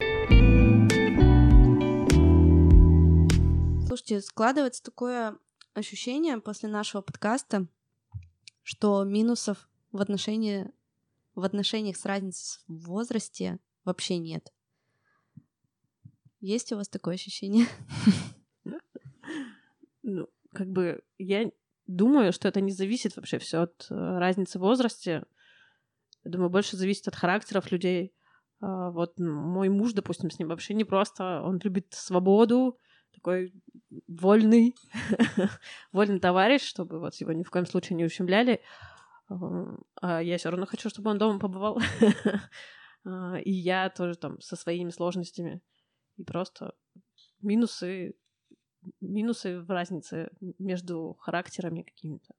Слушайте, 3.91 4.21
складывается 4.21 4.85
такое 4.85 5.37
ощущение 5.75 6.41
после 6.41 6.69
нашего 6.69 7.03
подкаста, 7.03 7.67
что 8.63 9.03
минусов 9.03 9.69
в, 9.91 10.01
отношении, 10.01 10.71
в 11.35 11.43
отношениях 11.43 11.97
с 11.97 12.05
разницей 12.05 12.63
в 12.69 12.85
возрасте 12.85 13.59
вообще 13.85 14.19
нет. 14.19 14.53
Есть 16.39 16.71
у 16.71 16.77
вас 16.77 16.89
такое 16.89 17.15
ощущение? 17.15 17.67
Ну, 20.03 20.29
как 20.53 20.69
бы 20.69 21.03
я 21.19 21.51
думаю, 21.89 22.33
что 22.33 22.47
это 22.47 22.61
не 22.61 22.71
зависит 22.71 23.17
вообще 23.17 23.39
все 23.39 23.63
от 23.63 23.89
э, 23.91 23.95
разницы 23.95 24.59
в 24.59 24.63
возрасте. 24.63 25.25
Я 26.23 26.31
думаю, 26.31 26.49
больше 26.49 26.77
зависит 26.77 27.09
от 27.09 27.17
характеров 27.17 27.73
людей. 27.73 28.15
А, 28.61 28.93
Вот 28.93 29.19
мой 29.19 29.69
муж, 29.69 29.93
допустим, 29.95 30.31
с 30.31 30.39
ним 30.39 30.49
вообще 30.49 30.75
не 30.75 30.85
просто. 30.85 31.43
Он 31.43 31.59
любит 31.63 31.89
свободу, 31.91 32.79
такой 33.21 33.53
вольный, 34.09 34.75
вольный 35.93 36.21
товарищ, 36.21 36.63
чтобы 36.63 36.99
вот 37.01 37.15
его 37.17 37.33
ни 37.33 37.43
в 37.43 37.51
коем 37.51 37.67
случае 37.67 37.97
не 37.97 38.05
ущемляли. 38.05 38.61
А 39.29 40.23
я 40.23 40.39
все 40.39 40.51
равно 40.51 40.67
хочу, 40.67 40.89
чтобы 40.89 41.11
он 41.11 41.19
дома 41.19 41.39
побывал. 41.39 41.81
А, 43.03 43.39
и 43.39 43.51
я 43.51 43.89
тоже 43.89 44.15
там 44.19 44.39
со 44.43 44.57
своими 44.57 44.91
сложностями. 44.91 45.63
И 46.19 46.23
просто 46.23 46.75
минусы, 47.41 48.15
минусы 49.01 49.59
в 49.59 49.71
разнице 49.71 50.31
между 50.59 51.17
характерами 51.19 51.81
какими-то. 51.81 52.35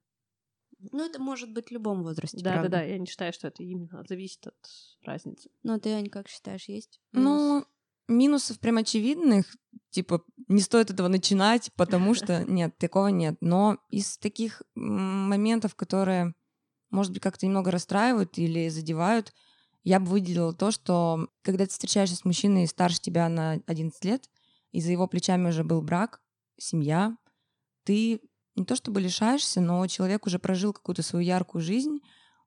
Ну, 0.91 1.03
это 1.03 1.19
может 1.19 1.51
быть 1.51 1.69
в 1.69 1.71
любом 1.71 2.03
возрасте, 2.03 2.43
Да, 2.43 2.51
правда. 2.51 2.69
да, 2.69 2.77
да. 2.77 2.83
Я 2.83 2.99
не 2.99 3.07
считаю, 3.07 3.33
что 3.33 3.47
это 3.47 3.63
именно 3.63 4.03
зависит 4.07 4.45
от 4.45 4.69
разницы. 5.03 5.49
Ну, 5.63 5.79
ты, 5.79 5.93
Ань, 5.93 6.09
как 6.09 6.27
считаешь, 6.27 6.65
есть? 6.65 7.01
Ну, 7.11 7.65
минусов 8.11 8.59
прям 8.59 8.77
очевидных, 8.77 9.45
типа, 9.89 10.23
не 10.47 10.61
стоит 10.61 10.91
этого 10.91 11.07
начинать, 11.07 11.71
потому 11.75 12.13
что 12.13 12.43
нет, 12.47 12.77
такого 12.77 13.07
нет. 13.07 13.37
Но 13.41 13.77
из 13.89 14.17
таких 14.17 14.61
моментов, 14.75 15.75
которые, 15.75 16.33
может 16.89 17.11
быть, 17.11 17.21
как-то 17.21 17.45
немного 17.45 17.71
расстраивают 17.71 18.37
или 18.37 18.69
задевают, 18.69 19.33
я 19.83 19.99
бы 19.99 20.07
выделила 20.07 20.53
то, 20.53 20.71
что 20.71 21.27
когда 21.41 21.65
ты 21.65 21.71
встречаешься 21.71 22.15
с 22.15 22.25
мужчиной 22.25 22.67
старше 22.67 23.01
тебя 23.01 23.27
на 23.29 23.59
11 23.65 24.03
лет, 24.05 24.29
и 24.71 24.79
за 24.79 24.91
его 24.91 25.07
плечами 25.07 25.49
уже 25.49 25.63
был 25.63 25.81
брак, 25.81 26.21
семья, 26.57 27.17
ты 27.83 28.21
не 28.55 28.65
то 28.65 28.75
чтобы 28.75 29.01
лишаешься, 29.01 29.59
но 29.59 29.85
человек 29.87 30.25
уже 30.25 30.39
прожил 30.39 30.73
какую-то 30.73 31.03
свою 31.03 31.25
яркую 31.25 31.61
жизнь, 31.61 31.99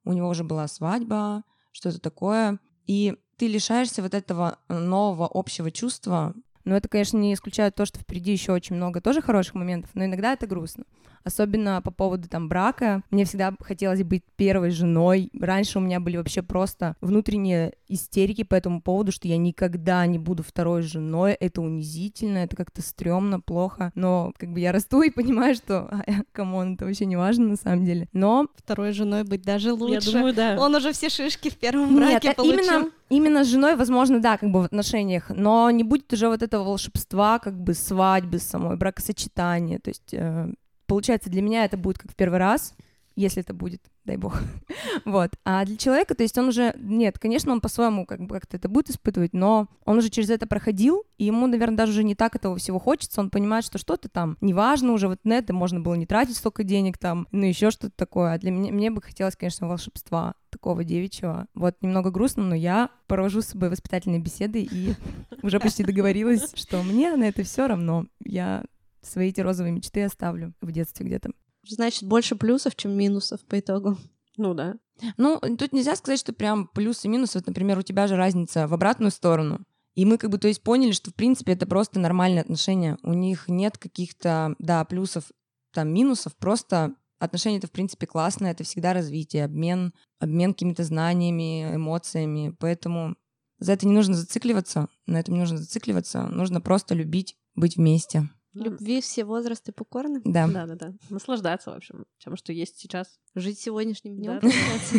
у 0.05 0.13
него 0.13 0.29
уже 0.29 0.45
была 0.45 0.69
свадьба, 0.69 1.43
что-то 1.73 1.99
такое, 1.99 2.61
и 2.87 3.17
ты 3.37 3.49
лишаешься 3.49 4.03
вот 4.03 4.15
этого 4.15 4.59
нового 4.69 5.29
общего 5.33 5.71
чувства. 5.71 6.35
Но 6.65 6.77
это, 6.77 6.89
конечно, 6.89 7.19
не 7.19 7.35
исключает 7.35 7.75
то, 7.75 7.85
что 7.85 8.01
впереди 8.01 8.33
еще 8.33 8.53
очень 8.53 8.77
много 8.77 9.01
тоже 9.01 9.21
хороших 9.21 9.55
моментов, 9.55 9.91
но 9.95 10.05
иногда 10.05 10.33
это 10.33 10.47
грустно 10.47 10.85
особенно 11.25 11.81
по 11.83 11.91
поводу 11.91 12.29
там 12.29 12.49
брака. 12.49 13.03
Мне 13.11 13.25
всегда 13.25 13.55
хотелось 13.61 14.03
быть 14.03 14.25
первой 14.37 14.71
женой. 14.71 15.31
Раньше 15.39 15.79
у 15.79 15.83
меня 15.83 16.01
были 16.01 16.17
вообще 16.17 16.43
просто 16.43 16.97
внутренние 17.01 17.73
истерики 17.89 18.45
по 18.45 18.55
этому 18.55 18.81
поводу, 18.81 19.13
что 19.13 19.29
я 19.29 19.37
никогда 19.37 20.05
не 20.07 20.19
буду 20.19 20.43
второй 20.43 20.83
женой. 20.83 21.33
Это 21.33 21.61
унизительно, 21.61 22.39
это 22.39 22.57
как-то 22.57 22.83
стрёмно, 22.83 23.41
плохо. 23.41 23.93
Но 23.95 24.33
как 24.37 24.53
бы 24.53 24.61
я 24.61 24.73
расту 24.73 25.03
и 25.03 25.11
понимаю, 25.11 25.55
что, 25.55 25.91
come 26.33 26.57
on, 26.57 26.75
это 26.75 26.85
вообще 26.85 27.07
не 27.07 27.17
важно 27.17 27.49
на 27.49 27.57
самом 27.57 27.85
деле. 27.85 28.09
Но... 28.13 28.49
Второй 28.57 28.93
женой 28.93 29.25
быть 29.25 29.43
даже 29.43 29.73
лучше. 29.73 30.11
Я 30.11 30.13
думаю, 30.13 30.35
да. 30.35 30.57
Он 30.59 30.75
уже 30.75 30.93
все 30.93 31.09
шишки 31.09 31.51
в 31.51 31.57
первом 31.57 31.97
браке 31.97 32.29
Нет, 32.29 32.37
получил. 32.37 32.59
именно, 32.59 32.91
именно 33.09 33.45
с 33.45 33.49
женой, 33.49 33.77
возможно, 33.77 34.21
да, 34.21 34.37
как 34.37 34.51
бы 34.51 34.63
в 34.63 34.65
отношениях, 34.65 35.31
но 35.31 35.71
не 35.71 35.85
будет 35.85 36.13
уже 36.13 36.29
вот 36.29 36.43
этого 36.43 36.65
волшебства, 36.65 37.39
как 37.39 37.59
бы 37.59 37.75
свадьбы 37.75 38.39
самой, 38.39 38.77
бракосочетания. 38.77 39.79
То 39.79 39.91
есть 39.91 40.13
э, 40.13 40.53
Получается, 40.95 41.29
для 41.29 41.43
меня 41.43 41.65
это 41.65 41.77
будет 41.77 41.99
как 41.99 42.13
в 42.13 42.15
первый 42.15 42.39
раз, 42.39 42.73
если 43.17 43.43
это 43.43 43.53
будет, 43.53 43.81
дай 44.05 44.17
бог. 44.17 44.41
вот. 45.05 45.33
А 45.45 45.65
для 45.65 45.77
человека, 45.77 46.15
то 46.15 46.23
есть 46.23 46.39
он 46.39 46.51
уже, 46.51 46.73
нет, 46.79 47.19
конечно, 47.19 47.51
он 47.51 47.61
по-своему 47.61 48.07
как 48.07 48.21
бы 48.21 48.37
как-то 48.37 48.57
это 48.57 48.69
будет 48.69 48.91
испытывать, 48.91 49.33
но 49.33 49.67
он 49.85 49.99
уже 49.99 50.09
через 50.09 50.31
это 50.31 50.47
проходил, 50.47 51.03
и 51.19 51.25
ему, 51.25 51.49
наверное, 51.49 51.79
даже 51.79 51.91
уже 51.91 52.05
не 52.05 52.15
так 52.15 52.37
этого 52.37 52.55
всего 52.59 52.79
хочется, 52.79 53.21
он 53.21 53.31
понимает, 53.31 53.65
что 53.65 53.77
что-то 53.77 54.09
там 54.09 54.37
неважно 54.41 54.93
уже, 54.93 55.09
вот 55.09 55.19
на 55.25 55.33
это 55.33 55.53
можно 55.53 55.81
было 55.81 55.95
не 55.95 56.07
тратить 56.07 56.37
столько 56.37 56.63
денег 56.63 56.97
там, 56.97 57.27
ну 57.33 57.45
еще 57.45 57.73
что-то 57.73 57.97
такое. 57.97 58.35
А 58.35 58.39
для 58.39 58.53
меня, 58.53 58.73
мне 58.73 58.93
бы 58.93 59.03
хотелось, 59.03 59.35
конечно, 59.35 59.67
волшебства 59.67 60.37
такого 60.51 60.85
девичьего. 60.85 61.49
Вот 61.55 61.75
немного 61.83 62.13
грустно, 62.13 62.45
но 62.45 62.55
я 62.55 62.91
провожу 63.09 63.43
с 63.43 63.47
собой 63.47 63.71
воспитательные 63.71 64.21
беседы 64.21 64.63
и 64.63 64.95
уже 65.43 65.59
почти 65.59 65.83
договорилась, 65.83 66.53
что 66.55 66.85
мне 66.85 67.17
на 67.17 67.25
это 67.25 67.43
все 67.43 67.67
равно. 67.67 68.07
Я 68.25 68.63
свои 69.07 69.29
эти 69.29 69.41
розовые 69.41 69.73
мечты 69.73 70.03
оставлю 70.03 70.55
в 70.61 70.73
детстве 70.73 71.07
где-то. 71.07 71.31
Значит, 71.67 72.05
больше 72.05 72.37
плюсов, 72.37 72.77
чем 72.77 72.93
минусов 72.93 73.41
по 73.47 73.59
итогу. 73.59 73.97
Ну 74.37 74.55
да. 74.55 74.75
Ну, 75.17 75.41
тут 75.41 75.73
нельзя 75.73 75.97
сказать, 75.97 76.21
что 76.21 76.33
прям 76.33 76.69
плюс 76.69 77.05
и 77.05 77.09
минус. 77.09 77.35
Вот, 77.35 77.47
например, 77.47 77.79
у 77.79 77.83
тебя 77.83 78.07
же 78.07 78.17
разница 78.17 78.67
в 78.67 78.75
обратную 78.75 79.11
сторону. 79.11 79.61
И 79.95 80.05
мы 80.05 80.19
как 80.19 80.31
бы, 80.31 80.39
то 80.39 80.49
есть, 80.49 80.63
поняли, 80.63 80.93
что, 80.93 81.11
в 81.11 81.15
принципе, 81.15 81.53
это 81.53 81.67
просто 81.67 82.01
нормальные 82.01 82.43
отношения. 82.43 82.99
У 83.03 83.13
них 83.13 83.49
нет 83.49 83.79
каких-то, 83.79 84.55
да, 84.59 84.85
плюсов, 84.85 85.31
там, 85.73 85.93
минусов, 85.93 86.37
просто 86.37 86.95
отношения 87.19 87.59
это, 87.59 87.69
в 87.69 87.73
принципе, 87.73 88.07
классно, 88.07 88.49
это 88.49 88.65
всегда 88.65 88.93
развитие, 88.93 89.45
обмен, 89.45 89.93
обмен 90.19 90.53
какими-то 90.53 90.83
знаниями, 90.85 91.75
эмоциями. 91.75 92.55
Поэтому 92.59 93.17
за 93.59 93.73
это 93.73 93.87
не 93.87 93.93
нужно 93.93 94.15
зацикливаться, 94.15 94.89
на 95.07 95.21
этом 95.21 95.35
не 95.35 95.41
нужно 95.41 95.59
зацикливаться. 95.59 96.27
Нужно 96.27 96.61
просто 96.61 96.95
любить 96.95 97.37
быть 97.55 97.77
вместе. 97.77 98.29
Любви 98.55 99.01
все 99.01 99.25
возрасты 99.25 99.73
покорны. 99.73 100.21
Да. 100.25 100.47
Да, 100.47 100.67
да, 100.67 100.75
да. 100.75 100.93
Наслаждаться, 101.11 101.73
в 101.73 101.75
общем, 101.77 102.07
тем, 102.19 102.37
что 102.37 102.53
есть 102.53 102.79
сейчас. 102.79 103.19
Жить 103.35 103.59
сегодняшним 103.59 104.17
днем. 104.17 104.39
Да, 104.41 104.49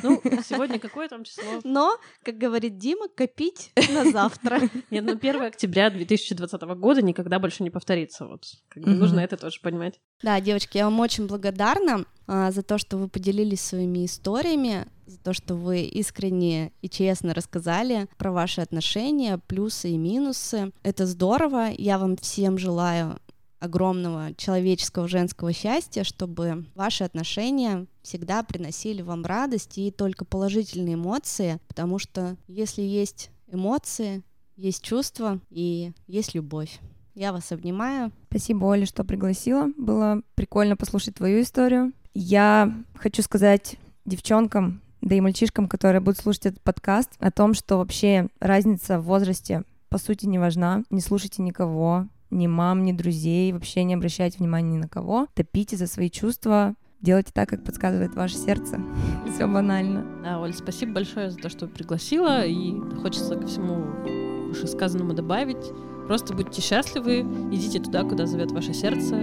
ну, 0.04 0.22
сегодня 0.44 0.78
какое 0.78 1.08
там 1.08 1.24
число? 1.24 1.44
Но, 1.64 1.98
как 2.24 2.38
говорит 2.38 2.78
Дима, 2.78 3.08
копить 3.08 3.72
на 3.94 4.12
завтра. 4.12 4.60
Нет, 4.92 5.06
ну 5.06 5.14
1 5.14 5.42
октября 5.42 5.90
2020 5.90 6.62
года 6.62 7.02
никогда 7.02 7.40
больше 7.40 7.64
не 7.64 7.70
повторится. 7.70 8.26
Вот 8.26 8.46
как 8.68 8.84
бы 8.84 8.92
нужно 8.92 9.22
это 9.22 9.38
тоже 9.38 9.60
понимать. 9.62 10.00
Да, 10.22 10.40
девочки, 10.42 10.78
я 10.78 10.86
вам 10.86 11.00
очень 11.00 11.28
благодарна 11.28 12.06
а, 12.28 12.52
за 12.52 12.64
то, 12.64 12.78
что 12.78 12.98
вы 12.98 13.08
поделились 13.08 13.62
своими 13.62 14.06
историями, 14.06 14.88
за 15.06 15.20
то, 15.20 15.34
что 15.34 15.56
вы 15.56 15.84
искренне 15.84 16.72
и 16.82 16.90
честно 16.90 17.34
рассказали 17.34 18.08
про 18.18 18.32
ваши 18.32 18.62
отношения, 18.62 19.40
плюсы 19.48 19.92
и 19.92 19.98
минусы. 19.98 20.72
Это 20.84 21.06
здорово. 21.06 21.70
Я 21.78 22.00
вам 22.00 22.18
всем 22.18 22.58
желаю 22.58 23.20
огромного 23.66 24.34
человеческого 24.36 25.08
женского 25.08 25.54
счастья, 25.54 26.04
чтобы 26.04 26.66
ваши 26.76 27.04
отношения 27.04 27.86
всегда 28.02 28.44
приносили 28.44 29.02
вам 29.02 29.26
радость 29.26 29.78
и 29.78 29.92
только 29.92 30.26
положительные 30.26 30.96
эмоции, 30.96 31.60
потому 31.68 32.00
что 32.00 32.38
если 32.48 32.82
есть 32.82 33.30
эмоции, 33.48 34.24
есть 34.56 34.84
чувства 34.84 35.40
и 35.50 35.92
есть 36.08 36.34
любовь. 36.34 36.80
Я 37.14 37.32
вас 37.32 37.52
обнимаю. 37.52 38.12
Спасибо, 38.30 38.66
Оля, 38.66 38.86
что 38.86 39.04
пригласила. 39.04 39.68
Было 39.78 40.22
прикольно 40.36 40.76
послушать 40.76 41.16
твою 41.16 41.42
историю. 41.42 41.94
Я 42.14 42.74
хочу 42.96 43.22
сказать 43.22 43.78
девчонкам, 44.06 44.82
да 45.02 45.16
и 45.16 45.22
мальчишкам, 45.22 45.68
которые 45.68 46.02
будут 46.02 46.20
слушать 46.20 46.48
этот 46.48 46.62
подкаст, 46.62 47.12
о 47.20 47.32
том, 47.32 47.54
что 47.54 47.78
вообще 47.78 48.28
разница 48.40 49.00
в 49.00 49.06
возрасте 49.06 49.64
по 49.90 49.98
сути 49.98 50.26
не 50.26 50.40
важна. 50.40 50.84
Не 50.90 51.00
слушайте 51.00 51.42
никого, 51.42 52.08
ни 52.32 52.48
мам, 52.48 52.84
ни 52.84 52.92
друзей, 52.92 53.52
вообще 53.54 53.84
не 53.84 53.94
обращайте 53.94 54.38
внимания 54.40 54.72
ни 54.72 54.78
на 54.78 54.88
кого. 54.88 55.28
Топите 55.34 55.78
за 55.78 55.88
свои 55.88 56.10
чувства, 56.10 56.76
делайте 57.02 57.32
так, 57.34 57.50
как 57.50 57.64
подсказывает 57.64 58.16
ваше 58.16 58.36
сердце. 58.36 58.80
Все 59.34 59.48
банально. 59.48 60.06
Да, 60.24 60.40
Оль, 60.40 60.54
спасибо 60.54 60.94
большое 60.94 61.32
за 61.32 61.38
то, 61.38 61.50
что 61.50 61.68
пригласила, 61.68 62.46
и 62.46 62.74
хочется 63.02 63.36
ко 63.36 63.48
всему 63.48 64.50
вышесказанному 64.50 65.14
добавить. 65.14 65.72
Просто 66.08 66.34
будьте 66.34 66.62
счастливы, 66.62 67.22
идите 67.52 67.80
туда, 67.80 68.04
куда 68.04 68.26
зовет 68.26 68.52
ваше 68.52 68.74
сердце, 68.74 69.16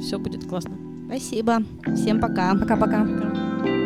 все 0.00 0.18
будет 0.18 0.46
классно. 0.46 0.76
Спасибо. 1.06 1.62
Всем 1.94 2.20
пока. 2.20 2.54
Пока-пока. 2.54 3.83